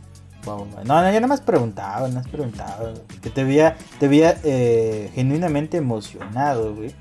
No, 0.48 0.66
no, 0.66 0.84
ya 0.84 1.12
nada 1.12 1.28
más 1.28 1.42
preguntaba, 1.42 2.08
nada 2.08 2.22
más 2.22 2.28
preguntaba. 2.28 2.96
Que 3.22 3.30
te 3.30 3.44
veía, 3.44 3.78
te 4.00 4.08
veía 4.08 4.36
eh, 4.44 5.12
genuinamente 5.14 5.78
emocionado, 5.78 6.74
güey. 6.74 6.96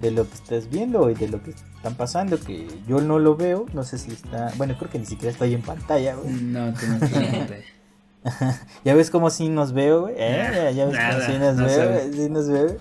De 0.00 0.12
lo 0.12 0.28
que 0.28 0.34
estás 0.36 0.70
viendo 0.70 1.10
y 1.10 1.14
de 1.14 1.26
lo 1.26 1.42
que 1.42 1.50
están 1.50 1.96
pasando. 1.96 2.38
Que 2.38 2.68
yo 2.86 3.00
no 3.00 3.18
lo 3.18 3.34
veo, 3.34 3.66
no 3.74 3.82
sé 3.82 3.98
si 3.98 4.12
está. 4.12 4.52
Bueno, 4.58 4.76
creo 4.78 4.92
que 4.92 5.00
ni 5.00 5.06
siquiera 5.06 5.32
estoy 5.32 5.54
en 5.54 5.62
pantalla, 5.62 6.14
güey. 6.14 6.34
No, 6.34 6.72
tú 6.72 6.86
no 6.86 6.94
estás 6.94 7.12
en 7.14 7.30
pantalla. 7.32 8.60
ya 8.84 8.94
ves 8.94 9.10
cómo 9.10 9.28
sí 9.30 9.48
nos 9.48 9.72
veo, 9.72 10.02
güey. 10.02 10.14
¿Eh? 10.18 10.72
Ya 10.76 10.86
ves 10.86 10.96
cómo 10.96 11.26
sí 11.26 11.38
nos 11.40 11.56
veo, 11.56 12.12
sí 12.12 12.30
nos 12.30 12.48
veo. 12.48 12.76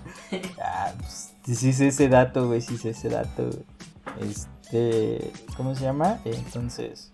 Ah, 0.62 0.94
pues, 1.00 1.33
sí 1.46 1.74
sé 1.74 1.88
ese 1.88 2.10
dato, 2.10 2.48
güey, 2.48 2.62
sí 2.62 2.78
sé 2.78 2.92
ese 2.92 3.10
dato, 3.10 3.50
güey. 3.50 4.30
Este, 4.30 5.32
¿cómo 5.58 5.76
se 5.76 5.84
llama? 5.84 6.20
Entonces, 6.26 7.12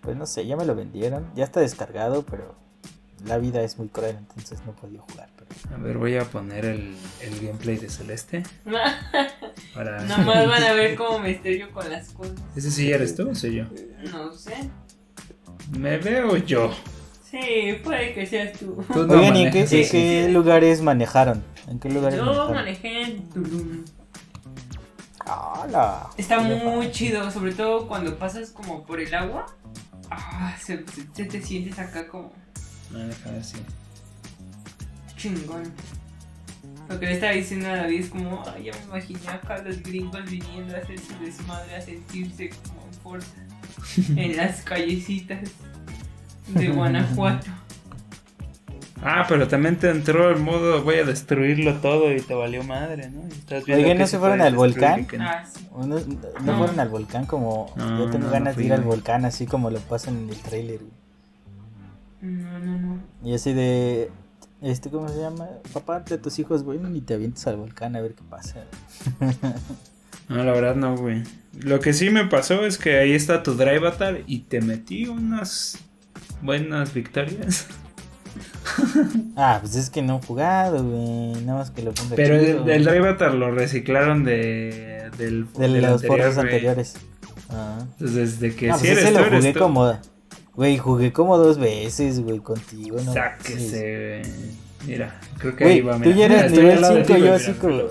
pues 0.00 0.16
no 0.16 0.26
sé, 0.26 0.46
ya 0.46 0.56
me 0.56 0.64
lo 0.64 0.74
vendieron. 0.74 1.30
Ya 1.34 1.44
está 1.44 1.60
descargado, 1.60 2.22
pero 2.22 2.54
la 3.26 3.38
vida 3.38 3.62
es 3.62 3.78
muy 3.78 3.88
cruel, 3.88 4.16
entonces 4.18 4.60
no 4.66 4.72
podido 4.72 5.02
jugar. 5.10 5.28
A 5.72 5.76
ver, 5.78 5.98
voy 5.98 6.16
a 6.16 6.24
poner 6.24 6.64
el, 6.64 6.94
el 7.20 7.40
gameplay 7.40 7.76
de 7.76 7.88
Celeste. 7.88 8.42
para... 9.74 10.02
Nomás 10.04 10.48
van 10.48 10.62
a 10.62 10.72
ver 10.72 10.96
cómo 10.96 11.18
me 11.18 11.32
estrello 11.32 11.70
con 11.70 11.88
las 11.90 12.08
cosas. 12.10 12.34
¿Ese 12.56 12.70
sí 12.70 12.90
eres 12.90 13.14
tú 13.14 13.30
o 13.30 13.34
soy 13.34 13.56
yo? 13.56 13.64
No 14.12 14.32
sé. 14.32 14.70
Me 15.78 15.98
veo 15.98 16.36
yo. 16.36 16.72
Sí, 17.34 17.80
puede 17.82 18.14
que 18.14 18.26
seas 18.26 18.56
tú. 18.56 18.84
Oigan, 18.94 19.34
¿y 19.34 19.46
en 19.46 19.50
qué, 19.50 20.28
lugares 20.30 20.80
manejaron? 20.80 21.42
¿En 21.66 21.80
qué 21.80 21.90
lugares 21.90 22.20
Yo 22.20 22.48
manejé 22.50 23.02
en 23.02 23.28
Tulum. 23.30 23.84
Está 26.16 26.38
muy 26.38 26.92
chido, 26.92 27.28
sobre 27.32 27.52
todo 27.52 27.88
cuando 27.88 28.16
pasas 28.18 28.50
como 28.50 28.84
por 28.84 29.00
el 29.00 29.12
agua. 29.12 29.46
Ah, 30.10 30.56
se, 30.62 30.76
te 30.76 31.42
sientes 31.42 31.76
acá 31.76 32.06
como. 32.06 32.32
No, 32.92 33.00
deja 33.00 33.30
así. 33.40 33.56
Chingón. 35.16 35.72
Lo 36.88 37.00
que 37.00 37.06
le 37.06 37.12
estaba 37.14 37.32
diciendo 37.32 37.68
a 37.68 37.76
David 37.78 38.00
es 38.00 38.10
como, 38.10 38.44
ay, 38.54 38.64
ya 38.64 38.72
me 38.74 38.84
imaginé 38.84 39.28
acá 39.28 39.58
los 39.58 39.82
gringos 39.82 40.30
viniendo 40.30 40.76
a 40.76 40.78
hacer 40.78 41.00
su 41.00 41.18
desmadre, 41.18 41.74
a 41.74 41.80
sentirse 41.80 42.50
como 42.50 42.86
en 42.86 42.94
fuerza 43.00 43.34
en 44.16 44.36
las 44.36 44.60
callecitas 44.60 45.50
de 46.48 46.68
Guanajuato. 46.74 47.50
Ah, 49.06 49.26
pero 49.28 49.46
también 49.46 49.76
te 49.76 49.90
entró 49.90 50.30
el 50.30 50.40
modo 50.40 50.82
voy 50.82 50.94
a 50.94 51.04
destruirlo 51.04 51.74
todo 51.74 52.10
y 52.10 52.22
te 52.22 52.32
valió 52.32 52.64
madre, 52.64 53.10
¿no? 53.10 53.20
Oigan, 53.74 53.98
¿no 53.98 54.06
se 54.06 54.18
fueron 54.18 54.40
al 54.40 54.54
volcán? 54.54 55.06
Ah, 55.20 55.44
¿No, 55.76 56.56
fueron 56.56 56.80
al 56.80 56.88
volcán 56.88 57.26
como... 57.26 57.70
yo 57.76 58.08
tengo 58.08 58.30
ganas 58.30 58.56
de 58.56 58.64
ir 58.64 58.72
al 58.72 58.80
volcán 58.80 59.26
así 59.26 59.44
como 59.46 59.68
lo 59.68 59.78
pasan 59.80 60.16
en 60.16 60.30
el 60.30 60.38
trailer. 60.38 60.80
No, 62.22 62.58
no, 62.58 62.78
no. 62.78 62.98
Y 63.22 63.34
así 63.34 63.52
de... 63.52 64.10
Este, 64.62 64.88
¿cómo 64.88 65.10
se 65.10 65.20
llama? 65.20 65.48
Papá, 65.74 66.00
de 66.00 66.16
tus 66.16 66.38
hijos, 66.38 66.62
güey, 66.62 66.78
ni 66.78 67.02
te 67.02 67.12
avientes 67.12 67.46
al 67.46 67.56
volcán 67.56 67.96
a 67.96 68.00
ver 68.00 68.14
qué 68.14 68.22
pasa. 68.30 68.64
no, 70.30 70.42
la 70.42 70.52
verdad 70.52 70.76
no, 70.76 70.96
güey. 70.96 71.22
Lo 71.60 71.80
que 71.80 71.92
sí 71.92 72.08
me 72.08 72.24
pasó 72.24 72.64
es 72.64 72.78
que 72.78 72.96
ahí 72.96 73.12
está 73.12 73.42
tu 73.42 73.54
Drive 73.54 73.76
Avatar 73.76 74.22
y 74.26 74.38
te 74.40 74.62
metí 74.62 75.06
unas 75.06 75.84
buenas 76.44 76.94
victorias. 76.94 77.66
ah, 79.36 79.58
pues 79.60 79.74
es 79.76 79.90
que 79.90 80.02
no 80.02 80.14
han 80.14 80.22
jugado, 80.22 80.84
güey. 80.84 81.42
Nada 81.44 81.58
más 81.58 81.70
que 81.70 81.82
lo 81.82 81.92
ponga 81.92 82.14
Pero 82.14 82.36
el, 82.36 82.68
el 82.68 82.84
Drive 82.84 83.34
lo 83.34 83.50
reciclaron 83.50 84.24
de, 84.24 85.10
del, 85.18 85.52
de 85.52 85.68
los 85.80 86.02
anterior, 86.02 86.38
anteriores. 86.38 86.94
Ah. 87.50 87.78
Entonces, 87.92 88.40
desde 88.40 88.54
que 88.54 88.68
no, 88.68 88.78
si 88.78 88.86
pues 88.86 88.98
eres 88.98 89.04
ese 89.04 89.12
lo 89.12 89.36
jugué 89.36 89.54
como. 89.54 89.98
Güey, 90.54 90.78
jugué 90.78 91.12
como 91.12 91.36
dos 91.36 91.58
veces, 91.58 92.20
güey, 92.20 92.38
contigo, 92.38 92.98
¿no? 93.04 93.12
Sáquese, 93.12 94.22
güey. 94.22 94.34
Mira, 94.86 95.18
creo 95.38 95.56
que 95.56 95.64
ahí 95.64 95.80
va. 95.80 95.98
Mira. 95.98 96.12
Tú 96.12 96.18
ya 96.18 96.26
eres 96.26 96.52
nivel 96.52 96.84
5, 97.06 97.16
yo 97.16 97.34
así 97.34 97.52
como. 97.54 97.82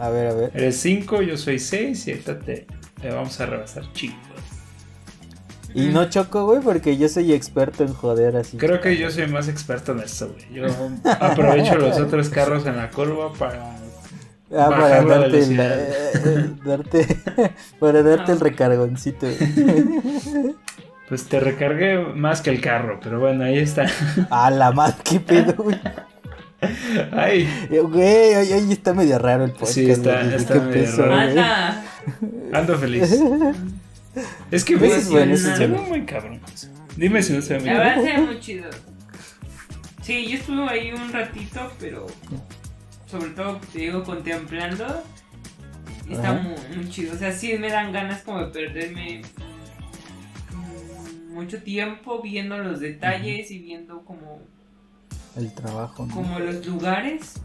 A 0.00 0.08
ver, 0.08 0.26
a 0.28 0.34
ver. 0.34 0.50
Eres 0.54 0.76
5, 0.80 1.22
yo 1.22 1.36
soy 1.36 1.58
6 1.58 2.08
y 2.08 2.10
ahorita 2.12 2.38
te, 2.38 2.66
vamos 3.02 3.38
a 3.40 3.46
rebasar 3.46 3.92
chicos. 3.92 4.33
Y 5.74 5.86
no 5.88 6.08
choco, 6.08 6.46
güey, 6.46 6.60
porque 6.60 6.96
yo 6.96 7.08
soy 7.08 7.32
experto 7.32 7.82
en 7.84 7.92
joder 7.92 8.36
así. 8.36 8.56
Creo 8.56 8.80
que 8.80 8.96
yo 8.96 9.10
soy 9.10 9.26
más 9.26 9.48
experto 9.48 9.92
en 9.92 10.00
esto, 10.00 10.28
güey. 10.28 10.46
Yo 10.52 10.66
aprovecho 11.20 11.76
los 11.76 11.98
otros 11.98 12.28
carros 12.28 12.64
en 12.66 12.76
la 12.76 12.90
curva 12.90 13.32
para. 13.32 13.76
Ah, 14.56 14.68
para 14.68 15.02
darte, 15.02 15.42
el, 15.42 15.58
eh, 15.58 16.50
darte, 16.64 17.06
para 17.80 18.02
darte 18.02 18.32
el 18.32 18.40
recargoncito. 18.40 19.26
Pues 21.06 21.24
te 21.28 21.38
recargué 21.38 21.98
más 21.98 22.40
que 22.40 22.48
el 22.48 22.62
carro, 22.62 22.98
pero 23.02 23.20
bueno, 23.20 23.44
ahí 23.44 23.58
está. 23.58 23.84
A 24.30 24.50
la 24.50 24.72
madre, 24.72 24.96
qué 25.04 25.20
pedo, 25.20 25.52
güey. 25.62 25.78
Ay. 27.12 27.46
Eh, 27.70 27.80
güey, 27.80 28.34
ahí 28.34 28.72
está 28.72 28.94
medio 28.94 29.18
raro 29.18 29.44
el 29.44 29.52
podcast. 29.52 29.72
Sí, 29.72 29.90
está, 29.90 30.34
está 30.34 30.54
medio 30.60 30.96
raro. 30.96 31.42
Ando 32.54 32.78
feliz. 32.78 33.20
Es 34.50 34.64
que 34.64 34.76
ves, 34.76 35.08
bueno, 35.10 35.36
se 35.36 35.66
ve 35.66 35.68
muy 35.68 36.04
cabrón. 36.04 36.40
Dime 36.96 37.22
si 37.22 37.32
no 37.32 37.42
se 37.42 37.54
ve 37.54 37.60
muy 37.60 37.68
La 37.68 37.78
verdad 37.78 38.02
se 38.02 38.12
ve 38.12 38.18
muy 38.18 38.40
chido. 38.40 38.70
Sí, 40.02 40.28
yo 40.28 40.38
estuve 40.38 40.68
ahí 40.68 40.92
un 40.92 41.12
ratito, 41.12 41.72
pero 41.80 42.06
sobre 43.06 43.30
todo, 43.30 43.60
te 43.72 43.78
digo, 43.78 44.04
contemplando. 44.04 45.02
Está 46.08 46.34
muy, 46.34 46.54
muy, 46.76 46.90
chido. 46.90 47.14
O 47.14 47.18
sea, 47.18 47.32
sí 47.32 47.56
me 47.58 47.70
dan 47.70 47.92
ganas 47.92 48.22
como 48.22 48.40
de 48.40 48.52
perderme 48.52 49.22
mucho 51.30 51.62
tiempo 51.62 52.22
viendo 52.22 52.58
los 52.58 52.80
detalles 52.80 53.50
y 53.50 53.58
viendo 53.58 54.04
como 54.04 54.40
el 55.36 55.52
trabajo 55.52 56.06
como 56.08 56.38
los 56.38 56.64
lugares 56.64 57.40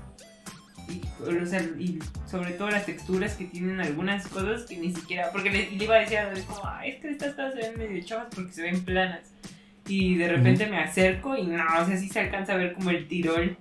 y, 0.90 1.84
y, 1.84 2.00
sobre 2.30 2.52
todo 2.52 2.70
las 2.70 2.86
texturas 2.86 3.36
que 3.36 3.46
tienen 3.46 3.80
algunas 3.80 4.28
cosas 4.28 4.64
que 4.64 4.78
ni 4.78 4.94
siquiera 4.94 5.32
porque 5.32 5.50
le, 5.50 5.70
iba 5.72 5.96
a 5.96 6.00
decir 6.00 6.18
a 6.18 6.32
como 6.48 6.62
ah, 6.64 6.86
es 6.86 7.00
que 7.00 7.10
estas 7.10 7.34
cosas 7.34 7.54
se 7.54 7.70
ven 7.70 7.78
medio 7.78 8.04
chavas 8.04 8.28
porque 8.34 8.52
se 8.52 8.62
ven 8.64 8.84
planas 8.84 9.32
y 9.88 10.16
de 10.16 10.28
repente 10.28 10.68
me 10.68 10.80
acerco 10.80 11.36
y 11.36 11.48
no 11.48 11.64
o 11.82 11.86
sea 11.86 11.98
sí 11.98 12.10
se 12.10 12.20
alcanza 12.20 12.54
a 12.54 12.58
ver 12.58 12.74
como 12.74 12.90
el 12.90 13.08
tirol 13.08 13.58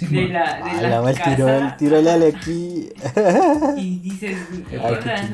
de 0.00 0.28
la, 0.28 0.56
de 0.56 0.70
ah, 0.70 1.00
la, 1.00 1.14
casa. 1.14 1.36
tirol, 1.36 1.76
tirol 1.76 2.22
aquí. 2.22 2.88
y 3.76 3.98
dices, 4.00 4.36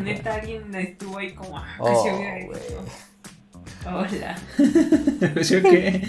neta, 0.02 0.34
alguien 0.34 0.74
estuvo 0.74 1.18
ahí 1.18 1.32
como, 1.32 1.58
ah, 1.58 1.76
oh, 1.80 2.04
Hola. 3.86 4.36
¿Yo 5.42 5.62
qué? 5.62 6.08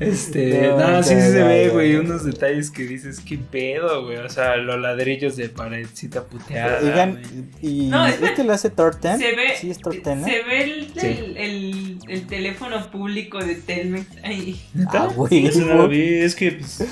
Este, 0.00 0.68
no, 0.68 1.02
sí, 1.02 1.14
sí 1.14 1.20
se 1.20 1.42
ve, 1.44 1.68
güey, 1.68 1.96
unos 1.96 2.24
detalles 2.24 2.70
que 2.70 2.84
dices, 2.84 3.20
qué 3.20 3.38
pedo, 3.38 4.04
güey. 4.04 4.16
O 4.18 4.28
sea, 4.28 4.56
los 4.56 4.80
ladrillos 4.80 5.36
de 5.36 5.48
paredcita 5.48 6.24
puteada. 6.24 6.80
Oigan, 6.82 7.20
y 7.60 7.88
no, 7.88 8.06
este 8.06 8.42
lo 8.44 8.52
hace 8.52 8.70
Torten. 8.70 9.18
Se 9.18 9.36
ve, 9.36 9.54
sí, 9.60 9.70
es 9.70 9.78
Torten, 9.78 10.24
Se 10.24 10.42
ve 10.42 10.64
el, 10.64 10.92
el, 11.36 11.98
el, 12.08 12.26
teléfono 12.26 12.90
público 12.90 13.38
de 13.38 13.56
Telmex 13.56 14.06
ahí. 14.24 14.60
Ah, 14.88 15.08
güey. 15.14 15.46
Eso 15.46 15.60
no 15.60 15.74
lo 15.74 15.88
vi, 15.88 16.02
es 16.02 16.34
que 16.34 16.52
pues, 16.52 16.84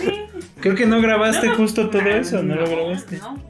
creo 0.61 0.75
que 0.75 0.87
no 0.87 1.01
grabaste 1.01 1.49
justo 1.49 1.89
todo 1.91 2.07
eso, 2.07 2.43
no, 2.43 2.55
lo 2.55 2.69
grabaste. 2.69 3.19
No, 3.19 3.43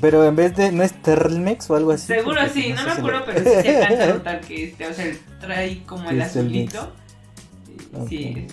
pero 0.00 0.24
en 0.26 0.36
vez 0.36 0.54
de, 0.56 0.72
¿no 0.72 0.82
es 0.82 0.92
Telmex 1.00 1.70
o 1.70 1.76
algo 1.76 1.92
así? 1.92 2.08
Seguro 2.08 2.40
sí, 2.52 2.74
no, 2.74 2.84
me 2.84 2.90
acuerdo, 2.90 3.22
pero 3.24 3.38
sí 3.38 3.44
se 3.44 3.76
alcanza 3.76 4.04
a 4.04 4.06
notar 4.14 4.40
que 4.40 4.64
este, 4.64 4.86
o 4.86 4.92
sea, 4.92 5.06
trae 5.40 5.82
como 5.86 6.10
el 6.10 6.20
azulito. 6.20 6.92
Sí, 8.08 8.46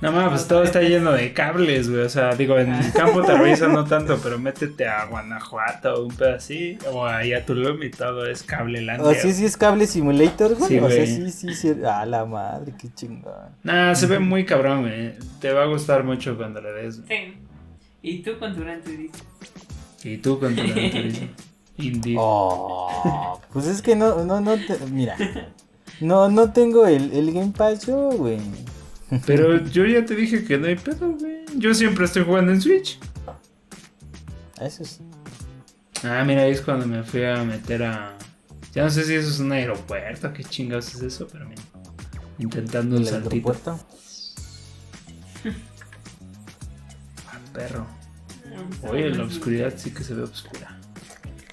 no 0.00 0.12
mames, 0.12 0.30
pues 0.30 0.48
todo 0.48 0.62
está 0.62 0.80
lleno 0.80 1.12
de 1.12 1.34
cables, 1.34 1.90
güey. 1.90 2.02
O 2.02 2.08
sea, 2.08 2.34
digo, 2.34 2.58
en 2.58 2.72
el 2.72 2.90
campo 2.92 3.22
te 3.22 3.36
revisa 3.36 3.68
no 3.68 3.84
tanto, 3.88 4.18
pero 4.22 4.38
métete 4.38 4.88
a 4.88 5.04
Guanajuato 5.04 5.94
o 5.94 6.06
un 6.06 6.14
pedo 6.14 6.36
así, 6.36 6.78
o 6.90 7.04
ahí 7.04 7.34
a 7.34 7.44
Tulum 7.44 7.82
y 7.82 7.90
todo 7.90 8.24
es 8.24 8.42
cable 8.42 8.80
landia. 8.80 9.06
O 9.06 9.14
sí, 9.14 9.32
sí 9.32 9.44
es 9.44 9.58
cable 9.58 9.86
simulator, 9.86 10.54
güey. 10.54 10.70
Sí, 10.70 10.78
o 10.78 10.90
sea, 10.90 11.06
sí, 11.06 11.30
sí, 11.30 11.54
sí. 11.54 11.72
Ah, 11.84 12.06
la 12.06 12.24
madre, 12.24 12.72
qué 12.80 12.88
chingón. 12.94 13.34
Nah, 13.62 13.94
se 13.94 14.06
ve 14.06 14.18
muy 14.18 14.46
cabrón, 14.46 14.82
güey. 14.82 15.12
Te 15.38 15.52
va 15.52 15.64
a 15.64 15.66
gustar 15.66 16.02
mucho 16.02 16.34
cuando 16.34 16.62
le 16.62 16.72
des. 16.72 17.02
Sí. 17.06 17.34
¿Y 18.00 18.22
tú 18.22 18.38
con 18.38 18.54
tu 18.54 18.60
Gran 18.62 18.80
¿Y 20.02 20.16
tú 20.16 20.40
con 20.40 20.56
tu 20.56 20.62
Gran 20.62 20.74
Turismo? 20.90 21.28
Indeed. 21.76 22.16
Oh, 22.18 23.40
pues 23.52 23.66
es 23.66 23.82
que 23.82 23.96
no, 23.96 24.24
no, 24.24 24.40
no, 24.40 24.54
te, 24.54 24.78
mira. 24.90 25.16
No, 26.00 26.28
no 26.30 26.52
tengo 26.52 26.86
el, 26.86 27.12
el 27.12 27.32
Game 27.32 27.52
Pass 27.56 27.86
yo, 27.86 28.10
güey. 28.10 28.40
Pero 29.26 29.62
yo 29.64 29.84
ya 29.86 30.04
te 30.04 30.14
dije 30.14 30.44
que 30.44 30.58
no 30.58 30.66
hay 30.66 30.76
pedo, 30.76 31.12
güey. 31.12 31.44
Yo 31.56 31.74
siempre 31.74 32.04
estoy 32.04 32.24
jugando 32.24 32.52
en 32.52 32.60
Switch. 32.60 32.98
Eso 34.60 34.84
sí. 34.84 35.02
Ah, 36.02 36.24
mira, 36.24 36.42
ahí 36.42 36.52
es 36.52 36.60
cuando 36.60 36.86
me 36.86 37.02
fui 37.02 37.24
a 37.24 37.42
meter 37.44 37.82
a. 37.82 38.16
Ya 38.72 38.84
no 38.84 38.90
sé 38.90 39.04
si 39.04 39.14
eso 39.14 39.28
es 39.28 39.40
un 39.40 39.52
aeropuerto, 39.52 40.32
qué 40.32 40.44
chingados 40.44 40.94
es 40.94 41.02
eso, 41.02 41.28
pero 41.30 41.46
mira. 41.48 41.62
Intentando 42.38 42.96
un 42.96 43.04
saltito. 43.04 43.34
¿Aeropuerto? 43.34 43.80
ah, 47.26 47.38
perro. 47.52 47.86
Oye, 48.88 49.10
la 49.10 49.24
oscuridad 49.24 49.74
sí 49.76 49.90
que 49.90 50.04
se 50.04 50.14
ve 50.14 50.22
oscura. 50.22 50.78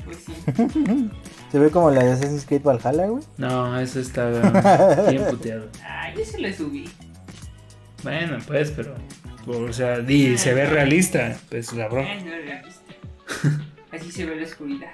Pues 0.05 0.17
sí. 0.25 0.33
¿Se 1.51 1.59
ve 1.59 1.69
como 1.69 1.91
la 1.91 2.03
de 2.03 2.11
Assassin's 2.11 2.45
Creed 2.45 2.63
Valhalla, 2.63 3.07
güey? 3.07 3.23
No, 3.37 3.79
eso 3.79 3.99
está 3.99 5.05
bien 5.09 5.25
puteado. 5.25 5.67
Ah, 5.83 6.13
yo 6.15 6.25
se 6.25 6.39
le 6.39 6.53
subí. 6.53 6.89
Bueno, 8.03 8.37
pues, 8.45 8.71
pero. 8.71 8.95
O 9.47 9.71
sea, 9.71 9.99
di, 9.99 10.37
se 10.37 10.53
ve 10.53 10.65
realista. 10.65 11.37
Pues 11.49 11.71
la 11.73 11.87
broma. 11.87 12.09
Así 13.91 14.11
se 14.11 14.25
ve 14.25 14.35
la 14.35 14.43
oscuridad. 14.43 14.89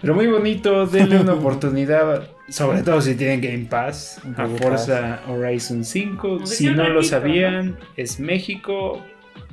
Pero 0.00 0.14
muy 0.14 0.26
bonito, 0.28 0.86
denle 0.86 1.20
una 1.20 1.34
oportunidad, 1.34 2.26
sobre 2.48 2.82
todo 2.82 3.02
si 3.02 3.14
tienen 3.16 3.42
Game 3.42 3.66
Pass, 3.66 4.18
a 4.36 4.46
Forza 4.46 5.20
Horizon 5.28 5.84
5. 5.84 6.46
Si 6.46 6.70
no 6.70 6.88
lo 6.88 7.02
sabían, 7.02 7.78
es 7.96 8.18
México. 8.18 9.04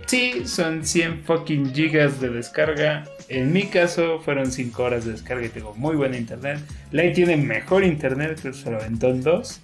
Sí, 0.05 0.43
son 0.45 0.85
100 0.85 1.23
fucking 1.25 1.73
gigas 1.73 2.21
de 2.21 2.29
descarga. 2.29 3.03
En 3.29 3.51
mi 3.51 3.67
caso 3.67 4.19
fueron 4.19 4.51
5 4.51 4.83
horas 4.83 5.05
de 5.05 5.11
descarga 5.11 5.45
y 5.45 5.49
tengo 5.49 5.73
muy 5.75 5.95
buena 5.95 6.17
internet. 6.17 6.59
Light 6.91 7.15
tiene 7.15 7.37
mejor 7.37 7.83
internet, 7.83 8.39
creo 8.41 8.53
que 8.53 8.59
se 8.59 8.71
lo 8.71 8.77
aventó 8.77 9.09
en 9.09 9.21
2. 9.21 9.61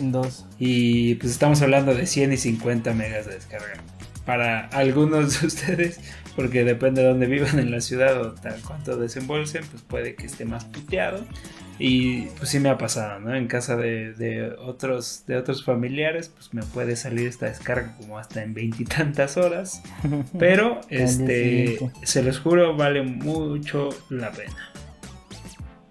Dos. 0.00 0.46
Y 0.58 1.16
pues 1.16 1.32
estamos 1.32 1.60
hablando 1.60 1.94
de 1.94 2.06
100 2.06 2.32
y 2.32 2.36
50 2.36 2.94
megas 2.94 3.26
de 3.26 3.34
descarga. 3.34 3.74
Para 4.24 4.66
algunos 4.68 5.40
de 5.40 5.46
ustedes, 5.46 6.00
porque 6.36 6.64
depende 6.64 7.02
de 7.02 7.08
dónde 7.08 7.26
vivan 7.26 7.58
en 7.58 7.70
la 7.70 7.80
ciudad 7.80 8.20
o 8.20 8.32
tal 8.32 8.60
cuanto 8.62 8.96
desembolsen, 8.96 9.64
pues 9.70 9.82
puede 9.82 10.14
que 10.14 10.26
esté 10.26 10.44
más 10.44 10.64
puteado. 10.66 11.26
Y 11.78 12.22
pues 12.38 12.50
sí 12.50 12.58
me 12.58 12.70
ha 12.70 12.78
pasado, 12.78 13.20
¿no? 13.20 13.34
En 13.34 13.46
casa 13.46 13.76
de, 13.76 14.52
otros, 14.58 15.24
de 15.26 15.36
otros 15.36 15.64
familiares, 15.64 16.28
pues 16.28 16.52
me 16.52 16.62
puede 16.62 16.96
salir 16.96 17.28
esta 17.28 17.46
descarga 17.46 17.94
como 17.96 18.18
hasta 18.18 18.42
en 18.42 18.52
veintitantas 18.52 19.36
horas. 19.36 19.82
Pero, 20.38 20.80
este, 20.88 21.78
se 22.02 22.22
los 22.22 22.40
juro, 22.40 22.76
vale 22.76 23.02
mucho 23.02 23.90
la 24.08 24.32
pena. 24.32 24.72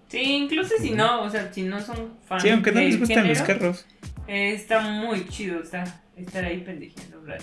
Sí, 0.10 0.22
incluso 0.22 0.74
si 0.80 0.92
no, 0.92 1.24
o 1.24 1.30
sea, 1.30 1.52
si 1.54 1.64
no 1.64 1.82
son 1.82 2.14
fans. 2.26 2.44
Sí, 2.44 2.50
aunque 2.50 2.72
no 2.72 2.82
les 2.82 3.00
gustan 3.00 3.28
los 3.28 3.42
carros. 3.42 3.86
Eh, 4.28 4.54
está 4.54 4.82
muy 4.82 5.26
chido 5.30 5.62
está, 5.62 6.02
estar 6.18 6.44
ahí 6.44 6.60
pendejeando 6.60 7.20
un 7.20 7.34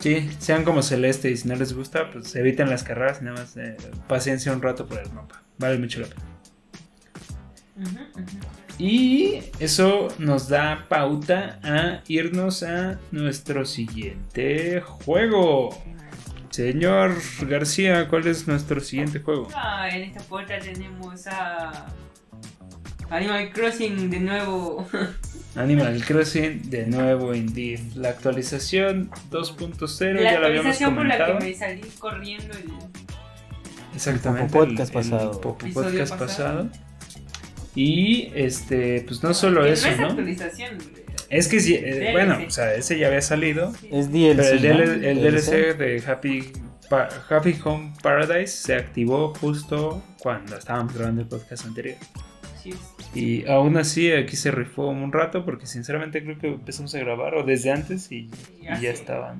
Sí, 0.00 0.28
sean 0.38 0.64
como 0.64 0.82
celeste 0.82 1.30
y 1.30 1.36
si 1.36 1.48
no 1.48 1.56
les 1.56 1.72
gusta, 1.72 2.10
pues 2.10 2.34
eviten 2.36 2.70
las 2.70 2.84
carreras 2.84 3.18
y 3.20 3.24
nada 3.24 3.38
más 3.38 3.56
eh, 3.56 3.76
paciencia 4.06 4.52
un 4.52 4.62
rato 4.62 4.86
por 4.86 5.00
el 5.00 5.10
mapa. 5.12 5.42
Vale 5.58 5.78
mucho 5.78 6.00
la 6.00 6.06
pena. 6.06 6.22
Y 8.78 9.40
eso 9.58 10.08
nos 10.18 10.48
da 10.48 10.86
pauta 10.88 11.58
a 11.62 12.02
irnos 12.06 12.62
a 12.62 12.98
nuestro 13.10 13.64
siguiente 13.64 14.80
juego. 14.80 15.70
Señor 16.50 17.14
García, 17.42 18.08
¿cuál 18.08 18.26
es 18.26 18.46
nuestro 18.46 18.80
siguiente 18.80 19.20
juego? 19.20 19.48
Ah, 19.54 19.88
en 19.90 20.02
esta 20.02 20.20
puerta 20.20 20.58
tenemos 20.58 21.26
a 21.26 21.86
Animal 23.10 23.50
Crossing 23.52 24.10
de 24.10 24.20
nuevo. 24.20 24.86
Animal 25.56 26.02
Crossing 26.04 26.70
de 26.70 26.86
nuevo, 26.86 27.34
indeed. 27.34 27.80
La 27.94 28.10
actualización 28.10 29.10
2.0 29.30 30.22
ya 30.22 30.40
la 30.40 30.46
habíamos 30.46 30.78
comentado. 30.78 30.94
por 30.94 31.06
la 31.06 31.38
que 31.38 31.44
me 31.44 31.54
salí 31.54 31.82
corriendo 31.98 32.56
el... 32.56 32.72
Exactamente. 33.94 34.44
El 34.44 34.50
podcast 34.50 34.92
pasado. 34.92 35.40
podcast 35.40 36.16
pasado. 36.16 36.70
Y 37.78 38.32
este, 38.34 39.04
pues 39.06 39.22
no, 39.22 39.28
no 39.28 39.34
solo 39.36 39.64
eso, 39.64 39.88
no 39.92 39.96
¿no? 39.98 40.06
actualización. 40.08 40.78
Es 41.30 41.46
que 41.46 41.60
sí, 41.60 41.76
eh, 41.76 42.08
bueno, 42.10 42.36
o 42.44 42.50
sea, 42.50 42.74
ese 42.74 42.98
ya 42.98 43.06
había 43.06 43.22
salido. 43.22 43.72
Es 43.88 44.10
DLC. 44.10 44.60
Pero 44.60 44.82
el, 44.82 45.04
el 45.04 45.22
DLC 45.22 45.78
de 45.78 46.02
Happy, 46.04 46.52
Happy 47.30 47.56
Home 47.62 47.92
Paradise 48.02 48.48
se 48.48 48.74
activó 48.74 49.32
justo 49.32 50.02
cuando 50.18 50.56
estábamos 50.56 50.92
grabando 50.92 51.22
el 51.22 51.28
podcast 51.28 51.66
anterior. 51.66 51.96
Y 53.14 53.46
aún 53.48 53.76
así 53.76 54.10
aquí 54.10 54.34
se 54.34 54.50
rifó 54.50 54.88
un 54.88 55.12
rato 55.12 55.44
porque 55.44 55.66
sinceramente 55.66 56.24
creo 56.24 56.36
que 56.36 56.48
empezamos 56.48 56.92
a 56.96 56.98
grabar 56.98 57.36
o 57.36 57.44
desde 57.44 57.70
antes 57.70 58.10
y, 58.10 58.28
ya, 58.60 58.90
estaba, 58.90 59.36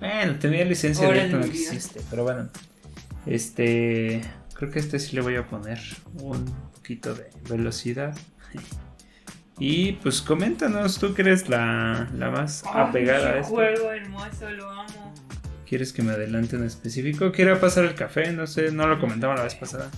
Bueno, 0.00 0.38
tenía 0.38 0.64
licencia 0.64 1.06
de 1.06 1.28
no 1.28 1.40
existe, 1.40 2.00
pero 2.08 2.24
bueno. 2.24 2.48
Este, 3.26 4.22
creo 4.54 4.70
que 4.70 4.78
este 4.78 4.98
sí 4.98 5.14
le 5.14 5.20
voy 5.20 5.36
a 5.36 5.46
poner 5.46 5.78
un 6.14 6.71
poquito 6.82 7.14
de 7.14 7.30
velocidad. 7.48 8.12
Y 9.58 9.92
pues 9.92 10.20
coméntanos, 10.20 10.98
tú 10.98 11.14
eres 11.16 11.48
la, 11.48 12.10
la 12.16 12.30
más 12.30 12.64
apegada 12.66 13.30
a 13.30 13.38
esto. 13.38 13.52
juego 13.52 13.92
hermoso, 13.92 14.50
lo 14.50 14.68
amo. 14.68 15.14
¿Quieres 15.64 15.92
que 15.92 16.02
me 16.02 16.10
adelante 16.12 16.56
en 16.56 16.64
específico? 16.64 17.30
Quiero 17.30 17.58
pasar 17.60 17.84
el 17.84 17.94
café, 17.94 18.32
no 18.32 18.48
sé, 18.48 18.72
no 18.72 18.88
lo 18.88 18.98
comentaba 19.00 19.36
la 19.36 19.44
vez 19.44 19.54
pasada. 19.54 19.90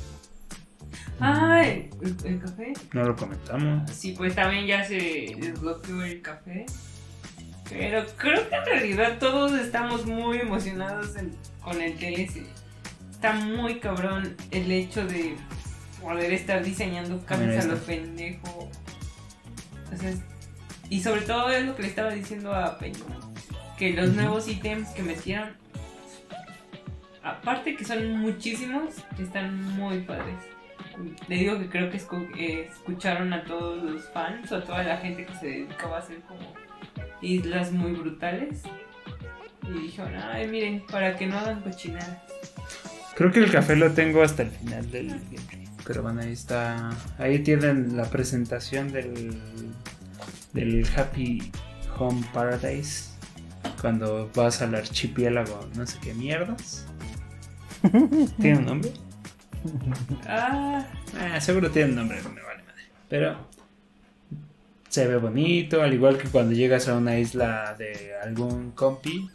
Ay, 1.21 1.89
¿el, 2.03 2.39
café? 2.39 2.75
No 2.93 3.05
lo 3.05 3.17
comentamos. 3.17 3.91
Sí, 3.91 4.15
pues 4.17 4.35
también 4.35 4.67
ya 4.67 4.85
se 4.85 5.35
desbloqueó 5.39 6.03
el 6.03 6.21
café. 6.21 6.67
Pero 7.71 8.05
creo 8.19 8.47
que 8.47 8.57
en 8.57 8.65
realidad 8.67 9.19
todos 9.19 9.53
estamos 9.53 10.05
muy 10.05 10.39
emocionados 10.39 11.13
con 11.63 11.81
el 11.81 11.95
TLC. 11.95 12.45
Está 13.11 13.33
muy 13.33 13.81
cabrón 13.81 14.37
el 14.51 14.71
hecho 14.71 15.07
de 15.07 15.35
poder 16.05 16.33
estar 16.33 16.63
diseñando 16.63 17.25
cambios 17.25 17.65
a 17.65 17.69
los 17.69 17.81
pendejos. 17.81 18.69
y 20.91 21.01
sobre 21.01 21.23
todo 21.23 21.51
es 21.51 21.65
lo 21.65 21.75
que 21.75 21.83
le 21.83 21.89
estaba 21.89 22.11
diciendo 22.13 22.55
a 22.55 22.79
Peño. 22.79 23.05
Que 23.79 23.93
los 23.93 24.13
nuevos 24.13 24.47
ítems 24.47 24.91
que 24.91 25.03
metieron, 25.03 25.57
aparte 27.23 27.75
que 27.75 27.85
son 27.85 28.19
muchísimos, 28.19 28.95
están 29.19 29.61
muy 29.77 30.01
padres 30.01 30.55
le 31.29 31.37
digo 31.37 31.59
que 31.59 31.69
creo 31.69 31.91
que 31.91 31.97
escucharon 32.67 33.33
a 33.33 33.45
todos 33.45 33.83
los 33.83 34.05
fans 34.11 34.51
o 34.53 34.57
a 34.57 34.65
toda 34.65 34.83
la 34.83 34.97
gente 34.99 35.27
que 35.27 35.35
se 35.35 35.47
dedicaba 35.47 35.97
a 35.97 36.01
hacer 36.01 36.21
como 36.23 36.55
islas 37.21 37.73
muy 37.73 37.93
brutales. 37.93 38.63
Y 39.63 39.79
dijeron, 39.79 40.15
ay, 40.17 40.47
miren, 40.47 40.85
para 40.91 41.17
que 41.17 41.27
no 41.27 41.39
hagan 41.39 41.63
cochinadas. 41.63 42.34
Creo 43.17 43.31
que 43.31 43.41
el 43.41 43.51
café 43.51 43.77
lo 43.77 43.93
tengo 43.93 44.23
hasta 44.23 44.43
el 44.43 44.51
final 44.51 44.91
del 44.91 45.09
gameplay. 45.09 45.69
Pero 45.87 46.03
bueno, 46.03 46.21
ahí 46.23 46.33
está. 46.33 46.91
Ahí 47.19 47.41
tienen 47.41 47.97
la 47.97 48.05
presentación 48.05 48.91
del, 48.91 49.37
del 50.53 50.87
Happy 50.97 51.53
Home 51.99 52.25
Paradise. 52.33 53.11
Cuando 53.81 54.31
vas 54.35 54.63
al 54.63 54.75
archipiélago, 54.75 55.69
no 55.77 55.87
sé 55.87 55.99
qué 56.03 56.15
mierdas. 56.15 56.87
¿Tiene 58.41 58.59
un 58.59 58.67
nombre? 58.67 58.93
ah, 60.27 60.87
ah, 61.21 61.41
seguro 61.41 61.71
tiene 61.71 61.91
un 61.91 61.97
nombre, 61.97 62.19
me 62.23 62.43
vale 62.43 62.63
madre. 62.63 62.83
Pero 63.09 63.37
se 64.89 65.07
ve 65.07 65.17
bonito, 65.17 65.83
al 65.83 65.93
igual 65.93 66.19
que 66.19 66.29
cuando 66.29 66.55
llegas 66.55 66.89
a 66.89 66.97
una 66.97 67.19
isla 67.19 67.75
de 67.77 68.13
algún 68.23 68.71
compi, 68.73 69.29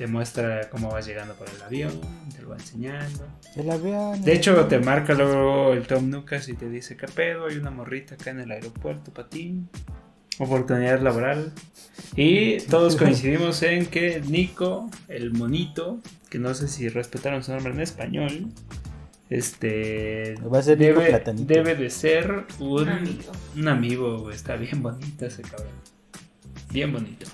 te 0.00 0.06
muestra 0.06 0.70
cómo 0.70 0.88
vas 0.88 1.06
llegando 1.06 1.34
por 1.34 1.46
el 1.50 1.60
avión, 1.60 1.92
te 2.34 2.40
lo 2.40 2.48
va 2.48 2.56
enseñando. 2.56 3.28
El 3.54 3.70
avión. 3.70 4.22
De 4.22 4.32
hecho, 4.32 4.64
te 4.64 4.78
marca 4.78 5.12
luego 5.12 5.74
el 5.74 5.86
Tom 5.86 6.08
Nucas 6.08 6.48
y 6.48 6.54
te 6.54 6.70
dice, 6.70 6.96
¿qué 6.96 7.06
pedo? 7.06 7.48
Hay 7.48 7.58
una 7.58 7.70
morrita 7.70 8.14
acá 8.14 8.30
en 8.30 8.40
el 8.40 8.50
aeropuerto 8.50 9.12
para 9.12 9.28
ti. 9.28 9.60
Oportunidad 10.38 11.02
laboral. 11.02 11.52
Y 12.16 12.60
todos 12.60 12.96
coincidimos 12.96 13.62
en 13.62 13.84
que 13.84 14.22
Nico, 14.26 14.88
el 15.08 15.34
monito, 15.34 16.00
que 16.30 16.38
no 16.38 16.54
sé 16.54 16.68
si 16.68 16.88
respetaron 16.88 17.44
su 17.44 17.52
nombre 17.52 17.74
en 17.74 17.80
español, 17.80 18.46
este. 19.28 20.34
debe, 20.78 21.22
debe 21.44 21.74
de 21.74 21.90
ser 21.90 22.46
un, 22.58 22.88
amigo. 22.88 23.32
Un 23.54 23.68
amigo, 23.68 24.30
Está 24.30 24.56
bien 24.56 24.82
bonito 24.82 25.26
ese 25.26 25.42
cabrón. 25.42 25.68
Bien 26.70 26.90
bonito. 26.90 27.26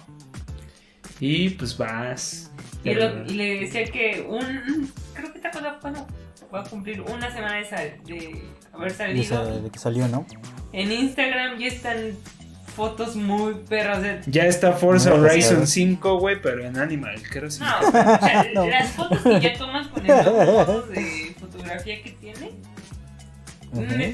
Y 1.20 1.50
pues 1.50 1.78
vas. 1.78 2.50
Y, 2.90 3.34
le 3.34 3.60
decía 3.60 3.84
que 3.84 4.26
un. 4.28 4.92
Creo 5.14 5.32
que 5.32 5.38
te 5.38 5.48
acuerdas 5.48 5.76
cuando 5.80 6.06
va 6.54 6.60
a 6.60 6.64
cumplir 6.64 7.00
una 7.02 7.30
semana 7.32 7.56
de, 7.56 8.00
de 8.04 8.42
haber 8.72 8.92
salido. 8.92 9.62
De, 9.62 9.70
que 9.70 9.78
salió, 9.78 10.08
¿no? 10.08 10.26
En 10.72 10.92
Instagram 10.92 11.58
ya 11.58 11.66
están 11.68 12.12
fotos 12.76 13.16
muy 13.16 13.54
perras 13.54 14.02
de... 14.02 14.20
Ya 14.26 14.44
está 14.44 14.72
Forza 14.72 15.14
Horizon 15.14 15.66
5, 15.66 16.18
güey, 16.18 16.40
pero 16.42 16.62
en 16.62 16.76
Animal 16.76 17.20
Crossing. 17.22 17.64
No, 18.54 18.66
las 18.66 18.90
fotos 18.90 19.22
que 19.22 19.40
ya 19.40 19.56
tomas 19.56 19.88
con 19.88 20.04
el 20.04 20.16
de 20.94 21.34
fotografía 21.40 22.02
que 22.02 22.10
tiene. 22.12 22.52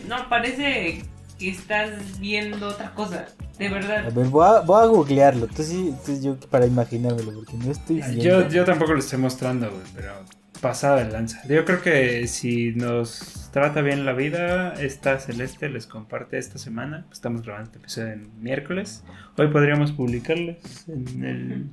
No, 0.07 0.29
parece 0.29 1.03
que 1.43 1.51
estás 1.51 2.21
viendo 2.21 2.69
otra 2.69 2.95
cosa. 2.95 3.27
De 3.59 3.69
verdad. 3.69 4.07
A 4.07 4.11
ver, 4.11 4.27
voy 4.29 4.47
a, 4.47 4.61
voy 4.61 4.83
a 4.83 4.87
googlearlo. 4.87 5.49
Tú 5.49 5.63
sí, 5.63 5.95
yo 6.23 6.37
para 6.37 6.67
imaginármelo, 6.67 7.33
porque 7.33 7.55
no 7.57 7.71
estoy 7.71 7.97
viendo. 7.97 8.23
Yo, 8.23 8.49
yo 8.49 8.65
tampoco 8.65 8.93
lo 8.93 9.01
estoy 9.01 9.19
mostrando, 9.19 9.69
güey, 9.69 9.83
pero 9.95 10.13
pasada 10.61 11.05
de 11.05 11.11
lanza. 11.11 11.43
Yo 11.49 11.65
creo 11.65 11.83
que 11.83 12.29
si 12.29 12.73
nos 12.75 13.51
trata 13.53 13.83
bien 13.83 14.07
la 14.07 14.13
vida, 14.13 14.75
esta 14.75 15.19
Celeste 15.19 15.69
les 15.69 15.87
comparte 15.87 16.39
esta 16.39 16.59
semana. 16.59 17.07
Estamos 17.13 17.43
grabando 17.43 17.67
este 17.67 17.79
episodio 17.79 18.13
en 18.13 18.43
miércoles. 18.43 19.03
Hoy 19.37 19.49
podríamos 19.49 19.91
publicarles 19.93 20.89
en 20.89 21.25
el. 21.25 21.67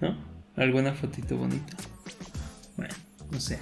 ¿No? 0.00 0.16
Alguna 0.56 0.94
fotito 0.94 1.36
bonita. 1.36 1.76
Bueno, 2.76 2.94
no 3.30 3.38
sé. 3.38 3.58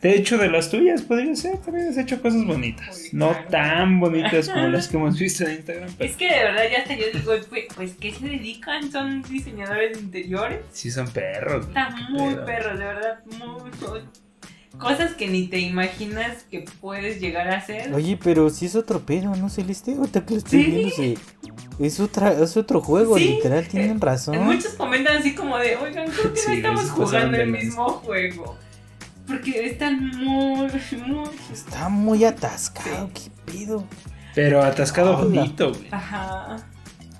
De 0.00 0.16
hecho, 0.16 0.36
de 0.36 0.50
las 0.50 0.70
tuyas 0.70 1.02
podría 1.02 1.34
ser, 1.36 1.58
también 1.58 1.88
has 1.88 1.96
hecho 1.96 2.20
cosas 2.20 2.44
bonitas. 2.44 3.08
No 3.12 3.36
tan 3.50 4.00
bonitas 4.00 4.48
como 4.48 4.66
las 4.68 4.88
que 4.88 4.96
hemos 4.96 5.18
visto 5.18 5.44
en 5.44 5.52
Instagram. 5.56 5.90
Es 5.98 6.16
que 6.16 6.28
de 6.28 6.44
verdad 6.44 6.62
ya 6.70 6.78
hasta 6.78 6.94
yo 6.94 7.06
digo, 7.12 7.32
pues, 7.48 7.66
pues 7.74 7.92
¿qué 8.00 8.12
se 8.12 8.26
dedican? 8.26 8.90
¿Son 8.90 9.22
diseñadores 9.22 9.96
de 9.96 10.00
interiores? 10.00 10.58
Sí, 10.72 10.90
son 10.90 11.08
perros. 11.08 11.66
Están 11.68 11.94
muy 12.12 12.34
perros, 12.34 12.78
de 12.78 12.84
verdad, 12.84 13.20
muy... 13.26 13.70
Cosas 14.78 15.12
que 15.12 15.28
ni 15.28 15.48
te 15.48 15.58
imaginas 15.58 16.44
que 16.50 16.64
puedes 16.80 17.20
llegar 17.20 17.48
a 17.48 17.58
hacer. 17.58 17.92
Oye, 17.92 18.18
pero 18.22 18.48
si 18.48 18.66
es 18.66 18.74
otro 18.74 19.04
pedo, 19.04 19.36
¿no, 19.36 19.50
Celeste? 19.50 19.94
Ahorita 19.94 20.24
que 20.24 20.32
lo 20.32 20.38
estoy 20.38 20.64
viendo, 20.64 21.20
es, 21.78 22.00
otra, 22.00 22.32
es 22.32 22.56
otro 22.56 22.80
juego, 22.80 23.18
literal, 23.18 23.68
tienen 23.68 24.00
razón. 24.00 24.38
Muchos 24.38 24.72
comentan 24.72 25.18
así 25.18 25.34
como 25.34 25.58
de, 25.58 25.76
oigan, 25.76 26.10
creo 26.10 26.32
que 26.32 26.40
no 26.46 26.52
estamos 26.54 26.90
jugando 26.90 27.36
el 27.36 27.50
mismo 27.50 27.88
juego. 27.90 28.56
Porque 29.32 29.66
están 29.66 30.08
muy, 30.08 30.68
muy. 31.06 31.30
Está 31.50 31.88
muy 31.88 32.24
atascado, 32.24 33.10
qué 33.14 33.30
pedo. 33.50 33.86
Pero 34.34 34.62
atascado 34.62 35.16
bonito, 35.16 35.72
güey. 35.72 35.88
Ajá. 35.90 36.58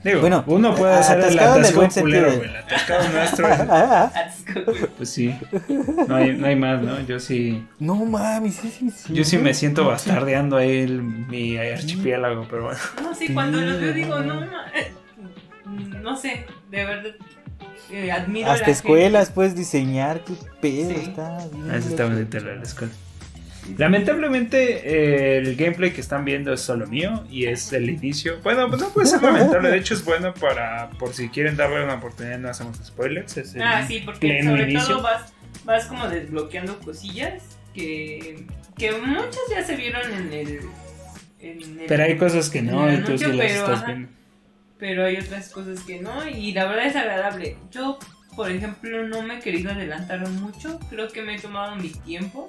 Digo, 0.05 0.21
bueno, 0.21 0.45
uno 0.47 0.75
puede 0.75 0.95
hacer 0.95 1.21
el 1.21 1.39
atascado 1.39 1.89
culero, 2.03 2.37
güey. 2.37 2.51
El 2.51 2.57
atascado 2.57 3.09
nuestro. 3.09 3.49
pues 4.99 5.09
sí. 5.09 5.35
No 6.07 6.17
hay, 6.17 6.37
no 6.37 6.47
hay 6.49 6.57
más, 6.57 6.83
¿no? 6.83 7.01
Yo 7.01 7.19
sí. 7.19 7.67
No 7.79 7.95
mames, 7.95 8.57
sí, 8.57 8.71
sí, 8.71 8.91
sí. 8.91 9.15
Yo 9.15 9.25
sí 9.25 9.39
me 9.39 9.55
siento 9.55 9.87
bastardeando 9.87 10.59
ahí 10.59 10.81
el, 10.81 11.03
mi 11.03 11.57
archipiélago, 11.57 12.47
pero 12.51 12.65
bueno. 12.65 12.81
No, 13.03 13.15
sí, 13.15 13.33
cuando 13.33 13.59
lo 13.59 13.79
veo 13.79 13.93
digo, 13.95 14.21
no, 14.21 14.41
no 16.03 16.17
sé, 16.17 16.45
de 16.71 16.85
verdad 16.85 17.15
eh, 17.91 18.11
Hasta 18.47 18.71
escuelas 18.71 19.31
puedes 19.31 19.55
diseñar, 19.55 20.25
qué 20.25 20.35
pedo, 20.61 20.91
está 20.91 21.47
bien. 21.53 21.71
Ah, 21.71 21.77
está 21.77 22.07
bonito 22.07 22.41
la 22.41 22.63
escuela. 22.63 22.93
Lamentablemente 23.77 24.81
eh, 24.85 25.39
el 25.39 25.55
gameplay 25.55 25.93
que 25.93 26.01
están 26.01 26.25
viendo 26.25 26.53
es 26.53 26.61
solo 26.61 26.87
mío 26.89 27.25
y 27.31 27.47
es 27.47 27.73
el 27.73 27.91
inicio. 27.91 28.41
Bueno, 28.43 28.69
pues 28.69 28.81
no 28.81 28.89
puede 28.89 29.07
ser 29.07 29.23
lamentable, 29.23 29.71
de 29.71 29.79
hecho 29.79 29.95
es 29.95 30.05
bueno 30.05 30.35
para 30.35 30.91
por 30.99 31.13
si 31.15 31.29
quieren 31.29 31.57
darle 31.57 31.85
una 31.85 31.95
oportunidad, 31.95 32.39
no 32.39 32.49
hacemos 32.49 32.79
spoilers. 32.85 33.39
ah, 33.61 33.85
sí, 33.87 34.03
porque 34.05 34.43
sobre 34.43 34.73
todo 34.73 35.03
vas, 35.03 35.33
vas 35.65 35.87
como 35.87 36.09
desbloqueando 36.09 36.79
cosillas 36.81 37.59
que, 37.73 38.47
que 38.77 38.93
muchas 38.93 39.43
ya 39.49 39.65
se 39.65 39.77
vieron 39.77 40.13
en 40.13 40.33
el, 40.33 40.61
pero 41.89 42.05
hay 42.05 42.17
cosas 42.17 42.51
que 42.51 42.63
no, 42.63 42.89
sí 43.19 43.27
las 43.33 43.51
estás 43.51 43.87
viendo 43.87 44.09
pero 44.83 45.05
hay 45.05 45.17
otras 45.17 45.49
cosas 45.51 45.79
que 45.85 46.01
no 46.01 46.29
y 46.29 46.51
la 46.51 46.65
verdad 46.65 46.87
es 46.87 46.97
agradable. 46.97 47.57
Yo, 47.71 48.01
por 48.35 48.51
ejemplo, 48.51 49.07
no 49.07 49.23
me 49.23 49.39
he 49.39 49.39
querido 49.39 49.71
adelantar 49.71 50.29
mucho, 50.29 50.81
creo 50.91 51.07
que 51.07 51.23
me 51.23 51.37
he 51.37 51.41
tomado 51.41 51.77
mi 51.77 51.91
tiempo 51.91 52.49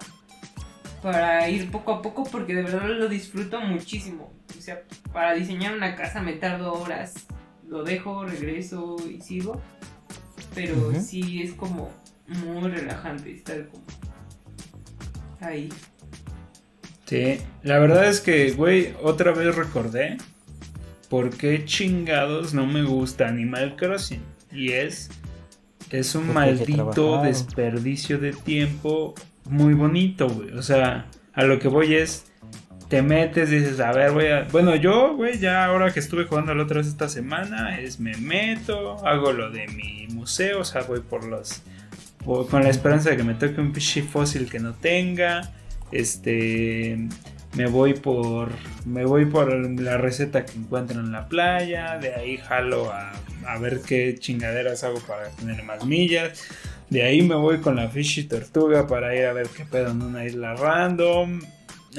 para 1.03 1.47
ir 1.47 1.69
poco 1.69 1.93
a 1.93 2.01
poco 2.01 2.23
porque 2.23 2.55
de 2.55 2.63
verdad 2.63 2.88
lo 2.88 3.07
disfruto 3.07 3.61
muchísimo. 3.61 4.34
O 4.57 4.61
sea, 4.61 4.81
para 5.11 5.36
diseñar 5.36 5.75
una 5.75 5.95
casa 5.95 6.23
me 6.23 6.34
tardo 6.34 6.73
horas, 6.73 7.27
lo 7.67 7.84
dejo, 7.84 8.25
regreso 8.25 8.95
y 9.07 9.21
sigo, 9.21 9.61
pero 10.55 10.91
sí 10.99 11.43
es 11.43 11.53
como 11.53 11.91
muy 12.25 12.67
relajante 12.71 13.31
estar 13.31 13.67
como 13.67 13.84
ahí. 15.39 15.69
Sí, 17.05 17.39
la 17.61 17.77
verdad 17.77 18.07
es 18.07 18.21
que, 18.21 18.53
güey, 18.53 18.95
otra 19.03 19.34
vez 19.34 19.55
recordé 19.55 20.17
por 21.14 21.30
qué 21.30 21.64
chingados 21.64 22.55
no 22.55 22.66
me 22.66 22.82
gusta 22.82 23.28
Animal 23.28 23.76
Crossing. 23.76 24.24
Y 24.51 24.72
es, 24.72 25.11
es 25.91 26.16
un 26.16 26.34
maldito 26.34 27.22
desperdicio 27.22 28.18
de 28.18 28.34
tiempo 28.34 29.14
muy 29.47 29.76
bonito, 29.76 30.28
güey. 30.28 30.53
O 30.53 30.64
sea, 30.64 31.05
a 31.34 31.43
lo 31.43 31.59
que 31.59 31.68
voy 31.68 31.93
es, 31.93 32.32
te 32.88 33.03
metes, 33.03 33.51
dices, 33.51 33.80
a 33.80 33.91
ver, 33.91 34.09
voy 34.09 34.26
a... 34.26 34.47
Bueno, 34.51 34.76
yo, 34.76 35.16
güey, 35.16 35.38
ya 35.38 35.66
ahora 35.66 35.93
que 35.93 35.99
estuve 35.99 36.24
jugando 36.24 36.55
la 36.55 36.64
otra 36.64 36.78
vez 36.78 36.88
esta 36.88 37.07
semana, 37.07 37.80
es 37.80 37.99
me 37.99 38.18
meto, 38.18 39.05
hago 39.05 39.34
lo 39.34 39.51
de 39.51 39.68
mi 39.68 40.07
museo, 40.16 40.61
o 40.61 40.66
sea, 40.66 40.82
voy 40.82 41.01
por 41.01 41.26
los... 41.26 41.61
con 42.26 42.64
la 42.64 42.70
esperanza 42.70 43.11
de 43.11 43.18
que 43.18 43.24
me 43.24 43.36
toque 43.36 43.61
un 43.61 43.72
pichi 43.72 44.01
fósil 44.01 44.49
que 44.49 44.57
no 44.57 44.74
tenga. 44.74 45.51
Este 45.91 47.07
me 47.56 47.68
voy 47.68 47.93
por 47.93 48.49
me 48.86 49.06
voy 49.06 49.26
por 49.26 49.54
la 49.80 49.97
receta 49.97 50.45
que 50.45 50.58
encuentro 50.58 50.99
en 50.99 51.12
la 51.12 51.28
playa 51.28 51.97
de 51.97 52.14
ahí 52.14 52.38
jalo 52.38 52.91
a, 52.91 53.12
a, 53.47 53.58
ver 53.60 53.82
qué 53.82 54.16
chingaderas 54.18 54.84
hago 54.84 54.99
para 55.01 55.30
tener 55.30 55.64
más 55.64 55.86
millas. 55.86 56.43
De 56.89 57.04
ahí 57.04 57.22
me 57.22 57.36
voy 57.36 57.60
con 57.60 57.76
la 57.76 57.89
fishy 57.89 58.26
tortuga 58.26 58.88
para 58.88 59.16
ir 59.16 59.26
a 59.26 59.34
ver 59.34 59.47
qué 59.47 59.66
pedo 59.66 59.91
en 59.91 60.01
una 60.01 60.26
isla 60.26 60.56
random. 60.56 61.41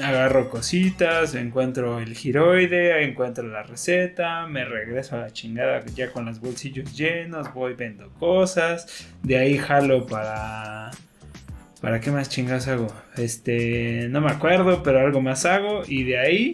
Agarro 0.01 0.49
cositas 0.49 1.35
encuentro 1.35 1.99
el 1.99 2.15
giroide 2.15 3.01
encuentro 3.03 3.47
la 3.47 3.63
receta 3.63 4.45
me 4.45 4.65
regreso 4.65 5.15
a 5.15 5.19
la 5.19 5.31
chingada 5.31 5.85
ya 5.95 6.11
con 6.11 6.25
los 6.25 6.41
bolsillos 6.41 6.95
llenos 6.95 7.53
voy 7.53 7.73
vendo 7.75 8.09
cosas. 8.19 9.07
De 9.23 9.37
ahí 9.37 9.57
jalo 9.57 10.05
para 10.05 10.91
¿Para 11.85 11.99
qué 11.99 12.09
más 12.09 12.29
chingas 12.29 12.67
hago? 12.67 12.87
Este, 13.15 14.07
no 14.09 14.19
me 14.19 14.31
acuerdo, 14.31 14.81
pero 14.81 15.01
algo 15.01 15.21
más 15.21 15.45
hago. 15.45 15.83
Y 15.87 16.03
de 16.03 16.17
ahí 16.17 16.53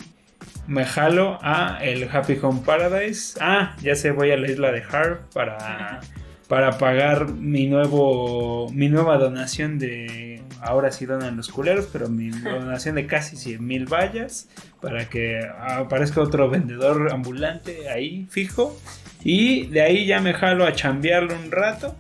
me 0.68 0.84
jalo 0.84 1.40
a 1.42 1.80
el 1.82 2.10
Happy 2.12 2.38
Home 2.42 2.64
Paradise. 2.66 3.40
Ah, 3.40 3.78
ya 3.82 3.96
sé, 3.96 4.12
voy 4.12 4.32
a 4.32 4.36
la 4.36 4.52
isla 4.52 4.74
de 4.74 4.84
Harp 4.84 5.32
para, 5.34 6.02
para 6.50 6.78
pagar 6.78 7.32
mi 7.32 7.68
nuevo 7.68 8.70
mi 8.74 8.90
nueva 8.90 9.18
donación 9.18 9.80
de 9.80 10.44
ahora 10.60 10.92
sí 10.92 11.06
donan 11.06 11.38
los 11.38 11.48
culeros, 11.48 11.88
pero 11.94 12.10
mi 12.10 12.30
donación 12.30 12.96
de 12.96 13.08
casi 13.08 13.38
100 13.38 13.66
mil 13.66 13.86
vallas 13.86 14.50
para 14.82 15.08
que 15.08 15.40
aparezca 15.62 16.20
otro 16.20 16.50
vendedor 16.50 17.08
ambulante 17.10 17.88
ahí 17.88 18.28
fijo. 18.30 18.78
Y 19.24 19.68
de 19.68 19.82
ahí 19.82 20.06
ya 20.06 20.20
me 20.20 20.34
jalo 20.34 20.66
a 20.66 20.74
chambearlo 20.74 21.34
un 21.42 21.52
rato 21.52 21.96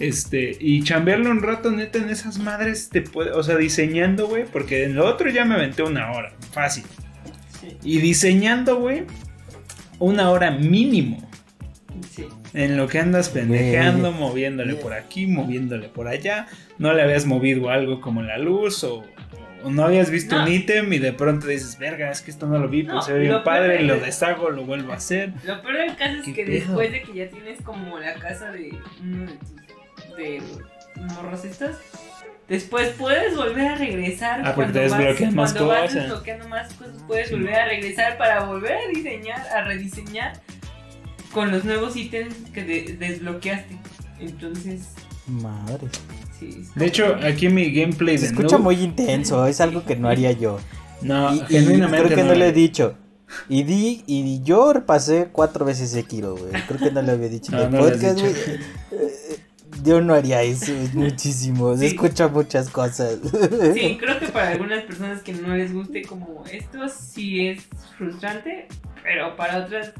este, 0.00 0.56
y 0.60 0.82
chambearlo 0.82 1.30
un 1.30 1.42
rato, 1.42 1.70
neta, 1.70 1.98
en 1.98 2.08
esas 2.08 2.38
madres 2.38 2.88
te 2.88 3.02
puede, 3.02 3.32
o 3.32 3.42
sea, 3.42 3.56
diseñando, 3.56 4.26
güey, 4.28 4.44
porque 4.44 4.84
en 4.84 4.94
lo 4.94 5.06
otro 5.06 5.30
ya 5.30 5.44
me 5.44 5.54
aventé 5.54 5.82
una 5.82 6.12
hora, 6.12 6.32
fácil. 6.52 6.84
Y 7.82 7.98
diseñando, 7.98 8.76
güey, 8.76 9.04
una 9.98 10.30
hora 10.30 10.50
mínimo. 10.50 11.28
Sí. 12.10 12.26
En 12.54 12.76
lo 12.76 12.88
que 12.88 12.98
andas 12.98 13.28
pendejeando, 13.28 14.12
moviéndole 14.12 14.74
por 14.74 14.92
aquí, 14.92 15.26
moviéndole 15.26 15.88
por 15.88 16.08
allá. 16.08 16.46
No 16.78 16.94
le 16.94 17.02
habías 17.02 17.26
movido 17.26 17.70
algo 17.70 18.00
como 18.00 18.22
la 18.22 18.38
luz 18.38 18.84
o, 18.84 19.04
no 19.64 19.84
habías 19.84 20.10
visto 20.10 20.40
un 20.40 20.48
ítem 20.48 20.92
y 20.92 20.98
de 20.98 21.12
pronto 21.12 21.46
dices, 21.46 21.78
verga, 21.78 22.10
es 22.10 22.22
que 22.22 22.30
esto 22.30 22.46
no 22.46 22.58
lo 22.58 22.68
vi, 22.68 22.84
pues 22.84 23.04
se 23.04 23.12
ve 23.12 23.20
bien 23.20 23.42
padre, 23.42 23.82
y 23.82 23.86
lo 23.86 23.98
deshago, 23.98 24.50
lo 24.50 24.64
vuelvo 24.64 24.92
a 24.92 24.96
hacer. 24.96 25.32
Lo 25.44 25.60
peor 25.62 25.78
del 25.78 25.96
caso 25.96 26.22
es 26.24 26.34
que 26.34 26.44
después 26.44 26.92
de 26.92 27.02
que 27.02 27.12
ya 27.14 27.28
tienes 27.28 27.60
como 27.62 27.98
la 27.98 28.14
casa 28.14 28.52
de 28.52 28.70
uno 29.02 29.26
de 29.26 29.36
tus 29.36 29.57
de 30.18 30.42
morros 30.96 31.44
estos, 31.44 31.76
después 32.48 32.90
puedes 32.98 33.36
volver 33.36 33.68
a 33.68 33.74
regresar. 33.76 34.42
Ah, 34.44 34.54
porque 34.54 34.72
te 34.72 34.88
vas, 34.88 35.32
más 35.32 35.52
cuando 35.52 35.68
vas 35.68 35.94
desbloqueando 35.94 36.48
más 36.48 36.72
cosas, 36.74 37.02
puedes 37.06 37.30
volver 37.30 37.54
a 37.54 37.64
regresar 37.66 38.18
para 38.18 38.44
volver 38.44 38.72
a 38.72 38.88
diseñar, 38.88 39.40
a 39.48 39.64
rediseñar 39.64 40.40
con 41.32 41.50
los 41.50 41.64
nuevos 41.64 41.96
ítems 41.96 42.34
que 42.52 42.64
desbloqueaste. 42.98 43.76
Entonces. 44.20 44.88
Madre. 45.26 45.88
de 46.74 46.86
hecho, 46.86 47.16
aquí 47.22 47.48
mi 47.48 47.70
gameplay 47.70 48.18
se 48.18 48.26
escucha 48.26 48.58
muy 48.58 48.76
intenso, 48.76 49.46
es 49.46 49.60
algo 49.60 49.84
que 49.84 49.96
no 49.96 50.08
haría 50.08 50.32
yo. 50.32 50.58
No, 51.02 51.30
genuinamente. 51.46 52.06
creo 52.06 52.18
que 52.18 52.24
no, 52.24 52.34
le 52.34 52.48
he 52.48 52.52
dicho. 52.52 52.96
Y 53.48 53.62
di, 53.62 54.04
y 54.06 54.42
yo 54.42 54.72
repasé 54.72 55.28
cuatro 55.30 55.64
veces 55.66 55.90
Sekiro, 55.90 56.34
güey. 56.34 56.50
Creo 56.66 56.80
que 56.80 56.90
no 56.90 57.02
le 57.02 57.12
había 57.12 57.28
dicho 57.28 57.52
en 57.52 57.74
el 57.74 57.80
podcast, 57.80 58.20
güey. 58.20 58.34
Yo 59.82 60.00
no 60.00 60.14
haría 60.14 60.42
eso 60.42 60.72
muchísimo. 60.94 61.76
Se 61.76 61.86
escucha 61.88 62.28
muchas 62.28 62.70
cosas. 62.70 63.18
Sí, 63.74 63.96
creo 63.98 64.18
que 64.18 64.28
para 64.28 64.50
algunas 64.50 64.84
personas 64.84 65.22
que 65.22 65.32
no 65.32 65.54
les 65.54 65.72
guste 65.72 66.02
como 66.02 66.44
esto 66.50 66.88
sí 66.88 67.48
es 67.48 67.64
frustrante, 67.96 68.68
pero 69.02 69.36
para 69.36 69.58
otras 69.58 69.92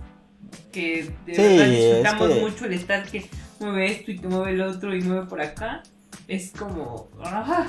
que 0.73 1.11
de 1.27 1.33
verdad 1.37 1.71
disfrutamos 1.71 2.41
mucho 2.41 2.65
el 2.67 2.73
estar 2.73 3.05
que 3.05 3.29
mueve 3.61 3.93
esto 3.93 4.11
y 4.11 4.19
te 4.19 4.29
mueve 4.29 4.53
el 4.53 4.61
otro 4.63 4.95
y 4.95 5.03
mueve 5.03 5.27
por 5.27 5.41
acá, 5.41 5.83
es 6.27 6.53
como 6.53 7.09
¡ah! 7.23 7.67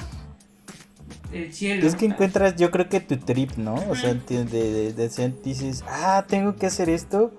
el 1.32 1.54
cielo. 1.54 1.88
Es 1.88 1.96
que 1.96 2.06
encuentras, 2.06 2.56
yo 2.56 2.72
creo 2.72 2.90
que 2.90 3.00
tu 3.00 3.18
trip, 3.18 3.52
¿no? 3.58 3.76
O 3.90 3.96
sea, 3.96 4.14
de, 4.14 4.46
de, 4.46 4.94
de, 4.94 5.34
dices, 5.44 5.84
ah, 5.88 6.26
tengo 6.28 6.56
que 6.56 6.68
hacer 6.68 6.90
esto 6.90 7.34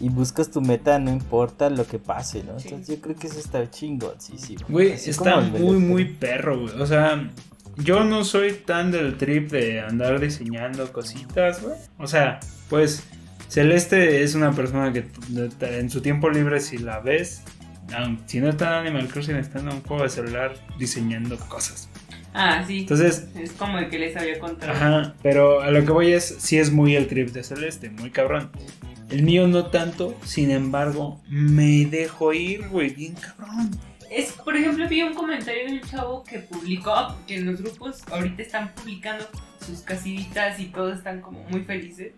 y 0.00 0.08
buscas 0.08 0.50
tu 0.50 0.60
meta, 0.60 0.98
no 0.98 1.10
importa 1.10 1.70
lo 1.70 1.86
que 1.86 1.98
pase, 1.98 2.42
¿no? 2.42 2.56
Entonces 2.56 2.88
yo 2.88 3.00
creo 3.00 3.14
que 3.14 3.26
eso 3.26 3.38
está 3.38 3.70
chingón, 3.70 4.14
sí, 4.18 4.34
sí. 4.38 4.56
Güey, 4.68 4.92
está 4.92 5.40
muy, 5.40 5.76
muy 5.76 6.04
perro, 6.06 6.62
güey. 6.62 6.80
O 6.80 6.86
sea, 6.86 7.30
yo 7.76 8.02
no 8.04 8.24
soy 8.24 8.52
tan 8.52 8.90
del 8.90 9.16
trip 9.16 9.50
de 9.50 9.80
andar 9.80 10.18
diseñando 10.18 10.90
cositas, 10.92 11.62
güey. 11.62 11.76
O 11.98 12.06
sea, 12.06 12.40
pues 12.68 13.04
Celeste 13.48 14.22
es 14.22 14.34
una 14.34 14.52
persona 14.52 14.92
que 14.92 15.06
en 15.60 15.90
su 15.90 16.00
tiempo 16.00 16.30
libre, 16.30 16.60
si 16.60 16.78
la 16.78 17.00
ves, 17.00 17.42
si 18.26 18.40
no 18.40 18.48
está 18.48 18.80
en 18.80 18.86
Animal 18.86 19.08
Crossing, 19.08 19.36
está 19.36 19.58
en 19.58 19.68
un 19.68 19.82
juego 19.82 20.04
de 20.04 20.08
celular 20.08 20.54
diseñando 20.78 21.36
cosas. 21.36 21.88
Ah, 22.32 22.62
sí. 22.66 22.80
Entonces. 22.80 23.26
Es 23.34 23.52
como 23.52 23.78
el 23.78 23.88
que 23.88 23.98
les 23.98 24.16
había 24.16 24.38
contado. 24.38 24.72
Ajá, 24.72 25.14
pero 25.22 25.62
a 25.62 25.70
lo 25.70 25.84
que 25.84 25.90
voy 25.90 26.12
es, 26.12 26.36
sí 26.38 26.58
es 26.58 26.70
muy 26.70 26.94
el 26.94 27.08
trip 27.08 27.30
de 27.30 27.42
Celeste, 27.42 27.90
muy 27.90 28.10
cabrón. 28.10 28.50
El 29.10 29.24
mío 29.24 29.48
no 29.48 29.66
tanto, 29.66 30.16
sin 30.24 30.52
embargo, 30.52 31.20
me 31.28 31.84
dejo 31.86 32.32
ir, 32.32 32.68
güey, 32.68 32.94
bien 32.94 33.14
cabrón. 33.14 33.70
Es, 34.08 34.32
por 34.32 34.56
ejemplo, 34.56 34.88
vi 34.88 35.02
un 35.02 35.14
comentario 35.14 35.66
de 35.66 35.72
un 35.72 35.80
chavo 35.80 36.22
que 36.22 36.38
publicó 36.38 36.92
que 37.26 37.36
en 37.36 37.46
los 37.46 37.60
grupos 37.60 38.02
ahorita 38.10 38.42
están 38.42 38.72
publicando 38.74 39.24
sus 39.64 39.80
casitas 39.80 40.60
y 40.60 40.66
todos 40.66 40.98
están 40.98 41.20
como 41.20 41.42
muy 41.48 41.62
felices. 41.62 42.12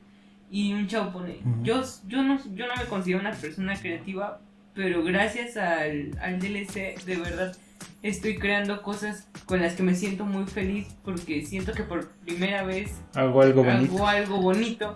Y 0.51 0.75
un 0.75 0.87
chavo 0.87 1.13
pone, 1.13 1.39
yo, 1.63 1.83
yo, 2.07 2.23
no, 2.23 2.39
yo 2.55 2.67
no 2.67 2.77
me 2.77 2.85
considero 2.85 3.21
una 3.21 3.33
persona 3.33 3.75
creativa, 3.75 4.41
pero 4.75 5.03
gracias 5.03 5.57
al, 5.57 6.11
al 6.21 6.41
DLC, 6.41 7.03
de 7.07 7.17
verdad, 7.17 7.57
estoy 8.03 8.39
creando 8.39 8.83
cosas 8.83 9.29
con 9.47 9.63
las 9.63 9.75
que 9.75 9.83
me 9.83 9.95
siento 9.95 10.27
muy 10.27 10.45
feliz 10.45 10.89
porque 11.05 11.47
siento 11.47 11.73
que 11.73 11.85
por 11.85 12.11
primera 12.27 12.65
vez 12.65 12.93
hago 13.15 13.41
algo 13.41 13.65
bonito. 13.65 13.95
Hago 13.95 14.07
algo 14.07 14.43
bonito 14.43 14.95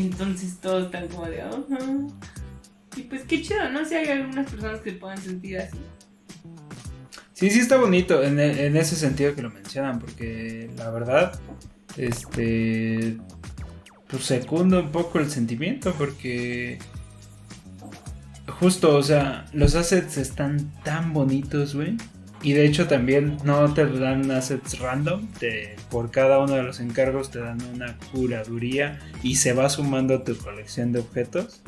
entonces 0.00 0.58
todos 0.60 0.86
están 0.86 1.08
como 1.08 1.26
de, 1.26 1.42
Y 2.96 3.02
pues 3.02 3.22
qué 3.22 3.42
chido, 3.42 3.68
¿no? 3.70 3.84
Si 3.84 3.94
hay 3.94 4.08
algunas 4.08 4.50
personas 4.50 4.80
que 4.80 4.92
puedan 4.92 5.18
sentir 5.18 5.58
así. 5.58 5.78
Sí, 7.32 7.50
sí 7.50 7.60
está 7.60 7.76
bonito 7.76 8.22
en, 8.22 8.38
en 8.38 8.76
ese 8.76 8.94
sentido 8.94 9.34
que 9.34 9.42
lo 9.42 9.50
mencionan, 9.50 9.98
porque 9.98 10.70
la 10.76 10.90
verdad, 10.90 11.38
este, 11.96 13.18
pues 14.08 14.24
secunda 14.24 14.80
un 14.80 14.92
poco 14.92 15.18
el 15.18 15.30
sentimiento, 15.30 15.92
porque 15.94 16.78
justo, 18.60 18.96
o 18.96 19.02
sea, 19.02 19.46
los 19.52 19.74
assets 19.74 20.18
están 20.18 20.72
tan 20.84 21.12
bonitos, 21.12 21.74
güey, 21.74 21.96
y 22.42 22.52
de 22.54 22.66
hecho 22.66 22.88
también 22.88 23.36
no 23.44 23.72
te 23.72 23.86
dan 23.86 24.30
assets 24.30 24.78
random, 24.78 25.28
por 25.90 26.10
cada 26.10 26.38
uno 26.38 26.54
de 26.54 26.62
los 26.62 26.80
encargos 26.80 27.30
te 27.30 27.38
dan 27.38 27.58
una 27.74 27.96
curaduría 28.12 28.98
y 29.22 29.36
se 29.36 29.52
va 29.52 29.68
sumando 29.68 30.14
a 30.14 30.24
tu 30.24 30.36
colección 30.36 30.92
de 30.92 31.00
objetos. 31.00 31.62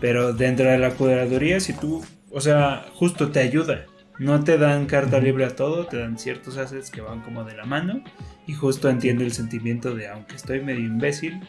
Pero 0.00 0.32
dentro 0.32 0.68
de 0.68 0.78
la 0.78 0.90
curaduría, 0.90 1.60
si 1.60 1.72
tú, 1.72 2.04
o 2.30 2.40
sea, 2.40 2.86
justo 2.94 3.30
te 3.30 3.40
ayuda. 3.40 3.86
No 4.18 4.44
te 4.44 4.58
dan 4.58 4.86
carta 4.86 5.18
libre 5.18 5.44
a 5.44 5.56
todo, 5.56 5.86
te 5.86 5.96
dan 5.96 6.18
ciertos 6.18 6.58
assets 6.58 6.90
que 6.90 7.00
van 7.00 7.20
como 7.20 7.44
de 7.44 7.56
la 7.56 7.64
mano. 7.64 8.02
Y 8.46 8.52
justo 8.52 8.90
entiendo 8.90 9.24
el 9.24 9.32
sentimiento 9.32 9.94
de, 9.94 10.08
aunque 10.08 10.34
estoy 10.34 10.60
medio 10.60 10.84
imbécil, 10.84 11.40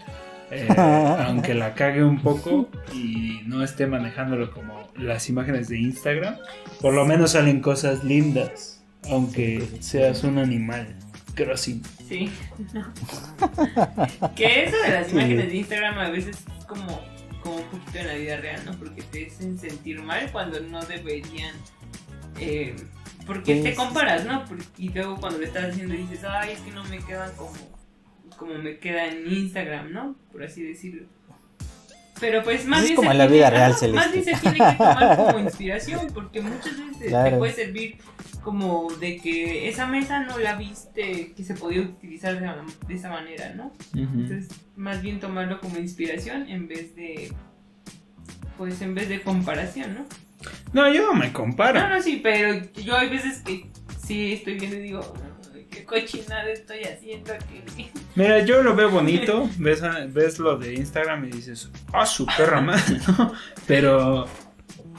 eh, 0.52 0.68
aunque 1.28 1.56
la 1.56 1.74
cague 1.74 2.04
un 2.04 2.22
poco 2.22 2.70
y 2.94 3.42
no 3.48 3.64
esté 3.64 3.88
manejándolo 3.88 4.52
como 4.52 4.83
las 4.96 5.30
imágenes 5.30 5.70
de 5.70 5.80
Instagram, 5.80 6.38
por 6.82 6.94
lo 6.94 7.06
menos 7.06 7.32
salen 7.32 7.62
cosas 7.62 8.04
lindas, 8.04 8.84
aunque 9.10 9.68
seas 9.80 10.24
un 10.24 10.38
animal. 10.38 10.96
Crossing. 11.36 11.82
Sí. 12.08 12.30
que 14.36 14.66
eso 14.66 14.78
de 14.84 14.90
las 14.92 15.12
imágenes 15.12 15.48
de 15.48 15.56
Instagram 15.56 15.98
a 15.98 16.10
veces 16.12 16.38
es 16.38 16.66
como, 16.66 17.02
como 17.42 17.56
un 17.56 17.64
poquito 17.64 17.98
en 17.98 18.08
la 18.08 18.14
vida 18.14 18.38
real, 18.38 18.62
¿no? 18.66 18.78
Porque 18.78 19.02
te 19.02 19.26
hacen 19.26 19.58
sentir 19.58 20.00
mal 20.04 20.32
cuando 20.32 20.60
no 20.60 20.84
deberían. 20.86 21.56
Eh, 22.40 22.76
porque 23.26 23.56
te 23.56 23.62
pues 23.62 23.76
comparas, 23.76 24.26
¿no? 24.26 24.44
Y 24.78 24.90
luego 24.90 25.18
cuando 25.18 25.40
lo 25.40 25.46
estás 25.46 25.72
haciendo 25.72 25.96
dices, 25.96 26.24
ay, 26.24 26.52
es 26.52 26.60
que 26.60 26.72
no 26.72 26.84
me 26.84 27.00
quedan 27.00 27.32
como 27.36 27.54
como 28.38 28.58
me 28.58 28.78
queda 28.78 29.08
en 29.08 29.32
Instagram, 29.32 29.92
¿no? 29.92 30.16
Por 30.32 30.44
así 30.44 30.64
decirlo. 30.64 31.06
Pero 32.24 32.42
pues 32.42 32.66
más 32.66 32.80
es 32.80 32.86
bien. 32.86 32.96
como 32.96 33.12
en 33.12 33.18
la 33.18 33.28
vida 33.28 33.50
real, 33.50 33.76
se 33.76 33.88
Más 33.92 34.10
bien 34.10 34.24
se 34.24 34.34
tiene 34.38 34.58
que 34.58 34.78
tomar 34.78 35.18
como 35.18 35.40
inspiración, 35.40 36.08
porque 36.14 36.40
muchas 36.40 36.78
veces 36.78 37.12
te 37.12 37.32
puede 37.38 37.52
servir 37.52 37.98
como 38.42 38.88
de 38.94 39.18
que 39.18 39.68
esa 39.68 39.88
mesa 39.88 40.22
no 40.22 40.38
la 40.40 40.56
viste 40.56 41.34
que 41.36 41.44
se 41.44 41.54
podía 41.54 41.82
utilizar 41.82 42.40
de, 42.40 42.96
esa 42.96 43.10
manera, 43.10 43.54
¿no? 43.56 43.74
Entonces, 43.94 44.48
más 44.78 45.02
bien 45.02 45.20
tomarlo 45.20 45.60
como 45.60 45.78
inspiración 45.78 46.48
en 46.48 46.70
vez 46.70 46.96
de. 46.96 47.34
Pues 48.58 48.82
en 48.82 48.96
vez 48.96 49.10
de 49.10 49.22
comparación, 49.22 49.94
¿no? 49.94 50.06
No, 50.72 50.94
yo 50.94 51.06
no 51.06 51.16
me 51.16 51.34
comparo. 51.34 51.78
No, 51.78 51.90
no, 51.90 52.02
sí, 52.02 52.22
pero 52.24 52.66
yo 52.74 52.96
hay 52.96 53.10
veces 53.10 53.42
que 53.42 53.70
sí 54.02 54.32
estoy 54.32 54.58
viendo 54.60 54.78
y 54.78 54.82
digo, 54.82 55.14
qué 55.74 55.84
cochinada 55.84 56.50
estoy 56.50 56.84
haciendo 56.84 57.34
aquí. 57.34 57.90
Mira, 58.16 58.46
yo 58.46 58.62
lo 58.62 58.76
veo 58.76 58.90
bonito, 58.90 59.50
ves, 59.58 59.82
ves 60.10 60.40
lo 60.40 60.58
de 60.58 60.76
Instagram 60.76 61.26
y 61.26 61.32
dices, 61.32 61.70
ah, 61.92 62.06
su 62.06 62.26
perra 62.26 62.62
madre, 62.62 63.00
¿no? 63.08 63.34
Pero, 63.68 64.28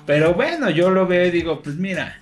pero 0.06 0.34
bueno, 0.34 0.70
yo 0.70 0.90
lo 0.90 1.06
veo 1.06 1.26
y 1.26 1.30
digo, 1.30 1.62
pues 1.62 1.76
mira, 1.76 2.18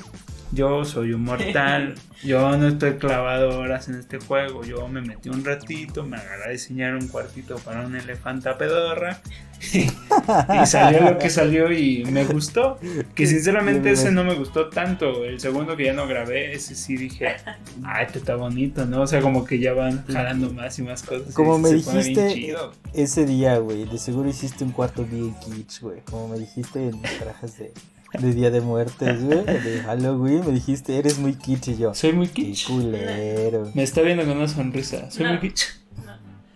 yo 0.53 0.85
soy 0.85 1.13
un 1.13 1.23
mortal, 1.23 1.95
yo 2.23 2.57
no 2.57 2.69
estoy 2.69 2.95
clavado 2.95 3.59
horas 3.59 3.89
en 3.89 3.97
este 3.97 4.19
juego, 4.19 4.65
yo 4.65 4.87
me 4.87 5.01
metí 5.01 5.29
un 5.29 5.45
ratito, 5.45 6.05
me 6.05 6.17
agarré 6.17 6.45
a 6.45 6.49
diseñar 6.51 6.95
un 6.95 7.09
cuartito 7.09 7.57
para 7.57 7.85
un 7.85 7.97
elefanta 7.97 8.57
pedorra. 8.59 9.21
Y, 9.73 10.67
salió 10.67 11.03
lo 11.03 11.19
que 11.19 11.31
salió 11.31 11.71
y 11.73 12.05
me 12.07 12.25
gustó, 12.25 12.81
que 13.15 13.27
sinceramente 13.29 13.93
ese 13.93 14.11
no 14.11 14.25
me 14.25 14.35
gustó 14.35 14.69
tanto, 14.69 15.25
el 15.25 15.39
segundo 15.39 15.77
que 15.77 15.85
ya 15.85 15.93
no 15.93 16.09
grabé, 16.09 16.53
ese 16.53 16.75
sí 16.75 16.97
dije, 16.97 17.37
ay, 17.85 18.07
este 18.07 18.19
está 18.19 18.35
bonito, 18.35 18.85
¿no? 18.87 19.03
O 19.03 19.07
sea, 19.07 19.21
como 19.21 19.45
que 19.45 19.61
ya 19.61 19.73
van 19.73 20.05
jalando 20.07 20.53
más 20.53 20.81
y 20.81 20.83
más 20.83 21.05
cosas. 21.05 21.33
Como 21.33 21.61
me 21.61 21.71
dijiste 21.71 22.57
ese 22.93 23.25
día, 23.25 23.59
güey, 23.59 23.85
de 23.85 23.99
seguro 23.99 24.29
hiciste 24.29 24.65
un 24.65 24.73
cuarto 24.73 25.05
bien 25.05 25.33
kitsch, 25.35 25.81
güey, 25.81 26.01
como 26.01 26.29
me 26.29 26.41
dijiste 26.41 26.89
en 26.89 27.01
trajes 27.01 27.59
de 27.59 27.73
de 28.13 28.33
Día 28.33 28.51
de 28.51 28.61
Muertes, 28.61 29.25
güey, 29.25 29.45
de 29.45 29.83
Halloween, 29.85 30.45
me 30.47 30.53
dijiste, 30.53 30.99
eres 30.99 31.19
muy 31.19 31.35
kitsch 31.35 31.69
y 31.69 31.77
yo. 31.79 31.95
Soy 31.95 32.13
muy 32.13 32.29
kitsch. 32.29 32.67
Qué 32.67 32.73
culero. 32.73 33.71
Me 33.75 33.83
está 33.83 34.03
viendo 34.03 34.25
con 34.25 34.37
una 34.37 34.49
sonrisa. 34.49 35.11
Soy 35.11 35.27
muy 35.27 35.39
kitsch. 35.41 35.65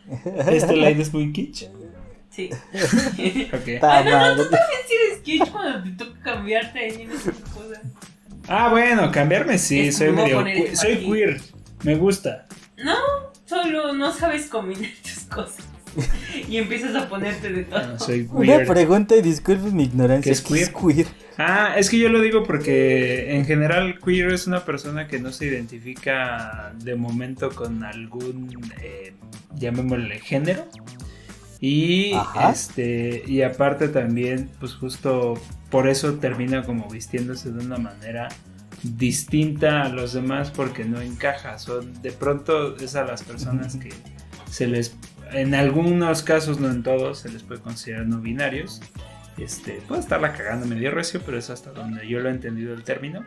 ¿Este 0.49 0.77
live 0.77 1.03
es 1.03 1.13
muy 1.13 1.33
kitsch? 1.33 1.65
Sí. 2.31 2.51
ok. 3.53 3.83
Ah, 3.83 4.03
no, 4.05 4.37
no, 4.37 4.43
tú 4.43 4.51
también 4.51 4.81
sí 4.87 4.95
eres 5.07 5.19
kitsch 5.23 5.51
cuando 5.51 5.83
te 5.83 6.05
toca 6.05 6.21
cambiarte 6.23 6.79
ahí 6.79 7.03
en 7.03 7.11
esas 7.11 7.35
cosas. 7.35 7.81
Ah, 8.49 8.69
bueno, 8.71 9.11
cambiarme 9.11 9.59
sí, 9.59 9.91
soy 9.91 10.13
medio. 10.13 10.45
soy 10.75 10.99
queer. 10.99 11.41
Me 11.83 11.97
gusta. 11.97 12.47
No, 12.77 12.97
solo 13.45 13.93
no 13.95 14.13
sabes 14.13 14.47
combinar 14.47 14.91
tus 15.03 15.25
cosas. 15.25 15.65
y 16.49 16.57
empiezas 16.59 16.95
a 16.95 17.09
ponerte 17.09 17.51
de 17.51 17.65
todo. 17.65 17.87
No, 17.87 17.99
soy 17.99 18.29
Una 18.31 18.65
pregunta 18.65 19.17
y 19.17 19.23
disculpe 19.23 19.71
mi 19.71 19.85
ignorancia. 19.85 20.33
¿Qué 20.33 20.61
es 20.63 20.71
queer? 20.71 21.07
Ah, 21.39 21.75
es 21.77 21.91
que 21.91 21.99
yo 21.99 22.09
lo 22.09 22.21
digo 22.21 22.45
porque 22.45 23.37
en 23.37 23.45
general 23.45 23.99
queer 24.05 24.33
es 24.33 24.47
una 24.47 24.65
persona 24.65 25.07
que 25.07 25.19
no 25.19 25.33
se 25.33 25.47
identifica 25.47 26.73
de 26.83 26.95
momento 26.95 27.51
con 27.51 27.85
algún, 27.85 28.51
eh, 28.83 29.13
llamémosle, 29.55 30.19
género. 30.21 30.67
Y 31.61 32.13
este 32.51 33.23
y 33.27 33.43
aparte 33.43 33.89
también, 33.89 34.51
pues 34.61 34.75
justo 34.75 35.41
por 35.71 35.89
eso 35.89 36.15
termina 36.15 36.63
como 36.63 36.89
vistiéndose 36.89 37.51
de 37.51 37.65
una 37.65 37.79
manera 37.79 38.29
distinta 38.83 39.83
a 39.83 39.89
los 39.89 40.13
demás 40.13 40.51
porque 40.51 40.85
no 40.85 41.01
encaja. 41.01 41.59
Son 41.59 42.01
de 42.03 42.13
pronto 42.13 42.77
es 42.77 42.95
a 42.95 43.05
las 43.05 43.23
personas 43.23 43.77
que 43.77 43.91
se 44.51 44.67
les 44.67 44.95
en 45.33 45.55
algunos 45.55 46.23
casos, 46.23 46.61
no 46.61 46.71
en 46.71 46.83
todos, 46.83 47.21
se 47.21 47.29
les 47.31 47.43
puede 47.43 47.61
considerar 47.61 48.07
no 48.07 48.21
binarios. 48.21 48.81
Este, 49.39 49.83
puede 49.87 50.01
estarla 50.01 50.33
cagando 50.33 50.67
medio 50.67 50.91
recio, 50.91 51.21
pero 51.25 51.37
es 51.37 51.51
hasta 51.51 51.71
donde 51.71 52.09
yo 52.09 52.21
lo 52.21 52.31
he 52.31 52.33
entendido 52.33 52.73
el 52.73 52.85
término. 52.85 53.23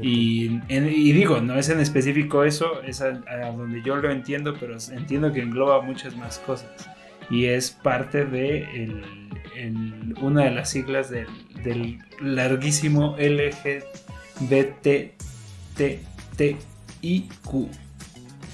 Y, 0.00 0.60
digo, 0.68 1.40
no 1.40 1.58
es 1.58 1.68
en 1.68 1.80
específico 1.80 2.44
eso, 2.44 2.80
es 2.82 3.00
a, 3.00 3.10
donde 3.10 3.82
yo 3.82 3.96
lo 3.96 4.12
entiendo, 4.12 4.54
pero 4.58 4.76
entiendo 4.92 5.32
que 5.32 5.40
engloba 5.40 5.82
muchas 5.82 6.16
más 6.16 6.38
cosas. 6.38 6.70
Y 7.28 7.46
es 7.46 7.70
parte 7.70 8.24
de 8.24 8.62
el, 9.56 10.14
una 10.20 10.44
de 10.44 10.50
las 10.52 10.70
siglas 10.70 11.10
del, 11.10 11.26
del 11.64 11.98
larguísimo 12.20 13.16
LGBTTIQ. 13.18 13.82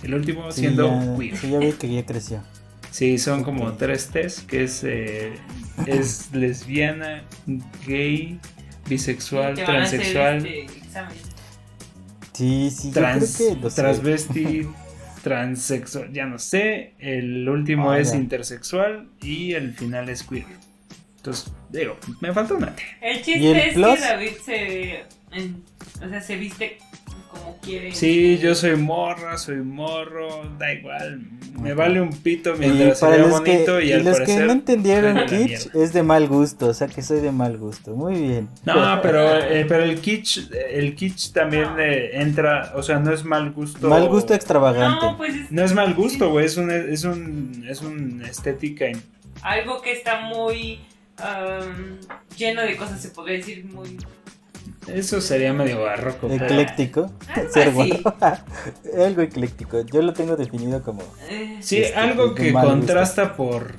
El 0.04 0.14
último 0.14 0.50
siendo 0.52 1.16
queer. 1.18 1.36
Sí, 1.36 1.50
ya 1.50 1.58
vi 1.58 1.72
que 1.72 1.92
ya 1.92 2.06
creció. 2.06 2.42
Sí, 2.90 3.18
son 3.18 3.44
como 3.44 3.72
tres 3.74 4.08
T's, 4.08 4.40
que 4.40 4.64
es, 4.64 4.82
eh, 4.84 5.34
es 5.86 6.32
lesbiana, 6.32 7.24
gay, 7.86 8.40
bisexual, 8.88 9.54
transexual. 9.54 10.46
Este 10.46 10.68
sí, 12.32 12.70
sí, 12.70 12.90
trans, 12.90 13.42
transvesti, 13.74 14.68
transexual, 15.22 16.12
ya 16.12 16.26
no 16.26 16.38
sé. 16.38 16.94
El 16.98 17.48
último 17.48 17.90
ah, 17.90 18.00
es 18.00 18.14
intersexual 18.14 19.08
y 19.20 19.52
el 19.52 19.74
final 19.74 20.08
es 20.08 20.22
queer. 20.22 20.46
Entonces, 21.16 21.52
digo, 21.68 21.96
me 22.20 22.32
falta 22.32 22.54
una 22.54 22.74
T. 22.74 22.82
El 23.00 23.22
chiste 23.22 23.68
es 23.68 23.74
que 23.74 23.80
David 23.80 24.32
se, 24.44 25.04
o 26.04 26.08
sea, 26.08 26.20
se 26.20 26.36
viste 26.36 26.78
como. 27.38 27.58
Sí, 27.92 28.38
yo 28.38 28.54
soy 28.54 28.76
morra, 28.76 29.36
soy 29.36 29.56
morro, 29.56 30.50
da 30.58 30.72
igual. 30.72 31.20
Me 31.60 31.74
vale 31.74 32.00
un 32.00 32.10
pito 32.10 32.54
mientras 32.54 32.98
sea 33.00 33.26
bonito 33.26 33.80
y, 33.80 33.92
al 33.92 34.04
los 34.04 34.20
que 34.20 34.38
no 34.38 34.52
entendieron 34.52 35.26
kitsch 35.26 35.74
es 35.74 35.92
de 35.92 36.02
mal 36.02 36.28
gusto, 36.28 36.68
o 36.68 36.74
sea 36.74 36.86
que 36.86 37.02
soy 37.02 37.20
de 37.20 37.32
mal 37.32 37.58
gusto. 37.58 37.94
Muy 37.94 38.14
bien. 38.14 38.48
No, 38.64 39.00
pero, 39.02 39.38
eh, 39.38 39.66
pero 39.68 39.82
el 39.82 40.00
kitsch, 40.00 40.50
el 40.52 40.94
kitsch 40.94 41.32
también 41.32 41.68
entra, 41.78 42.72
o 42.76 42.82
sea, 42.82 42.98
no 42.98 43.12
es 43.12 43.24
mal 43.24 43.50
gusto. 43.50 43.88
Mal 43.88 44.08
gusto 44.08 44.34
extravagante. 44.34 45.04
No, 45.04 45.16
pues 45.16 45.34
es, 45.34 45.50
no 45.50 45.62
es 45.62 45.74
mal 45.74 45.94
gusto, 45.94 46.30
güey, 46.30 46.46
es 46.46 46.56
un, 46.56 46.70
es 46.70 47.04
un, 47.04 47.66
es 47.68 47.82
un 47.82 48.22
estética. 48.24 48.86
Algo 49.42 49.82
que 49.82 49.92
está 49.92 50.20
muy 50.20 50.80
lleno 52.36 52.62
de 52.62 52.76
cosas, 52.76 53.00
se 53.00 53.10
podría 53.10 53.38
decir 53.38 53.64
muy 53.64 53.98
eso 54.94 55.20
sería 55.20 55.52
medio 55.52 55.82
barroco. 55.82 56.30
Ecléctico. 56.30 57.12
Ah, 57.28 57.40
Ser 57.52 57.70
bueno. 57.70 57.96
algo 59.04 59.22
ecléctico. 59.22 59.82
Yo 59.82 60.02
lo 60.02 60.12
tengo 60.12 60.36
definido 60.36 60.82
como. 60.82 61.02
Eh. 61.28 61.58
Sí, 61.60 61.78
este, 61.78 61.96
algo 61.96 62.34
que 62.34 62.52
contrasta 62.52 63.36
por, 63.36 63.74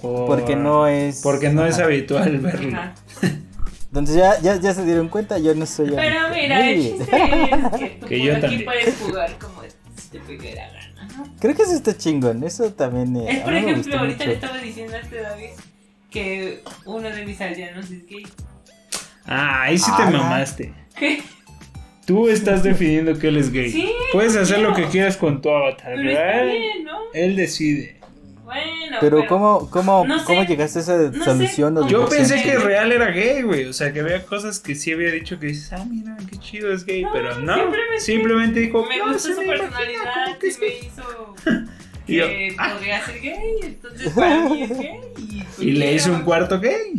Porque 0.00 0.56
no 0.56 0.86
es. 0.86 1.20
Porque 1.22 1.50
no 1.50 1.66
es 1.66 1.78
habitual 1.78 2.38
verlo. 2.38 2.78
Entonces 3.86 4.16
ya, 4.16 4.40
ya, 4.40 4.58
ya 4.58 4.72
se 4.72 4.86
dieron 4.86 5.08
cuenta, 5.08 5.38
yo 5.38 5.54
no 5.54 5.66
soy. 5.66 5.90
Pero 5.90 6.30
mira, 6.30 6.70
el 6.70 6.82
chiste 6.82 7.02
es 7.02 7.78
que 7.78 7.96
tú 8.00 8.06
que 8.06 8.22
yo 8.22 8.36
aquí 8.36 8.58
puedes 8.60 8.96
jugar 8.96 9.36
como 9.38 9.60
te 10.10 10.18
pegue 10.20 10.54
la 10.54 10.66
gana. 10.68 11.32
Creo 11.38 11.54
que 11.54 11.62
eso 11.62 11.74
está 11.74 11.96
chingón. 11.96 12.42
Eso 12.42 12.72
también. 12.72 13.16
Eh, 13.16 13.26
es 13.28 13.40
por 13.40 13.52
ejemplo, 13.54 13.98
ahorita 13.98 14.24
le 14.24 14.32
estaba 14.34 14.58
diciendo 14.58 14.94
a 14.96 14.98
este 15.00 15.20
David 15.20 15.50
que 16.10 16.62
uno 16.84 17.08
de 17.10 17.24
mis 17.26 17.40
aldeanos 17.40 17.90
es 17.90 18.06
gay. 18.06 18.26
Ah, 19.26 19.62
ahí 19.62 19.78
sí 19.78 19.90
te 19.96 20.04
mamaste. 20.04 20.72
¿Qué? 20.96 21.22
Tú 22.06 22.28
estás 22.28 22.62
definiendo 22.62 23.18
que 23.18 23.28
él 23.28 23.36
es 23.36 23.52
gay. 23.52 23.70
Sí, 23.70 23.92
Puedes 24.12 24.36
hacer 24.36 24.60
lo 24.60 24.74
que 24.74 24.86
quieras 24.86 25.16
con 25.16 25.40
tu 25.40 25.50
avatar, 25.50 25.92
pero 25.96 26.10
Está 26.10 26.42
bien, 26.42 26.84
¿no? 26.84 26.98
Él 27.14 27.36
decide. 27.36 28.00
Bueno, 28.44 28.98
pero, 29.00 29.26
¿cómo, 29.26 29.70
cómo, 29.70 30.04
¿cómo 30.26 30.44
llegaste 30.44 30.80
a 30.80 30.82
esa 30.82 31.24
solución? 31.24 31.88
Yo 31.88 32.06
pensé 32.06 32.42
que 32.42 32.58
real 32.58 32.92
era 32.92 33.10
gay, 33.10 33.40
güey. 33.42 33.64
O 33.64 33.72
sea, 33.72 33.92
que 33.94 34.00
había 34.00 34.26
cosas 34.26 34.58
que 34.58 34.74
sí 34.74 34.92
había 34.92 35.10
dicho 35.10 35.38
que 35.38 35.46
dices, 35.46 35.72
ah, 35.72 35.86
mira, 35.88 36.18
qué 36.28 36.36
chido 36.36 36.70
es 36.70 36.84
gay. 36.84 37.06
pero 37.12 37.38
no, 37.38 37.54
simplemente, 37.98 38.60
dijo, 38.60 38.86
me 38.86 39.00
gusta 39.00 39.34
su 39.34 39.36
personalidad 39.36 40.38
y 40.42 40.60
me 40.60 40.86
hizo 40.86 41.34
que 42.06 42.16
yo, 42.16 42.26
ah". 42.58 42.74
podría 42.74 43.06
ser 43.06 43.20
gay. 43.20 43.56
Entonces, 43.62 44.12
para 44.14 44.48
mí 44.48 44.62
es 44.64 44.78
gay. 44.78 45.00
Y, 45.58 45.64
y 45.68 45.72
le 45.72 45.94
hizo 45.94 46.12
un 46.12 46.22
cuarto 46.22 46.60
gay. 46.60 46.94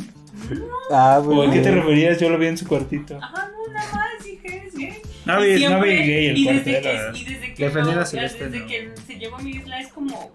Ah, 0.91 1.21
¿O 1.25 1.41
a 1.43 1.51
qué 1.51 1.59
te 1.59 1.71
referías? 1.71 2.19
Yo 2.19 2.29
lo 2.29 2.37
vi 2.37 2.47
en 2.47 2.57
su 2.57 2.67
cuartito. 2.67 3.17
Ajá, 3.21 3.49
no, 3.51 3.73
nada 3.73 3.91
más 3.93 4.23
dije 4.23 4.67
es 4.67 4.75
gay. 4.75 5.01
No 5.25 5.41
vi, 5.41 5.65
no 5.65 5.81
vi 5.81 5.89
gay 5.89 6.27
el 6.27 6.37
y 6.37 6.43
cuarto. 6.43 6.63
Desde 6.65 6.81
que, 6.81 7.19
y 7.19 7.23
desde 7.23 7.53
que, 7.53 7.69
no, 7.69 7.99
desde 7.99 8.65
que 8.65 8.91
se 9.07 9.15
llevó 9.15 9.37
a 9.37 9.41
mi 9.41 9.51
isla 9.51 9.79
es 9.79 9.87
como, 9.87 10.31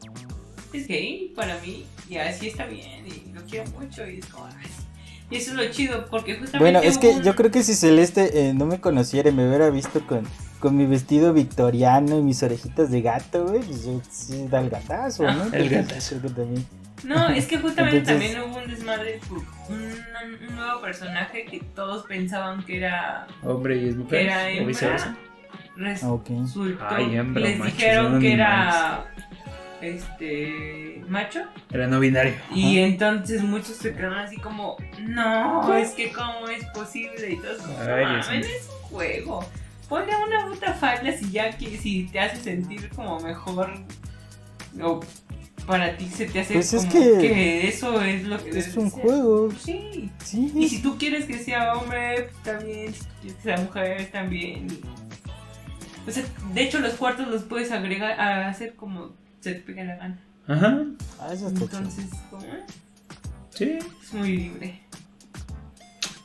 es 0.72 0.88
gay 0.88 1.32
para 1.36 1.58
mí. 1.60 1.84
Y 2.08 2.16
así 2.16 2.48
está 2.48 2.66
bien. 2.66 3.06
Y 3.06 3.32
lo 3.32 3.42
quiero 3.42 3.70
mucho. 3.72 4.08
Y 4.08 4.18
es 4.18 4.26
como, 4.26 4.46
ay, 4.46 4.66
y 5.30 5.36
eso 5.36 5.50
es 5.50 5.56
lo 5.56 5.70
chido, 5.70 6.06
porque 6.06 6.36
justamente. 6.36 6.58
Bueno, 6.58 6.80
es 6.80 6.96
que 6.96 7.20
yo 7.22 7.36
creo 7.36 7.50
que 7.50 7.62
si 7.62 7.74
Celeste 7.74 8.48
eh, 8.48 8.54
no 8.54 8.64
me 8.64 8.80
conociera 8.80 9.28
y 9.28 9.32
me 9.32 9.46
hubiera 9.46 9.68
visto 9.68 10.06
con, 10.06 10.26
con 10.58 10.76
mi 10.76 10.86
vestido 10.86 11.34
victoriano 11.34 12.18
y 12.18 12.22
mis 12.22 12.42
orejitas 12.42 12.90
de 12.90 13.02
gato, 13.02 13.46
güey, 13.46 13.60
pues 13.60 13.84
yo 13.84 14.00
sí 14.10 14.46
da 14.48 14.60
el 14.60 14.70
gatazo, 14.70 15.24
¿no? 15.24 15.52
el 15.52 15.68
gatazo. 15.68 16.16
También. 16.16 16.64
No, 17.05 17.28
es 17.28 17.46
que 17.46 17.59
justamente 17.59 18.01
también 18.01 18.40
hubo 18.40 18.59
un 18.59 18.68
desmadre, 18.68 19.20
un, 19.68 20.57
nuevo 20.57 20.80
personaje 20.80 21.44
que 21.44 21.61
todos 21.74 22.07
pensaban 22.07 22.64
que 22.64 22.78
era 22.78 23.26
hombre 23.42 23.76
y 23.76 23.88
es 23.88 23.96
mujer, 23.96 24.26
era 24.26 24.51
hembra. 24.51 25.16
o 26.05 26.22
Resultó, 26.24 26.86
Ay, 26.88 27.16
hembra, 27.16 27.42
les 27.42 27.62
dijeron 27.62 28.20
que 28.20 28.32
era 28.32 29.07
este 29.80 31.05
macho. 31.09 31.44
Era 31.70 31.86
no 31.86 32.01
binario. 32.01 32.34
Y 32.53 32.78
entonces 32.78 33.42
muchos 33.42 33.76
se 33.76 33.94
quedan 33.94 34.14
así 34.14 34.36
como, 34.38 34.76
no, 35.01 35.74
es 35.76 35.92
que 35.92 36.12
cómo 36.12 36.49
es 36.49 36.64
posible 36.66 37.30
y 37.30 37.36
todo 37.36 37.53
eso. 37.53 38.32
es 38.32 38.68
un 38.68 38.88
juego. 38.88 39.44
Ponle 39.88 40.12
una 40.26 40.46
puta 40.46 40.74
falda 40.74 41.12
si 41.12 41.30
ya 41.30 41.57
que 41.57 41.78
si 41.78 42.05
te 42.09 42.20
hace 42.20 42.36
sentir 42.36 42.90
como 42.90 43.18
mejor 43.20 43.72
o 44.82 45.01
para 45.68 45.96
ti 45.98 46.08
se 46.08 46.24
te 46.24 46.40
hace 46.40 46.54
pues 46.54 46.70
como 46.70 46.90
que, 46.90 47.68
eso 47.68 48.00
es 48.00 48.24
lo 48.26 48.42
que 48.42 48.58
es 48.58 48.74
un 48.74 48.88
juego. 48.88 49.50
Sí. 49.52 50.10
sí. 50.24 50.50
Y 50.56 50.66
si 50.66 50.80
tú 50.80 50.96
quieres 50.96 51.26
que 51.26 51.38
sea 51.38 51.74
hombre, 51.74 52.30
pues, 52.30 52.42
también, 52.42 52.94
si 52.94 53.04
quieres 53.20 53.36
que 53.36 53.42
sea 53.42 53.56
mujer, 53.58 54.10
también. 54.10 54.66
O 56.06 56.10
sea, 56.10 56.24
de 56.54 56.62
hecho 56.62 56.80
los 56.80 56.94
cuartos 56.94 57.28
los 57.28 57.42
puedes 57.42 57.70
agregar 57.70 58.18
a 58.18 58.48
hacer 58.48 58.76
como 58.76 59.12
se 59.40 59.56
te 59.56 59.60
pega 59.60 59.84
la 59.84 59.96
gana. 59.96 60.18
Ajá. 60.46 60.84
Ah, 61.20 61.34
eso 61.34 61.48
Entonces, 61.48 62.06
¿cómo? 62.30 62.46
Sí. 63.50 63.78
Es 64.02 64.14
muy 64.14 64.36
libre. 64.38 64.80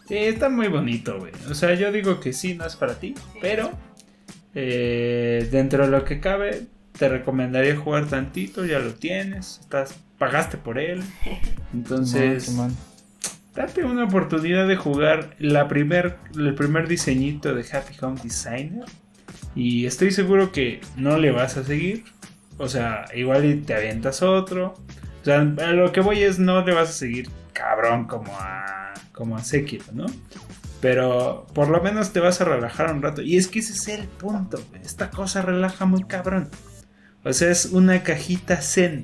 Sí, 0.08 0.16
está 0.16 0.48
muy 0.48 0.70
bonito, 0.70 1.20
güey. 1.20 1.34
O 1.50 1.54
sea, 1.54 1.74
yo 1.74 1.92
digo 1.92 2.22
que 2.22 2.32
sí, 2.32 2.56
no 2.56 2.66
es 2.66 2.78
para 2.78 2.96
ti, 2.96 3.14
pero 3.42 3.72
eh, 4.56 5.50
dentro 5.52 5.84
de 5.84 5.92
lo 5.92 6.06
que 6.06 6.22
cabe, 6.22 6.68
te 6.98 7.10
recomendaría 7.10 7.76
jugar 7.76 8.08
tantito, 8.08 8.66
ya 8.66 8.80
lo 8.80 8.94
tienes, 8.94 9.60
estás, 9.62 9.96
pagaste 10.18 10.58
por 10.58 10.78
él. 10.78 11.04
Entonces, 11.74 12.56
date 13.56 13.84
una 13.84 14.06
oportunidad 14.06 14.68
de 14.68 14.76
jugar 14.76 15.36
la 15.40 15.68
primer, 15.68 16.18
el 16.36 16.56
primer 16.56 16.88
diseñito 16.88 17.54
de 17.54 17.66
Happy 17.72 17.96
Home 18.02 18.20
Designer. 18.24 18.86
Y 19.56 19.86
estoy 19.86 20.12
seguro 20.12 20.52
que 20.52 20.82
no 20.96 21.18
le 21.18 21.32
vas 21.32 21.58
a 21.58 21.64
seguir. 21.64 22.06
O 22.58 22.68
sea, 22.68 23.06
igual 23.16 23.64
te 23.66 23.74
avientas 23.74 24.22
otro. 24.22 24.74
O 25.22 25.26
sea, 25.26 25.42
a 25.42 25.72
lo 25.72 25.92
que 25.92 26.02
voy 26.02 26.24
es 26.24 26.40
no 26.40 26.66
le 26.66 26.74
vas 26.74 26.90
a 26.90 26.94
seguir 26.94 27.30
cabrón 27.54 28.06
como 28.06 28.36
a, 28.40 28.94
como 29.12 29.38
a 29.38 29.44
Sekiro, 29.44 29.86
¿no? 29.94 30.06
Pero 30.82 31.48
por 31.54 31.70
lo 31.70 31.82
menos 31.82 32.12
te 32.12 32.20
vas 32.20 32.42
a 32.42 32.46
relajar 32.46 32.92
un 32.92 33.02
rato. 33.02 33.22
Y 33.22 33.38
es 33.38 33.48
que 33.48 33.60
ese 33.60 33.74
es 33.74 33.88
el 33.88 34.08
punto. 34.08 34.60
Esta 34.84 35.10
cosa 35.10 35.42
relaja 35.42 35.86
muy 35.86 36.04
cabrón. 36.04 36.50
O 37.24 37.34
sea, 37.34 37.52
es 37.52 37.66
una 37.68 38.04
cajita 38.04 38.62
zen 38.62 39.04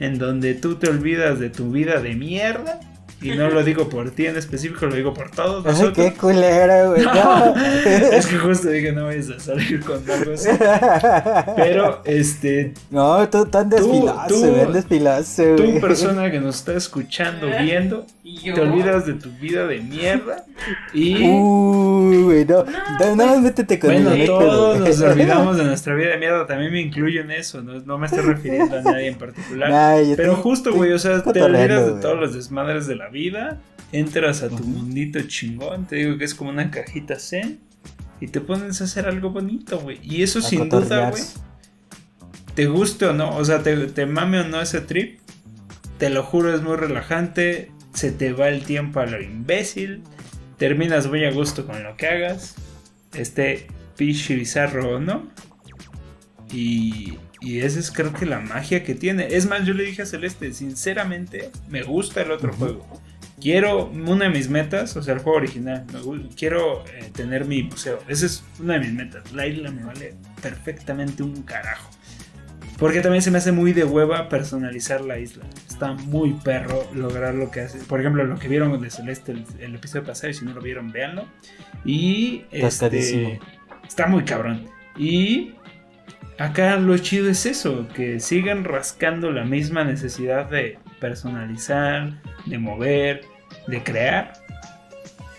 en 0.00 0.18
donde 0.18 0.54
tú 0.54 0.76
te 0.76 0.88
olvidas 0.88 1.38
de 1.38 1.50
tu 1.50 1.70
vida 1.70 2.00
de 2.00 2.14
mierda 2.14 2.80
y 3.20 3.30
no 3.30 3.50
lo 3.50 3.64
digo 3.64 3.88
por 3.88 4.12
ti 4.12 4.26
en 4.26 4.36
específico, 4.36 4.86
lo 4.86 4.94
digo 4.94 5.12
por 5.12 5.30
todos 5.30 5.64
nosotros. 5.64 5.94
qué 5.94 6.12
culera, 6.14 6.86
güey. 6.86 7.02
es 8.12 8.26
que 8.26 8.38
justo 8.38 8.68
dije, 8.68 8.92
no 8.92 9.06
vayas 9.06 9.30
a 9.30 9.40
salir 9.40 9.80
con 9.80 10.08
algo 10.08 10.34
así. 10.34 10.48
Pero, 11.56 12.00
este. 12.04 12.74
No, 12.90 13.28
tú 13.28 13.46
tan 13.46 13.68
desfilaste, 13.68 14.50
ven 14.50 14.72
desfilaste, 14.72 15.54
güey. 15.54 15.74
Tú, 15.74 15.80
persona 15.80 16.30
que 16.30 16.38
nos 16.38 16.56
está 16.56 16.74
escuchando, 16.74 17.48
viendo, 17.60 18.06
te 18.22 18.60
olvidas 18.60 19.06
de 19.06 19.14
tu 19.14 19.30
vida 19.30 19.66
de 19.66 19.80
mierda. 19.80 20.44
Y. 20.94 21.16
Uy, 21.28 22.22
güey, 22.22 22.44
no. 22.44 22.64
No, 23.00 23.16
no, 23.16 23.40
métete 23.40 23.80
con 23.80 23.90
Bueno, 23.90 24.12
todos 24.26 24.78
nos 24.78 25.00
olvidamos 25.00 25.56
de 25.56 25.64
nuestra 25.64 25.94
vida 25.94 26.10
de 26.10 26.18
mierda. 26.18 26.46
También 26.46 26.72
me 26.72 26.80
incluyo 26.80 27.22
en 27.22 27.32
eso. 27.32 27.62
No, 27.62 27.80
no 27.80 27.98
me 27.98 28.06
estoy 28.06 28.22
refiriendo 28.22 28.76
a 28.76 28.82
nadie 28.82 29.08
en 29.08 29.18
particular. 29.18 30.04
pero 30.16 30.36
justo, 30.36 30.72
güey, 30.72 30.92
o 30.92 30.98
sea, 30.98 31.22
te 31.22 31.42
olvidas 31.42 31.94
de 31.94 32.00
todos 32.00 32.18
los 32.18 32.34
desmadres 32.34 32.86
de 32.86 32.96
la 32.96 33.07
vida, 33.08 33.60
entras 33.92 34.42
a 34.42 34.48
tu 34.48 34.64
mundito 34.64 35.20
chingón, 35.22 35.86
te 35.86 35.96
digo 35.96 36.18
que 36.18 36.24
es 36.24 36.34
como 36.34 36.50
una 36.50 36.70
cajita 36.70 37.18
zen 37.18 37.60
y 38.20 38.28
te 38.28 38.40
pones 38.40 38.80
a 38.80 38.84
hacer 38.84 39.06
algo 39.06 39.30
bonito, 39.30 39.78
güey. 39.80 40.00
Y 40.02 40.22
eso 40.22 40.40
sin 40.40 40.68
duda, 40.68 41.10
güey, 41.10 41.22
te 42.54 42.66
guste 42.66 43.06
o 43.06 43.12
no, 43.12 43.36
o 43.36 43.44
sea, 43.44 43.62
te, 43.62 43.76
te 43.86 44.06
mame 44.06 44.40
o 44.40 44.44
no 44.44 44.60
ese 44.60 44.80
trip, 44.80 45.20
te 45.98 46.10
lo 46.10 46.22
juro, 46.22 46.54
es 46.54 46.62
muy 46.62 46.76
relajante, 46.76 47.70
se 47.94 48.12
te 48.12 48.32
va 48.32 48.48
el 48.48 48.64
tiempo 48.64 49.00
a 49.00 49.06
lo 49.06 49.20
imbécil, 49.20 50.02
terminas 50.56 51.06
muy 51.06 51.24
a 51.24 51.30
gusto 51.30 51.66
con 51.66 51.82
lo 51.82 51.96
que 51.96 52.06
hagas, 52.06 52.56
este 53.14 53.66
pichi 53.96 54.34
bizarro 54.34 54.96
o 54.96 55.00
no. 55.00 55.28
Y, 56.52 57.18
y 57.40 57.60
esa 57.60 57.78
es 57.78 57.90
creo 57.90 58.12
que 58.12 58.26
la 58.26 58.40
magia 58.40 58.82
que 58.82 58.94
tiene. 58.94 59.28
Es 59.30 59.46
más, 59.46 59.64
yo 59.64 59.74
le 59.74 59.84
dije 59.84 60.02
a 60.02 60.06
Celeste, 60.06 60.52
sinceramente, 60.52 61.50
me 61.68 61.82
gusta 61.82 62.22
el 62.22 62.32
otro 62.32 62.52
juego. 62.52 62.86
Quiero, 63.40 63.86
una 63.86 64.24
de 64.24 64.30
mis 64.30 64.48
metas, 64.48 64.96
o 64.96 65.02
sea, 65.02 65.14
el 65.14 65.20
juego 65.20 65.38
original, 65.38 65.86
quiero 66.36 66.84
eh, 66.86 67.10
tener 67.14 67.44
mi 67.44 67.62
museo. 67.62 68.00
Esa 68.08 68.26
es 68.26 68.42
una 68.58 68.74
de 68.74 68.80
mis 68.80 68.92
metas. 68.92 69.32
La 69.32 69.46
isla 69.46 69.70
me 69.70 69.84
vale 69.84 70.14
perfectamente 70.42 71.22
un 71.22 71.42
carajo. 71.42 71.88
Porque 72.78 73.00
también 73.00 73.22
se 73.22 73.30
me 73.30 73.38
hace 73.38 73.52
muy 73.52 73.72
de 73.72 73.84
hueva 73.84 74.28
personalizar 74.28 75.00
la 75.00 75.18
isla. 75.18 75.44
Está 75.68 75.92
muy 75.94 76.32
perro 76.32 76.88
lograr 76.94 77.34
lo 77.34 77.50
que 77.50 77.60
hace. 77.60 77.78
Por 77.78 78.00
ejemplo, 78.00 78.24
lo 78.24 78.38
que 78.38 78.48
vieron 78.48 78.80
de 78.80 78.90
Celeste 78.90 79.34
el, 79.60 79.74
episodio 79.74 80.04
pasado, 80.04 80.30
y 80.30 80.34
si 80.34 80.44
no 80.44 80.52
lo 80.52 80.60
vieron, 80.60 80.90
véanlo. 80.90 81.26
Y 81.84 82.44
este, 82.50 83.40
está 83.86 84.06
muy 84.06 84.24
cabrón. 84.24 84.68
Y 84.96 85.54
acá 86.38 86.76
lo 86.76 86.96
chido 86.98 87.28
es 87.28 87.46
eso, 87.46 87.88
que 87.88 88.20
sigan 88.20 88.64
rascando 88.64 89.30
la 89.32 89.44
misma 89.44 89.84
necesidad 89.84 90.48
de 90.48 90.78
personalizar, 91.00 92.20
de 92.46 92.58
mover, 92.58 93.22
de 93.66 93.82
crear. 93.82 94.32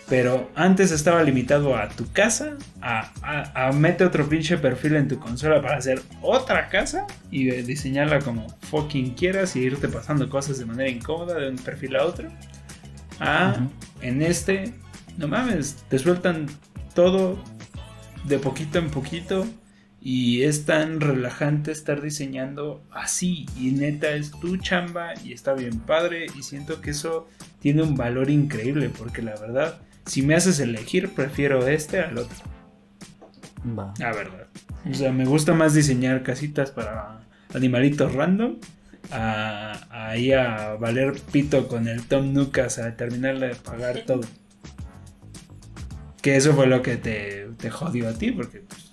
Pero 0.07 0.49
antes 0.55 0.91
estaba 0.91 1.21
limitado 1.21 1.75
a 1.75 1.87
tu 1.89 2.11
casa, 2.11 2.57
a, 2.81 3.11
a, 3.53 3.71
mete 3.71 4.03
otro 4.03 4.27
pinche 4.27 4.57
perfil 4.57 4.95
en 4.95 5.07
tu 5.07 5.19
consola 5.19 5.61
para 5.61 5.77
hacer 5.77 6.01
otra 6.21 6.67
casa 6.69 7.05
y 7.29 7.45
diseñarla 7.61 8.19
como 8.19 8.47
fucking 8.71 9.13
quieras 9.13 9.55
y 9.55 9.59
irte 9.59 9.87
pasando 9.87 10.27
cosas 10.27 10.57
de 10.57 10.65
manera 10.65 10.89
incómoda 10.89 11.35
de 11.35 11.49
un 11.49 11.57
perfil 11.57 11.95
a 11.95 12.05
otro. 12.05 12.27
A 13.19 13.55
en 14.01 14.23
este, 14.23 14.73
no 15.17 15.27
mames, 15.27 15.75
te 15.89 15.99
sueltan 15.99 16.47
todo 16.95 17.37
de 18.23 18.39
poquito 18.39 18.79
en 18.79 18.89
poquito 18.89 19.45
y 20.01 20.43
es 20.43 20.65
tan 20.65 21.01
relajante 21.01 21.71
estar 21.71 22.01
diseñando 22.01 22.81
así. 22.91 23.45
Y 23.57 23.71
neta 23.71 24.11
es 24.11 24.31
tu 24.31 24.57
chamba 24.57 25.13
y 25.23 25.33
está 25.33 25.53
bien 25.53 25.79
padre. 25.79 26.27
Y 26.37 26.43
siento 26.43 26.81
que 26.81 26.91
eso 26.91 27.27
tiene 27.59 27.83
un 27.83 27.95
valor 27.95 28.29
increíble. 28.29 28.89
Porque 28.89 29.21
la 29.21 29.35
verdad, 29.35 29.79
si 30.05 30.21
me 30.21 30.35
haces 30.35 30.59
elegir, 30.59 31.13
prefiero 31.13 31.67
este 31.67 31.99
al 31.99 32.17
otro. 32.17 32.37
Va. 33.77 33.93
La 33.99 34.13
verdad. 34.13 34.47
O 34.89 34.93
sea, 34.93 35.11
me 35.11 35.25
gusta 35.25 35.53
más 35.53 35.73
diseñar 35.73 36.23
casitas 36.23 36.71
para 36.71 37.21
animalitos 37.53 38.13
random. 38.13 38.57
A, 39.11 40.13
ir 40.17 40.35
a 40.35 40.75
valer 40.75 41.13
pito 41.31 41.67
con 41.67 41.87
el 41.87 42.03
Tom 42.03 42.31
Nucas 42.33 42.77
a 42.77 42.95
terminar 42.95 43.39
de 43.39 43.55
pagar 43.55 44.03
todo. 44.05 44.21
Que 46.21 46.35
eso 46.35 46.53
fue 46.53 46.67
lo 46.67 46.81
que 46.81 46.97
te, 46.97 47.47
te 47.57 47.69
jodió 47.69 48.09
a 48.09 48.13
ti, 48.13 48.31
porque 48.31 48.59
pues, 48.59 48.88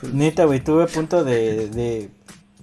pues, 0.00 0.14
Neta, 0.14 0.44
güey, 0.44 0.60
tuve 0.60 0.84
a 0.84 0.86
punto 0.86 1.24
de, 1.24 1.68
de 1.68 2.10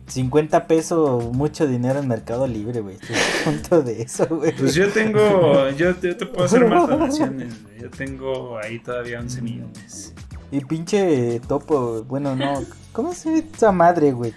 50 0.08 0.68
pesos, 0.68 1.34
mucho 1.34 1.68
dinero 1.68 2.00
en 2.00 2.08
Mercado 2.08 2.48
Libre, 2.48 2.82
güey. 2.82 2.98
Punto 3.44 3.82
de 3.82 4.04
eso, 4.04 4.28
güey. 4.28 4.56
Pues 4.56 4.76
yo 4.76 4.90
tengo, 4.92 5.70
yo, 5.78 5.96
te 5.96 6.14
puedo 6.14 6.46
hacer 6.46 6.68
más 6.68 6.88
donaciones, 6.88 7.62
güey. 7.64 7.82
Yo 7.82 7.90
tengo 7.90 8.58
ahí 8.58 8.80
todavía 8.80 9.20
11 9.20 9.42
millones. 9.42 10.14
Y 10.52 10.62
pinche 10.62 11.40
topo, 11.48 12.04
bueno, 12.04 12.36
no. 12.36 12.64
¿Cómo 12.92 13.14
se 13.14 13.32
ve 13.32 13.46
esa 13.54 13.72
madre, 13.72 14.12
güey? 14.12 14.34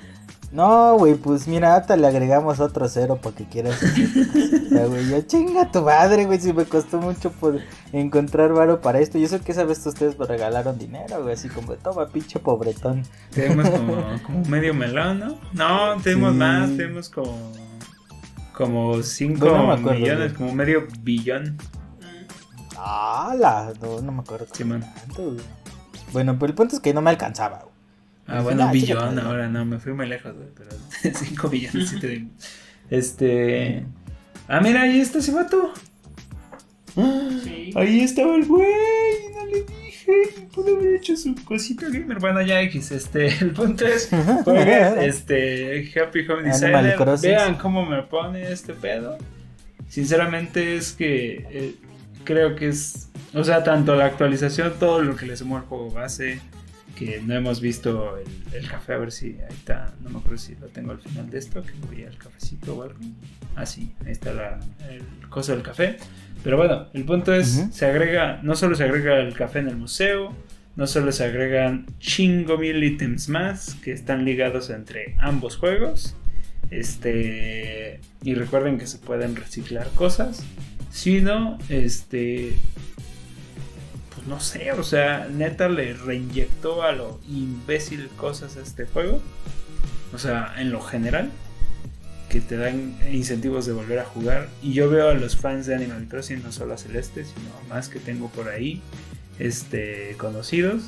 No, 0.50 0.96
güey, 0.96 1.14
pues 1.14 1.46
mira, 1.46 1.76
hasta 1.76 1.96
le 1.96 2.06
agregamos 2.06 2.58
otro 2.58 2.88
cero 2.88 3.18
para 3.22 3.36
que 3.36 3.44
quieras. 3.44 3.78
ya, 4.70 4.86
güey, 4.86 5.06
yo 5.10 5.20
chinga 5.22 5.70
tu 5.70 5.82
madre, 5.82 6.24
güey, 6.24 6.40
si 6.40 6.54
me 6.54 6.64
costó 6.64 6.98
mucho 6.98 7.30
por 7.30 7.60
encontrar 7.92 8.54
varo 8.54 8.80
para 8.80 8.98
esto. 9.00 9.18
Y 9.18 9.24
eso 9.24 9.42
que 9.42 9.52
esa 9.52 9.64
vez 9.64 9.84
ustedes 9.84 10.18
me 10.18 10.24
regalaron 10.24 10.78
dinero, 10.78 11.22
güey, 11.22 11.34
así 11.34 11.50
como, 11.50 11.74
toma, 11.74 12.08
pinche 12.08 12.38
pobretón. 12.38 13.02
Tenemos 13.30 13.68
como, 13.68 13.96
como 14.24 14.44
medio 14.46 14.72
melón, 14.72 15.18
¿no? 15.18 15.38
No, 15.52 16.00
tenemos 16.00 16.34
más, 16.34 16.70
tenemos 16.70 17.10
como, 17.10 17.52
como 18.54 19.02
5 19.02 19.76
millones, 19.76 20.32
como 20.32 20.54
medio 20.54 20.86
billón. 21.02 21.58
Ah, 22.78 23.34
la, 23.38 23.72
no, 23.82 24.00
no 24.00 24.12
me 24.12 24.20
acuerdo. 24.20 24.46
Sí, 24.52 24.64
man. 24.64 24.82
Bueno, 26.12 26.38
pero 26.38 26.50
el 26.50 26.54
punto 26.54 26.76
es 26.76 26.80
que 26.80 26.94
no 26.94 27.02
me 27.02 27.10
alcanzaba, 27.10 27.58
güey. 27.64 27.77
Ah, 28.28 28.42
bueno, 28.42 28.66
un 28.66 28.72
billón 28.72 29.18
ahora, 29.18 29.48
no, 29.48 29.64
me 29.64 29.78
fui 29.78 29.94
muy 29.94 30.06
lejos, 30.06 30.34
güey, 30.34 30.48
pero 30.54 30.70
5 31.18 31.48
billones 31.48 31.88
sí 31.88 31.98
te 31.98 32.08
digo. 32.08 32.28
Este. 32.90 33.84
Ah, 34.46 34.60
mira, 34.60 34.82
ahí 34.82 35.00
está 35.00 35.18
ese 35.18 35.32
vato. 35.32 35.72
Sí. 37.44 37.70
Ahí 37.76 38.00
estaba 38.00 38.34
el 38.34 38.44
güey, 38.44 38.66
no 39.32 39.46
le 39.46 39.62
dije, 39.62 40.12
pude 40.52 40.74
haber 40.74 40.96
hecho 40.96 41.16
su 41.16 41.34
cosita 41.44 41.88
gamer. 41.88 42.18
Bueno, 42.18 42.42
ya 42.42 42.60
X, 42.62 42.90
este, 42.90 43.28
el 43.40 43.52
punto 43.52 43.86
es, 43.86 44.10
este, 45.00 45.92
Happy 45.98 46.26
Home 46.28 46.42
Designer, 46.42 46.96
vean 47.22 47.54
cómo 47.56 47.86
me 47.86 48.02
pone 48.02 48.50
este 48.50 48.74
pedo. 48.74 49.16
Sinceramente 49.88 50.76
es 50.76 50.92
que 50.92 51.46
eh, 51.50 51.74
creo 52.24 52.56
que 52.56 52.68
es, 52.68 53.10
o 53.32 53.44
sea, 53.44 53.62
tanto 53.62 53.94
la 53.94 54.06
actualización, 54.06 54.74
todo 54.78 55.02
lo 55.02 55.14
que 55.14 55.26
le 55.26 55.36
sumó 55.36 55.56
al 55.56 55.62
juego 55.62 55.90
base, 55.90 56.40
que 56.98 57.22
no 57.24 57.34
hemos 57.34 57.60
visto 57.60 58.18
el, 58.52 58.68
café, 58.68 58.94
a 58.94 58.98
ver 58.98 59.12
si 59.12 59.26
ahí 59.26 59.50
está, 59.50 59.94
no 60.02 60.10
me 60.10 60.18
acuerdo 60.18 60.38
si 60.38 60.56
lo 60.56 60.66
tengo 60.66 60.90
al 60.90 60.98
final 60.98 61.30
de 61.30 61.38
esto, 61.38 61.62
que 61.62 61.72
voy 61.86 62.02
al 62.02 62.16
cafecito 62.18 62.76
o 62.76 62.82
algo. 62.82 62.98
Ah, 63.54 63.66
sí, 63.66 63.92
ahí 64.04 64.10
está 64.10 64.32
la, 64.32 64.58
el 64.90 65.28
coso 65.28 65.52
del 65.52 65.62
café. 65.62 65.96
Pero 66.42 66.56
bueno, 66.56 66.88
el 66.94 67.04
punto 67.04 67.32
es, 67.32 67.68
se 67.70 67.86
agrega, 67.86 68.40
no 68.42 68.56
solo 68.56 68.74
se 68.74 68.82
agrega 68.82 69.20
el 69.20 69.32
café 69.34 69.60
en 69.60 69.68
el 69.68 69.76
museo, 69.76 70.34
no 70.74 70.88
solo 70.88 71.12
se 71.12 71.24
agregan 71.24 71.86
chingo 72.00 72.58
mil 72.58 72.82
ítems 72.82 73.28
más 73.28 73.74
que 73.76 73.92
están 73.92 74.24
ligados 74.24 74.68
entre 74.70 75.14
ambos 75.20 75.56
juegos. 75.56 76.16
Este, 76.70 78.00
y 78.22 78.34
recuerden 78.34 78.78
que 78.78 78.88
se 78.88 78.98
pueden 78.98 79.36
reciclar 79.36 79.88
cosas, 79.90 80.44
sino 80.90 81.58
este 81.68 82.56
no 84.28 84.40
sé, 84.40 84.72
o 84.72 84.82
sea, 84.82 85.28
neta 85.30 85.68
le 85.68 85.94
reinyectó 85.94 86.82
a 86.82 86.92
lo 86.92 87.20
imbécil 87.28 88.08
cosas 88.16 88.56
a 88.56 88.60
este 88.60 88.84
juego. 88.86 89.20
O 90.12 90.18
sea, 90.18 90.54
en 90.58 90.70
lo 90.70 90.80
general 90.80 91.30
que 92.28 92.40
te 92.40 92.56
dan 92.56 92.96
incentivos 93.10 93.66
de 93.66 93.72
volver 93.72 93.98
a 93.98 94.04
jugar. 94.04 94.48
Y 94.62 94.72
yo 94.74 94.90
veo 94.90 95.08
a 95.08 95.14
los 95.14 95.36
fans 95.36 95.66
de 95.66 95.74
Animal 95.74 96.06
Crossing, 96.08 96.42
no 96.42 96.52
solo 96.52 96.74
a 96.74 96.78
Celeste, 96.78 97.24
sino 97.24 97.50
más 97.68 97.88
que 97.88 97.98
tengo 98.00 98.28
por 98.28 98.48
ahí, 98.48 98.82
este, 99.38 100.14
conocidos, 100.18 100.82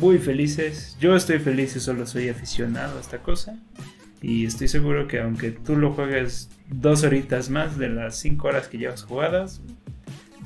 muy 0.00 0.18
felices. 0.18 0.96
Yo 1.00 1.16
estoy 1.16 1.38
feliz 1.40 1.74
y 1.76 1.80
solo 1.80 2.06
soy 2.06 2.28
aficionado 2.28 2.96
a 2.98 3.00
esta 3.00 3.18
cosa. 3.18 3.58
Y 4.22 4.46
estoy 4.46 4.68
seguro 4.68 5.06
que 5.08 5.20
aunque 5.20 5.50
tú 5.50 5.76
lo 5.76 5.92
juegues 5.92 6.48
dos 6.68 7.04
horitas 7.04 7.50
más 7.50 7.78
de 7.78 7.88
las 7.88 8.16
cinco 8.16 8.48
horas 8.48 8.68
que 8.68 8.78
llevas 8.78 9.02
jugadas, 9.02 9.60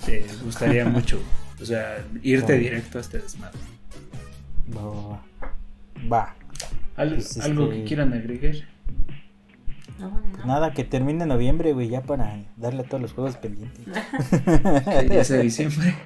te 0.05 0.25
gustaría 0.45 0.85
mucho. 0.89 1.21
O 1.63 1.65
sea, 1.65 2.05
irte 2.23 2.59
directo 2.59 2.99
a 2.99 3.01
este 3.01 3.19
desmadre. 3.19 3.59
Va. 6.11 6.35
Pues, 6.97 7.39
¿Algo, 7.39 7.69
que 7.71 7.77
este, 7.77 7.85
quieran 7.89 8.13
agregar? 8.13 8.55
Nada, 10.45 10.75
que 10.75 10.83
termine 10.83 11.25
noviembre, 11.25 11.73
güey, 11.73 11.89
ya 11.89 12.03
para 12.03 12.43
darle 12.57 12.83
a 12.83 12.85
todos 12.85 13.01
los 13.01 13.13
juegos 13.13 13.37
pendientes. 13.37 13.85
que 15.09 15.15
ya 15.15 15.25
sea 15.25 15.39
diciembre. 15.39 15.95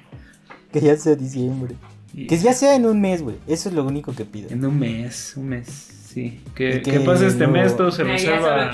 Que 0.71 0.81
ya 0.81 0.97
sea 0.97 1.15
diciembre. 1.15 1.75
Que 2.13 2.37
ya 2.37 2.53
sea 2.53 2.75
en 2.75 2.85
un 2.85 2.99
mes, 2.99 3.21
güey. 3.21 3.37
Eso 3.47 3.69
es 3.69 3.75
lo 3.75 3.85
único 3.85 4.13
que 4.13 4.25
pido. 4.25 4.49
En 4.49 4.63
un 4.65 4.77
mes, 4.77 5.33
un 5.37 5.47
mes. 5.47 5.96
Sí, 6.17 6.39
que, 6.55 6.81
que, 6.81 6.99
pase 7.01 7.27
este 7.27 7.45
mes, 7.45 7.77
todo 7.77 7.91
se 7.91 8.03
resuelva. 8.03 8.71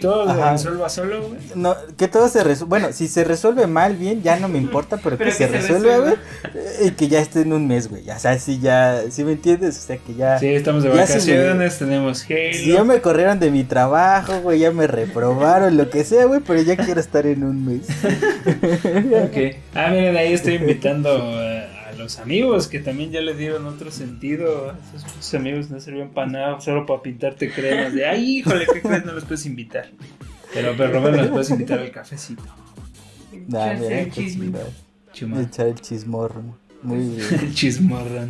todo 0.00 0.26
se 0.26 0.50
resuelva 0.50 0.88
solo, 0.88 1.28
güey. 1.28 1.38
No, 1.54 1.76
que 1.98 2.08
todo 2.08 2.28
se 2.30 2.42
resuelva. 2.42 2.78
Bueno, 2.78 2.94
si 2.94 3.08
se 3.08 3.24
resuelve 3.24 3.66
mal, 3.66 3.94
bien, 3.94 4.22
ya 4.22 4.40
no 4.40 4.48
me 4.48 4.56
importa, 4.56 4.96
pero, 5.04 5.18
que, 5.18 5.32
se, 5.32 5.48
resuelva, 5.48 5.98
güey. 5.98 6.14
Y 6.82 6.92
que 6.92 7.08
ya 7.08 7.20
esté 7.20 7.42
en 7.42 7.52
un 7.52 7.68
mes, 7.68 7.90
güey. 7.90 8.08
O 8.08 8.18
sea, 8.18 8.38
si 8.38 8.58
ya, 8.58 9.02
si 9.10 9.22
me 9.22 9.32
entiendes, 9.32 9.76
o 9.76 9.86
sea, 9.86 9.98
que 9.98 10.14
ya. 10.14 10.38
Sí, 10.38 10.46
estamos 10.46 10.82
de 10.82 10.88
vacaciones, 10.88 11.78
tenemos 11.78 12.24
Halo. 12.24 12.54
Si 12.54 12.72
ya 12.72 12.84
me 12.84 13.02
corrieron 13.02 13.38
de 13.38 13.50
mi 13.50 13.62
trabajo, 13.62 14.40
güey, 14.40 14.60
ya 14.60 14.70
me 14.70 14.86
reprobaron, 14.86 15.76
lo 15.76 15.90
que 15.90 16.04
sea, 16.04 16.24
güey, 16.24 16.40
pero 16.40 16.62
ya 16.62 16.78
quiero 16.78 17.00
estar 17.00 17.26
en 17.26 17.44
un 17.44 17.66
mes. 17.66 17.82
ok. 18.46 19.56
Ah, 19.74 19.90
miren, 19.90 20.16
ahí 20.16 20.32
estoy 20.32 20.54
invitando. 20.54 21.10
los 22.06 22.20
amigos 22.20 22.68
que 22.68 22.78
también 22.78 23.10
ya 23.10 23.20
le 23.20 23.34
dieron 23.34 23.66
otro 23.66 23.90
sentido. 23.90 24.72
Esos 24.94 25.34
amigos 25.34 25.70
no 25.70 25.80
sirven 25.80 26.10
para 26.10 26.28
nada, 26.28 26.60
solo 26.60 26.86
para 26.86 27.02
pintarte 27.02 27.50
cremas 27.50 27.94
de, 27.94 28.06
ay, 28.06 28.38
híjole, 28.38 28.64
¿qué 28.72 28.80
crees? 28.80 29.04
No 29.04 29.12
los 29.12 29.24
puedes 29.24 29.44
invitar. 29.44 29.90
Pero, 30.54 30.74
pero 30.76 30.92
Robert 30.92 31.16
los 31.16 31.28
puedes 31.30 31.50
invitar 31.50 31.80
al 31.80 31.90
cafecito. 31.90 32.44
Dale, 33.48 34.02
Echar 34.02 35.66
el 35.66 35.80
chismorro. 35.80 36.42
Muy 36.82 36.98
bien. 37.16 37.40
el 37.40 37.54
chismorro. 37.54 38.28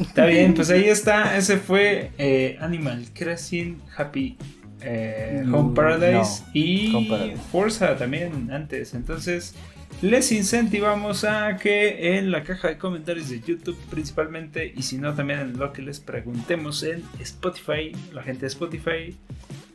Está 0.00 0.26
bien, 0.26 0.54
pues 0.54 0.70
ahí 0.70 0.84
está. 0.84 1.36
Ese 1.36 1.56
fue 1.56 2.12
eh, 2.18 2.56
Animal 2.60 3.06
Crossing 3.12 3.82
Happy 3.96 4.36
eh, 4.80 5.44
Home 5.52 5.74
Paradise 5.74 6.44
y 6.54 7.34
Forza 7.50 7.96
también 7.96 8.52
antes. 8.52 8.94
Entonces, 8.94 9.56
les 10.00 10.32
incentivamos 10.32 11.24
a 11.24 11.56
que 11.56 12.16
en 12.16 12.30
la 12.30 12.42
caja 12.42 12.68
de 12.68 12.78
comentarios 12.78 13.28
de 13.28 13.40
YouTube 13.40 13.78
principalmente 13.90 14.72
y 14.74 14.82
si 14.82 14.98
no 14.98 15.14
también 15.14 15.40
en 15.40 15.58
lo 15.58 15.72
que 15.72 15.82
les 15.82 16.00
preguntemos 16.00 16.82
en 16.82 17.04
Spotify, 17.20 17.92
la 18.12 18.22
gente 18.22 18.42
de 18.42 18.46
Spotify, 18.48 19.16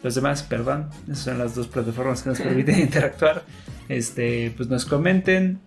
los 0.04 0.16
demás, 0.16 0.44
perdón, 0.44 0.90
esas 1.06 1.20
son 1.20 1.38
las 1.38 1.56
dos 1.56 1.68
plataformas 1.68 2.24
que 2.24 2.30
nos 2.30 2.42
permiten 2.42 2.80
interactuar, 2.82 3.44
este, 3.90 4.54
pues 4.56 4.70
nos 4.70 4.86
comenten, 4.86 5.60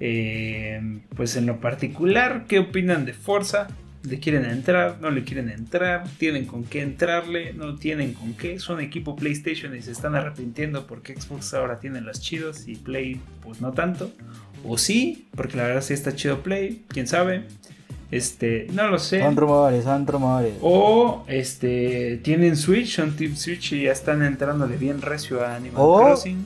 eh, 0.00 1.00
pues 1.14 1.36
en 1.36 1.46
lo 1.46 1.60
particular, 1.60 2.46
qué 2.48 2.58
opinan 2.58 3.04
de 3.04 3.12
Forza, 3.12 3.68
le 4.04 4.20
quieren 4.20 4.44
entrar, 4.44 4.98
no 5.00 5.10
le 5.10 5.24
quieren 5.24 5.48
entrar, 5.48 6.04
tienen 6.18 6.44
con 6.44 6.64
qué 6.64 6.82
entrarle, 6.82 7.54
no 7.54 7.76
tienen 7.76 8.12
con 8.12 8.34
qué, 8.34 8.58
son 8.58 8.80
equipo 8.80 9.16
PlayStation 9.16 9.74
y 9.74 9.82
se 9.82 9.92
están 9.92 10.14
arrepintiendo 10.14 10.86
porque 10.86 11.18
Xbox 11.18 11.54
ahora 11.54 11.80
tiene 11.80 12.00
los 12.00 12.20
chidos 12.20 12.68
y 12.68 12.76
Play 12.76 13.20
pues 13.42 13.60
no 13.60 13.72
tanto, 13.72 14.12
o 14.64 14.78
sí, 14.78 15.28
porque 15.34 15.56
la 15.56 15.64
verdad 15.64 15.82
sí 15.82 15.94
está 15.94 16.14
chido 16.14 16.42
Play, 16.42 16.84
quién 16.88 17.06
sabe. 17.06 17.44
Este, 18.10 18.68
no 18.72 18.86
lo 18.88 18.98
sé. 18.98 19.20
Son 19.20 19.34
rumores, 19.34 19.84
son 19.84 20.06
rumores. 20.06 20.54
O 20.60 21.24
este 21.26 22.18
tienen 22.18 22.56
Switch, 22.56 22.94
son 22.94 23.16
Team 23.16 23.34
Switch 23.34 23.72
y 23.72 23.84
ya 23.84 23.92
están 23.92 24.22
entrándole 24.22 24.76
bien 24.76 25.02
recio 25.02 25.44
a 25.44 25.56
Animal 25.56 25.82
Crossing. 25.82 26.44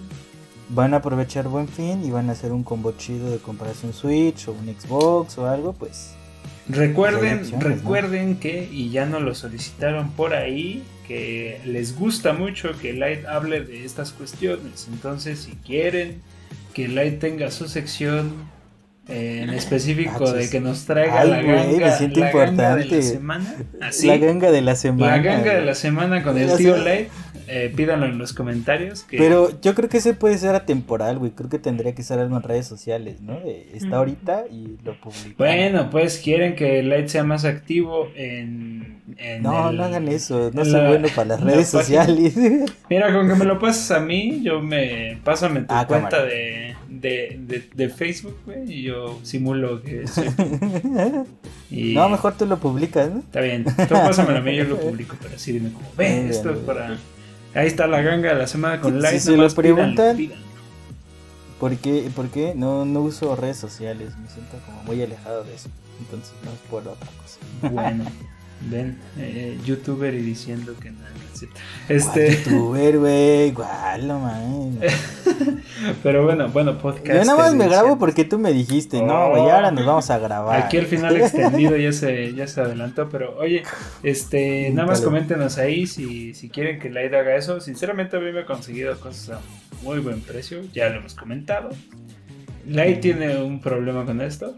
Van 0.70 0.94
a 0.94 0.98
aprovechar 0.98 1.48
buen 1.48 1.68
fin 1.68 2.04
y 2.04 2.10
van 2.10 2.28
a 2.30 2.32
hacer 2.32 2.52
un 2.52 2.62
combo 2.62 2.92
chido 2.92 3.30
de 3.30 3.38
comparación 3.38 3.92
Switch 3.92 4.48
o 4.48 4.52
un 4.52 4.66
Xbox 4.66 5.36
o 5.38 5.46
algo, 5.46 5.72
pues 5.72 6.14
Recuerden, 6.68 7.60
recuerden 7.60 8.36
que, 8.36 8.68
y 8.70 8.90
ya 8.90 9.06
no 9.06 9.20
lo 9.20 9.34
solicitaron 9.34 10.10
por 10.12 10.34
ahí, 10.34 10.82
que 11.06 11.60
les 11.64 11.96
gusta 11.96 12.34
mucho 12.34 12.78
que 12.78 12.92
Light 12.92 13.24
hable 13.26 13.62
de 13.62 13.84
estas 13.84 14.12
cuestiones. 14.12 14.88
Entonces, 14.92 15.40
si 15.40 15.52
quieren 15.52 16.20
que 16.74 16.88
Light 16.88 17.18
tenga 17.18 17.50
su 17.50 17.68
sección 17.68 18.32
en 19.08 19.48
específico 19.50 20.26
ah, 20.28 20.32
de 20.32 20.50
que 20.50 20.60
nos 20.60 20.84
traiga 20.84 21.24
la, 21.24 21.40
ganga, 21.40 21.64
la 21.64 22.36
ganga 22.36 22.76
de 22.76 22.84
la 22.84 23.02
semana. 23.02 23.56
la 24.02 24.16
ganga 24.18 24.50
de 24.50 24.60
la 24.60 24.76
semana. 24.76 25.16
La 25.16 25.22
ganga 25.22 25.54
de 25.54 25.64
la 25.64 25.74
semana 25.74 26.22
con 26.22 26.36
el 26.36 26.54
tío 26.56 26.76
Light. 26.76 27.08
Eh, 27.50 27.72
pídanlo 27.74 28.06
en 28.06 28.18
los 28.18 28.34
comentarios. 28.34 29.06
Pero 29.10 29.58
yo 29.62 29.74
creo 29.74 29.88
que 29.88 29.98
ese 29.98 30.12
puede 30.12 30.36
ser 30.36 30.54
atemporal, 30.54 31.18
güey. 31.18 31.30
Creo 31.30 31.48
que 31.48 31.58
tendría 31.58 31.94
que 31.94 32.02
ser 32.02 32.18
algo 32.18 32.36
en 32.36 32.42
redes 32.42 32.66
sociales, 32.66 33.20
¿no? 33.22 33.38
está 33.72 33.96
ahorita 33.96 34.44
y 34.50 34.76
lo 34.84 35.00
publican. 35.00 35.34
Bueno, 35.38 35.88
pues 35.90 36.18
quieren 36.18 36.54
que 36.54 36.82
Light 36.82 37.08
sea 37.08 37.24
más 37.24 37.44
activo 37.44 38.08
en. 38.14 39.00
no, 39.40 39.72
no 39.72 39.84
hagan 39.84 40.08
eso. 40.08 40.50
No 40.52 40.64
soy 40.64 40.86
bueno 40.86 41.08
para 41.14 41.28
las 41.28 41.40
redes 41.40 41.68
sociales. 41.68 42.36
Mira, 42.90 43.12
con 43.12 43.28
que 43.28 43.34
me 43.34 43.44
lo 43.44 43.58
pases 43.58 43.90
a 43.92 44.00
mí, 44.00 44.42
yo 44.42 44.60
me. 44.60 45.18
Pásame 45.24 45.60
tu 45.60 45.66
ah, 45.74 45.86
cuenta 45.86 46.24
de, 46.24 46.74
de, 46.88 47.68
de, 47.74 47.88
Facebook, 47.88 48.36
güey, 48.44 48.70
y 48.72 48.82
yo 48.82 49.18
simulo 49.22 49.82
que 49.82 50.04
No, 51.70 52.08
mejor 52.08 52.36
tú 52.36 52.46
lo 52.46 52.58
publicas, 52.58 53.10
¿no? 53.10 53.20
Está 53.20 53.40
bien. 53.40 53.64
Tú 53.64 53.94
pásamelo 53.94 54.38
a 54.38 54.42
mí, 54.42 54.56
yo 54.56 54.64
lo 54.64 54.76
publico, 54.80 55.16
pero 55.22 55.38
sí 55.38 55.52
dime 55.52 55.72
como, 55.72 55.88
ven, 55.96 56.28
esto 56.28 56.50
es 56.50 56.58
para. 56.58 56.96
Ahí 57.54 57.66
está 57.66 57.86
la 57.86 58.02
ganga 58.02 58.30
de 58.30 58.38
la 58.38 58.46
semana 58.46 58.80
con 58.80 59.00
Light. 59.00 59.20
Si 59.20 59.26
se 59.26 59.36
lo 59.36 59.48
preguntan, 59.50 60.16
¿por 61.58 61.76
qué, 61.76 62.10
¿por 62.14 62.28
qué? 62.28 62.54
No, 62.54 62.84
no 62.84 63.00
uso 63.00 63.34
redes 63.36 63.56
sociales? 63.56 64.16
Me 64.18 64.28
siento 64.28 64.58
como 64.66 64.82
muy 64.84 65.02
alejado 65.02 65.44
de 65.44 65.54
eso. 65.54 65.68
Entonces 66.00 66.32
no 66.44 66.50
es 66.50 66.58
por 66.70 66.86
otra 66.86 67.08
cosa. 67.20 67.72
Bueno, 67.72 68.04
ven, 68.70 68.98
eh, 69.18 69.58
youtuber 69.64 70.14
y 70.14 70.22
diciendo 70.22 70.74
que 70.80 70.92
nada. 71.46 71.60
Este... 71.88 72.36
youtuber, 72.44 72.98
güey, 72.98 73.48
igual, 73.48 74.08
no 74.08 74.72
Pero 76.02 76.24
bueno, 76.24 76.48
bueno, 76.48 76.78
podcast. 76.78 77.06
Yo 77.06 77.24
nada 77.24 77.38
más 77.38 77.54
me 77.54 77.68
grabo 77.68 77.98
porque 77.98 78.24
tú 78.24 78.38
me 78.38 78.52
dijiste, 78.52 79.02
no, 79.02 79.30
güey, 79.30 79.42
ahora 79.42 79.70
nos 79.70 79.86
vamos 79.86 80.10
a 80.10 80.18
grabar. 80.18 80.60
Aquí 80.60 80.76
el 80.76 80.86
final 80.86 81.16
extendido 81.20 81.76
ya 81.76 81.92
se, 81.92 82.34
ya 82.34 82.46
se 82.46 82.60
adelantó, 82.60 83.08
pero 83.08 83.36
oye, 83.38 83.62
este, 84.02 84.70
nada 84.70 84.88
más 84.88 85.00
coméntenos 85.00 85.58
ahí 85.58 85.86
si, 85.86 86.34
si 86.34 86.48
quieren 86.48 86.78
que 86.78 86.90
Light 86.90 87.14
haga 87.14 87.36
eso. 87.36 87.60
Sinceramente 87.60 88.16
a 88.16 88.20
mí 88.20 88.32
me 88.32 88.40
ha 88.40 88.46
conseguido 88.46 88.98
cosas 89.00 89.38
a 89.38 89.40
muy 89.82 90.00
buen 90.00 90.20
precio, 90.20 90.62
ya 90.72 90.88
lo 90.88 90.96
hemos 90.96 91.14
comentado. 91.14 91.70
Light 92.66 93.00
tiene 93.00 93.38
un 93.38 93.60
problema 93.60 94.04
con 94.04 94.20
esto. 94.20 94.56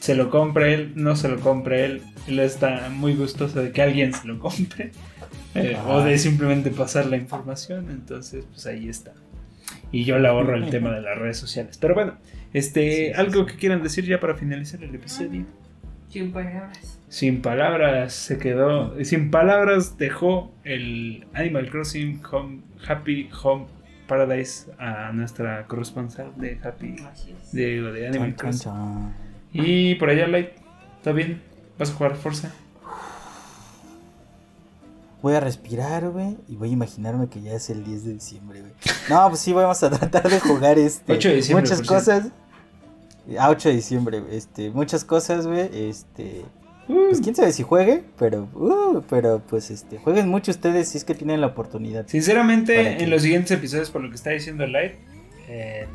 Se 0.00 0.14
lo 0.14 0.30
compra 0.30 0.68
él, 0.68 0.92
no 0.96 1.14
se 1.14 1.28
lo 1.28 1.38
compra 1.38 1.78
él. 1.78 2.02
Él 2.26 2.40
está 2.40 2.88
muy 2.90 3.14
gustoso 3.14 3.62
de 3.62 3.70
que 3.70 3.82
alguien 3.82 4.12
se 4.12 4.26
lo 4.26 4.38
compre. 4.38 4.90
Eh, 5.54 5.76
o 5.86 6.00
de 6.02 6.18
simplemente 6.18 6.70
pasar 6.70 7.06
la 7.06 7.16
información. 7.16 7.90
Entonces, 7.90 8.46
pues 8.50 8.66
ahí 8.66 8.88
está. 8.88 9.12
Y 9.90 10.04
yo 10.04 10.18
le 10.18 10.28
ahorro 10.28 10.56
el 10.56 10.70
tema 10.70 10.90
de 10.90 11.02
las 11.02 11.18
redes 11.18 11.36
sociales. 11.36 11.78
Pero 11.78 11.94
bueno, 11.94 12.14
este, 12.52 13.14
algo 13.14 13.46
que 13.46 13.56
quieran 13.56 13.82
decir 13.82 14.04
ya 14.04 14.20
para 14.20 14.34
finalizar 14.34 14.82
el 14.82 14.94
episodio. 14.94 15.44
Sin 16.08 16.32
palabras. 16.32 16.98
Sin 17.08 17.42
palabras 17.42 18.12
se 18.12 18.38
quedó. 18.38 19.02
Sin 19.04 19.30
palabras 19.30 19.98
dejó 19.98 20.52
el 20.64 21.26
Animal 21.34 21.70
Crossing 21.70 22.20
Home, 22.30 22.60
Happy 22.86 23.28
Home 23.42 23.66
Paradise 24.06 24.70
a 24.78 25.12
nuestra 25.12 25.66
corresponsal 25.66 26.32
de 26.36 26.58
Happy 26.62 26.96
de, 27.52 27.80
de 27.80 28.08
Animal 28.08 28.34
Crossing. 28.34 28.72
Y 29.52 29.94
por 29.96 30.10
allá, 30.10 30.26
Light, 30.26 30.50
¿está 30.98 31.12
bien? 31.12 31.40
¿Vas 31.78 31.90
a 31.90 31.94
jugar 31.94 32.16
Forza? 32.16 32.52
Voy 35.22 35.34
a 35.34 35.40
respirar, 35.40 36.10
güey, 36.10 36.36
y 36.48 36.56
voy 36.56 36.70
a 36.70 36.72
imaginarme 36.72 37.28
que 37.28 37.40
ya 37.40 37.52
es 37.52 37.70
el 37.70 37.84
10 37.84 38.04
de 38.04 38.12
diciembre, 38.14 38.60
güey. 38.60 38.72
No, 39.08 39.28
pues 39.28 39.40
sí, 39.40 39.52
vamos 39.52 39.82
a 39.82 39.90
tratar 39.90 40.28
de 40.28 40.40
jugar 40.40 40.78
este, 40.78 41.12
8 41.12 41.28
de 41.28 41.34
diciembre, 41.36 41.62
muchas 41.62 41.86
cosas. 41.86 42.28
A 43.38 43.50
8 43.50 43.68
de 43.68 43.74
diciembre, 43.74 44.22
este, 44.30 44.70
muchas 44.70 45.04
cosas, 45.04 45.46
güey, 45.46 45.70
este... 45.72 46.44
Pues 46.88 47.20
quién 47.20 47.34
sabe 47.34 47.52
si 47.52 47.62
juegue, 47.62 48.02
pero, 48.18 48.48
uh, 48.54 49.02
pero 49.08 49.40
pues 49.48 49.70
este, 49.70 49.98
jueguen 49.98 50.28
mucho 50.28 50.50
ustedes 50.50 50.88
si 50.88 50.98
es 50.98 51.04
que 51.04 51.14
tienen 51.14 51.40
la 51.40 51.46
oportunidad. 51.48 52.06
Sinceramente, 52.08 53.02
en 53.02 53.08
los 53.08 53.22
siguientes 53.22 53.52
episodios, 53.52 53.90
por 53.90 54.02
lo 54.02 54.10
que 54.10 54.16
está 54.16 54.30
diciendo 54.30 54.66
Light, 54.66 54.94
eh, 55.48 55.86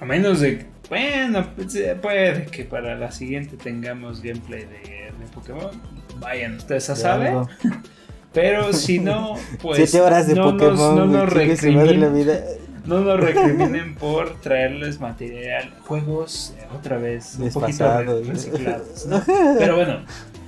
a 0.00 0.04
menos 0.06 0.40
de, 0.40 0.66
bueno, 0.88 1.46
pues, 1.54 1.74
eh, 1.74 1.96
puede 2.00 2.46
que 2.46 2.64
para 2.64 2.96
la 2.96 3.12
siguiente 3.12 3.56
tengamos 3.56 4.22
gameplay 4.22 4.64
de, 4.64 5.10
Pokémon, 5.34 5.70
vayan, 6.20 6.56
ustedes 6.56 6.86
ya 6.86 6.96
saben. 6.96 7.44
Pero 8.32 8.72
si 8.72 9.00
no, 9.00 9.34
pues 9.60 9.76
Siete 9.76 10.00
horas 10.00 10.28
de 10.28 10.36
no, 10.36 10.52
Pokémon, 10.52 10.96
nos, 10.96 11.08
no, 11.08 11.26
nos 11.26 12.14
vida. 12.14 12.40
no 12.86 13.00
nos 13.00 13.18
recriminen 13.18 13.96
por 13.96 14.40
traerles 14.40 15.00
material, 15.00 15.74
juegos 15.84 16.54
eh, 16.56 16.66
otra 16.72 16.98
vez 16.98 17.36
un 17.40 17.50
poquito 17.50 18.22
reciclados. 18.22 19.06
¿no? 19.06 19.20
Pero 19.58 19.74
bueno, 19.74 20.04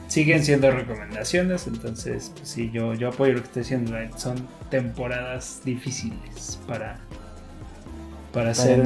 siguen 0.06 0.44
siendo 0.44 0.70
recomendaciones, 0.70 1.66
entonces 1.66 2.30
pues 2.36 2.48
sí, 2.48 2.70
yo, 2.72 2.94
yo 2.94 3.08
apoyo 3.08 3.32
lo 3.32 3.40
que 3.40 3.46
estoy 3.46 3.62
diciendo. 3.62 3.96
Son 4.16 4.36
temporadas 4.70 5.62
difíciles 5.64 6.60
para 6.68 7.00
para, 8.32 8.50
hacer 8.50 8.82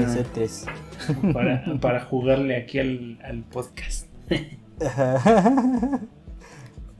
para, 1.32 1.64
para 1.80 2.00
jugarle 2.00 2.56
aquí 2.56 2.78
al, 2.78 3.18
al 3.24 3.42
podcast. 3.44 4.06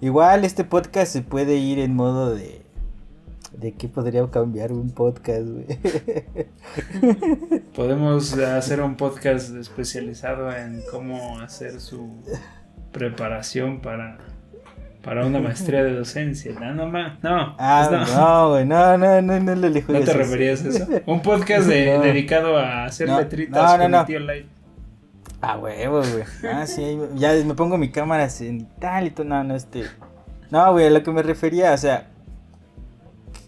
Igual 0.01 0.45
este 0.45 0.65
podcast 0.65 1.13
se 1.13 1.23
puede 1.23 1.57
ir 1.57 1.79
en 1.79 1.95
modo 1.95 2.35
de 2.35 2.67
¿De 3.57 3.73
qué 3.73 3.89
podría 3.89 4.29
cambiar 4.31 4.71
un 4.71 4.91
podcast, 4.91 5.49
güey? 5.49 5.67
Podemos 7.75 8.37
hacer 8.37 8.83
un 8.83 8.97
podcast 8.97 9.55
especializado 9.55 10.55
en 10.55 10.83
cómo 10.91 11.41
hacer 11.41 11.81
su 11.81 12.23
preparación 12.93 13.81
para, 13.81 14.19
para 15.03 15.25
una 15.25 15.41
maestría 15.41 15.83
de 15.83 15.95
docencia. 15.95 16.53
No, 16.61 16.75
no, 16.75 16.91
no. 16.91 17.57
Ah, 17.59 17.87
pues 17.89 18.15
no, 18.15 18.51
güey, 18.51 18.67
no, 18.67 18.99
no, 18.99 19.23
no, 19.23 19.41
no, 19.41 19.55
le 19.55 19.81
¿No 19.81 20.01
te 20.01 20.13
referías 20.13 20.63
a 20.63 20.69
eso? 20.69 20.87
Un 21.07 21.23
podcast 21.23 21.67
dedicado 21.69 22.59
a 22.59 22.85
hacer 22.85 23.09
letritas 23.09 23.81
con 23.81 23.95
el 23.95 24.05
tío 24.05 24.21
Light. 24.21 24.56
Ah, 25.49 25.59
huevo, 25.59 26.01
güey. 26.01 26.25
Ah, 26.53 26.67
sí, 26.67 26.99
ya 27.15 27.33
me 27.45 27.55
pongo 27.55 27.79
mi 27.79 27.91
cámara 27.91 28.29
en 28.41 28.67
tal 28.81 29.07
y 29.07 29.11
todo. 29.11 29.27
No, 29.27 29.45
no, 29.45 29.55
este. 29.55 29.85
No, 30.51 30.73
güey, 30.73 30.87
a 30.87 30.91
lo 30.91 31.03
que 31.03 31.11
me 31.13 31.23
refería, 31.23 31.73
o 31.73 31.77
sea, 31.77 32.09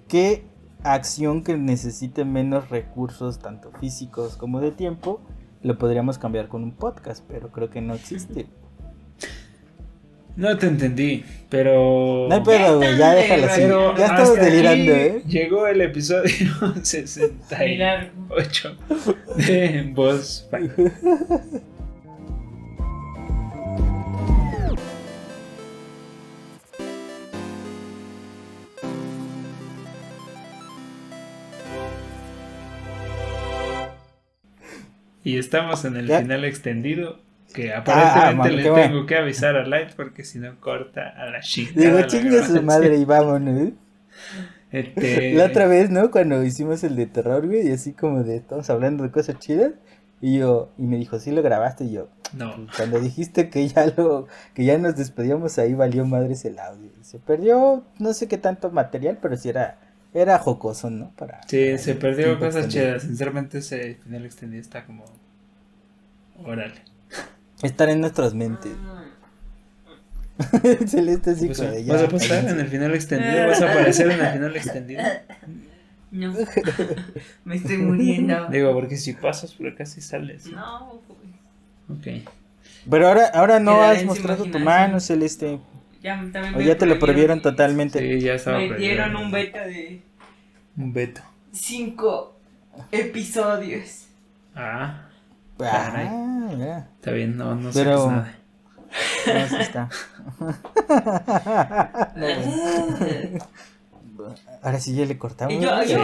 ¿Qué 0.08 0.44
acción 0.84 1.44
que 1.44 1.56
necesite 1.58 2.24
menos 2.24 2.70
recursos, 2.70 3.38
tanto 3.38 3.70
físicos 3.78 4.36
como 4.36 4.60
de 4.60 4.70
tiempo, 4.70 5.20
lo 5.62 5.76
podríamos 5.76 6.16
cambiar 6.16 6.48
con 6.48 6.62
un 6.62 6.72
podcast? 6.72 7.22
Pero 7.28 7.52
creo 7.52 7.68
que 7.68 7.82
no 7.82 7.92
existe. 7.92 8.46
No 10.34 10.56
te 10.56 10.66
entendí, 10.66 11.26
pero. 11.50 12.26
No 12.28 12.36
hay 12.36 12.40
pedo, 12.42 12.78
güey, 12.78 12.96
ya 12.96 13.12
déjalo 13.12 13.46
así. 13.48 13.60
Ya 13.98 14.06
estamos 14.06 14.36
delirando, 14.36 14.92
¿eh? 14.92 15.22
Llegó 15.26 15.66
el 15.66 15.82
episodio 15.82 16.48
68 16.82 18.76
de 19.36 19.92
Voz 19.94 20.48
Y 35.24 35.38
estamos 35.38 35.84
en 35.84 35.96
el 35.96 36.08
final 36.08 36.44
extendido. 36.44 37.20
Que 37.54 37.72
ah, 37.72 37.78
aparentemente 37.78 38.50
le 38.50 38.62
tengo 38.62 39.06
que 39.06 39.16
avisar 39.16 39.56
a 39.56 39.66
Light 39.66 39.92
porque 39.96 40.22
si 40.22 40.38
no 40.38 40.60
corta 40.60 41.08
a 41.08 41.30
la 41.30 41.40
chica. 41.40 41.80
Digo, 41.80 42.02
chingue 42.02 42.42
su 42.42 42.62
madre 42.62 42.96
y 42.96 43.04
vámonos. 43.04 43.72
Este... 44.70 45.32
La 45.34 45.46
otra 45.46 45.66
vez, 45.66 45.88
¿no? 45.88 46.10
Cuando 46.10 46.44
hicimos 46.44 46.84
el 46.84 46.94
de 46.94 47.06
terror, 47.06 47.46
güey, 47.46 47.68
y 47.68 47.72
así 47.72 47.94
como 47.94 48.22
de 48.22 48.36
estamos 48.36 48.68
hablando 48.68 49.02
de 49.02 49.10
cosas 49.10 49.38
chidas. 49.38 49.72
Y 50.20 50.38
yo, 50.38 50.72
y 50.76 50.82
me 50.82 50.96
dijo, 50.96 51.18
¿sí 51.18 51.30
lo 51.30 51.42
grabaste? 51.42 51.84
Y 51.84 51.92
yo, 51.92 52.08
no. 52.34 52.66
Cuando 52.76 52.98
dijiste 53.00 53.50
que 53.50 53.66
ya 53.68 53.86
lo, 53.96 54.26
que 54.52 54.64
ya 54.64 54.76
nos 54.78 54.96
despedíamos 54.96 55.58
ahí 55.58 55.74
valió 55.74 56.04
madres 56.04 56.44
el 56.44 56.58
audio. 56.58 56.90
Se 57.02 57.18
perdió, 57.18 57.84
no 57.98 58.12
sé 58.12 58.26
qué 58.28 58.36
tanto 58.36 58.70
material, 58.70 59.18
pero 59.22 59.36
sí 59.36 59.48
era, 59.48 59.78
era 60.14 60.38
jocoso, 60.38 60.90
¿no? 60.90 61.10
Para, 61.16 61.40
sí, 61.46 61.78
se 61.78 61.94
perdió 61.94 62.38
cosas 62.38 62.68
chidas. 62.68 63.02
Sinceramente 63.02 63.58
ese 63.58 63.94
final 63.96 64.24
extendido 64.24 64.60
está 64.60 64.84
como... 64.84 65.04
Órale. 66.44 66.82
Estar 67.62 67.88
en 67.88 68.00
nuestras 68.00 68.34
mentes. 68.34 68.72
Celeste 70.86 71.32
así 71.32 71.46
pues, 71.46 71.58
de 71.58 71.84
¿Vas 71.84 72.02
a 72.02 72.08
pasar 72.08 72.48
en 72.48 72.60
el 72.60 72.68
final 72.68 72.94
extendido? 72.94 73.48
¿Vas 73.48 73.60
a 73.60 73.72
aparecer 73.72 74.10
en 74.10 74.20
el 74.20 74.32
final 74.32 74.56
extendido? 74.56 75.02
No. 76.10 76.34
Me 77.44 77.56
estoy 77.56 77.78
muriendo. 77.78 78.46
Digo, 78.46 78.72
porque 78.72 78.96
si 78.96 79.14
pasas 79.14 79.52
por 79.52 79.66
acá 79.66 79.84
sí 79.84 80.00
sales. 80.00 80.46
No, 80.46 81.00
Ok. 81.90 82.06
Pero 82.88 83.08
ahora, 83.08 83.26
ahora 83.34 83.60
no 83.60 83.82
has 83.82 84.04
mostrado 84.04 84.44
tu 84.44 84.58
mano, 84.58 85.00
Celeste. 85.00 85.58
Ya, 86.02 86.16
también 86.32 86.54
o 86.54 86.60
ya 86.60 86.78
te 86.78 86.86
lo 86.86 86.98
prohibieron 86.98 87.42
totalmente. 87.42 87.98
Sí, 87.98 88.20
ya 88.20 88.34
estaba 88.34 88.58
Me 88.58 88.76
dieron 88.76 89.16
un 89.16 89.30
beta 89.30 89.66
de. 89.66 90.00
Un 90.76 90.92
beta. 90.92 91.24
Cinco 91.52 92.36
episodios. 92.92 94.06
Ah. 94.54 95.08
Ah, 95.60 96.50
ya. 96.56 96.88
Está 96.96 97.10
bien, 97.10 97.36
no, 97.36 97.54
no 97.54 97.72
sé 97.72 97.84
Pero... 97.84 98.10
nada. 98.10 98.34
No, 99.26 99.58
está. 99.58 99.88
Ahora 104.62 104.80
sí 104.80 104.94
ya 104.94 105.04
le 105.04 105.18
cortamos. 105.18 105.54
Yo, 105.54 105.82
yo, 105.84 105.98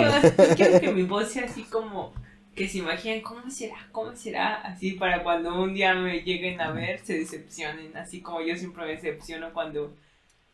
quiero 0.56 0.80
que 0.80 0.92
mi 0.92 1.04
voz 1.04 1.30
sea 1.30 1.44
así 1.44 1.62
como 1.64 2.12
que 2.54 2.68
se 2.68 2.78
imaginen 2.78 3.22
cómo 3.22 3.50
será, 3.50 3.88
cómo 3.92 4.14
será, 4.16 4.54
así 4.62 4.92
para 4.92 5.22
cuando 5.22 5.60
un 5.60 5.74
día 5.74 5.94
me 5.94 6.22
lleguen 6.22 6.60
a 6.60 6.70
ver 6.70 7.00
se 7.00 7.18
decepcionen, 7.18 7.96
así 7.96 8.20
como 8.20 8.40
yo 8.42 8.56
siempre 8.56 8.84
me 8.84 8.92
decepciono 8.92 9.52
cuando 9.52 9.94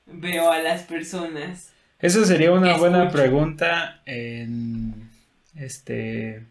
veo 0.07 0.51
a 0.51 0.59
las 0.59 0.83
personas. 0.83 1.73
Eso 1.99 2.25
sería 2.25 2.53
una 2.53 2.77
buena 2.79 3.11
pregunta 3.11 4.03
en 4.07 5.11
este 5.55 6.43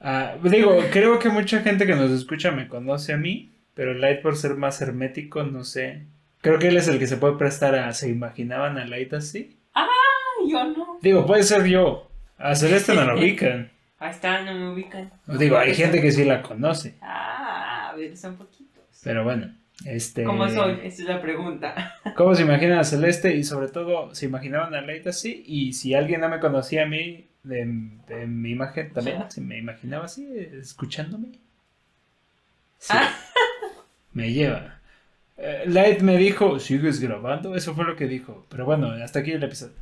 Ah, 0.00 0.36
digo, 0.42 0.78
creo 0.92 1.18
que 1.18 1.28
mucha 1.28 1.62
gente 1.62 1.86
que 1.86 1.96
nos 1.96 2.12
escucha 2.12 2.52
me 2.52 2.68
conoce 2.68 3.12
a 3.12 3.16
mí, 3.16 3.50
pero 3.74 3.92
Light 3.92 4.22
por 4.22 4.36
ser 4.36 4.54
más 4.54 4.80
hermético, 4.80 5.42
no 5.42 5.64
sé. 5.64 6.02
Creo 6.42 6.58
que 6.58 6.68
él 6.68 6.76
es 6.76 6.86
el 6.86 7.00
que 7.00 7.06
se 7.08 7.16
puede 7.16 7.36
prestar 7.36 7.74
a... 7.74 7.92
¿Se 7.92 8.08
imaginaban 8.08 8.78
a 8.78 8.86
Light 8.86 9.14
así? 9.14 9.56
Ah, 9.74 9.88
yo 10.48 10.64
no. 10.64 10.98
Digo, 11.02 11.26
puede 11.26 11.42
ser 11.42 11.64
yo. 11.64 12.08
A 12.38 12.54
Celeste 12.54 12.94
no 12.94 13.04
lo 13.04 13.14
ubican. 13.18 13.70
Ahí 13.98 14.10
está, 14.10 14.42
no 14.42 14.52
me 14.54 14.70
ubican. 14.70 15.10
Digo, 15.26 15.56
hay 15.56 15.74
gente 15.74 16.00
que 16.00 16.12
sí 16.12 16.24
la 16.24 16.42
conoce. 16.42 16.96
Ah, 17.00 17.90
a 17.90 17.96
ver, 17.96 18.16
son 18.16 18.36
poquitos. 18.36 18.84
Pero 19.02 19.24
bueno, 19.24 19.54
este... 19.84 20.24
¿Cómo 20.24 20.48
soy? 20.48 20.80
Esa 20.82 21.02
es 21.02 21.08
la 21.08 21.20
pregunta. 21.20 21.94
¿Cómo 22.16 22.34
se 22.34 22.42
imaginan 22.42 22.78
a 22.78 22.84
Celeste? 22.84 23.34
Y 23.36 23.44
sobre 23.44 23.68
todo, 23.68 24.14
¿se 24.14 24.26
imaginaban 24.26 24.74
a 24.74 24.82
Light 24.82 25.06
así? 25.06 25.44
Y 25.46 25.72
si 25.72 25.94
alguien 25.94 26.20
no 26.20 26.28
me 26.28 26.40
conocía 26.40 26.82
a 26.82 26.86
mí, 26.86 27.26
de, 27.42 27.64
mi 27.64 28.50
imagen 28.50 28.92
también, 28.92 29.30
se 29.30 29.40
me 29.40 29.56
imaginaba 29.58 30.06
así, 30.06 30.28
escuchándome. 30.60 31.28
Ah. 32.90 33.14
Me 34.12 34.32
lleva. 34.32 34.80
Eh, 35.36 35.64
Light 35.66 36.00
me 36.00 36.16
dijo, 36.16 36.58
¿sigues 36.58 37.00
grabando? 37.00 37.54
Eso 37.54 37.74
fue 37.74 37.84
lo 37.84 37.96
que 37.96 38.06
dijo. 38.06 38.46
Pero 38.48 38.64
bueno, 38.64 38.88
hasta 38.92 39.18
aquí 39.18 39.32
el 39.32 39.42
episodio. 39.42 39.76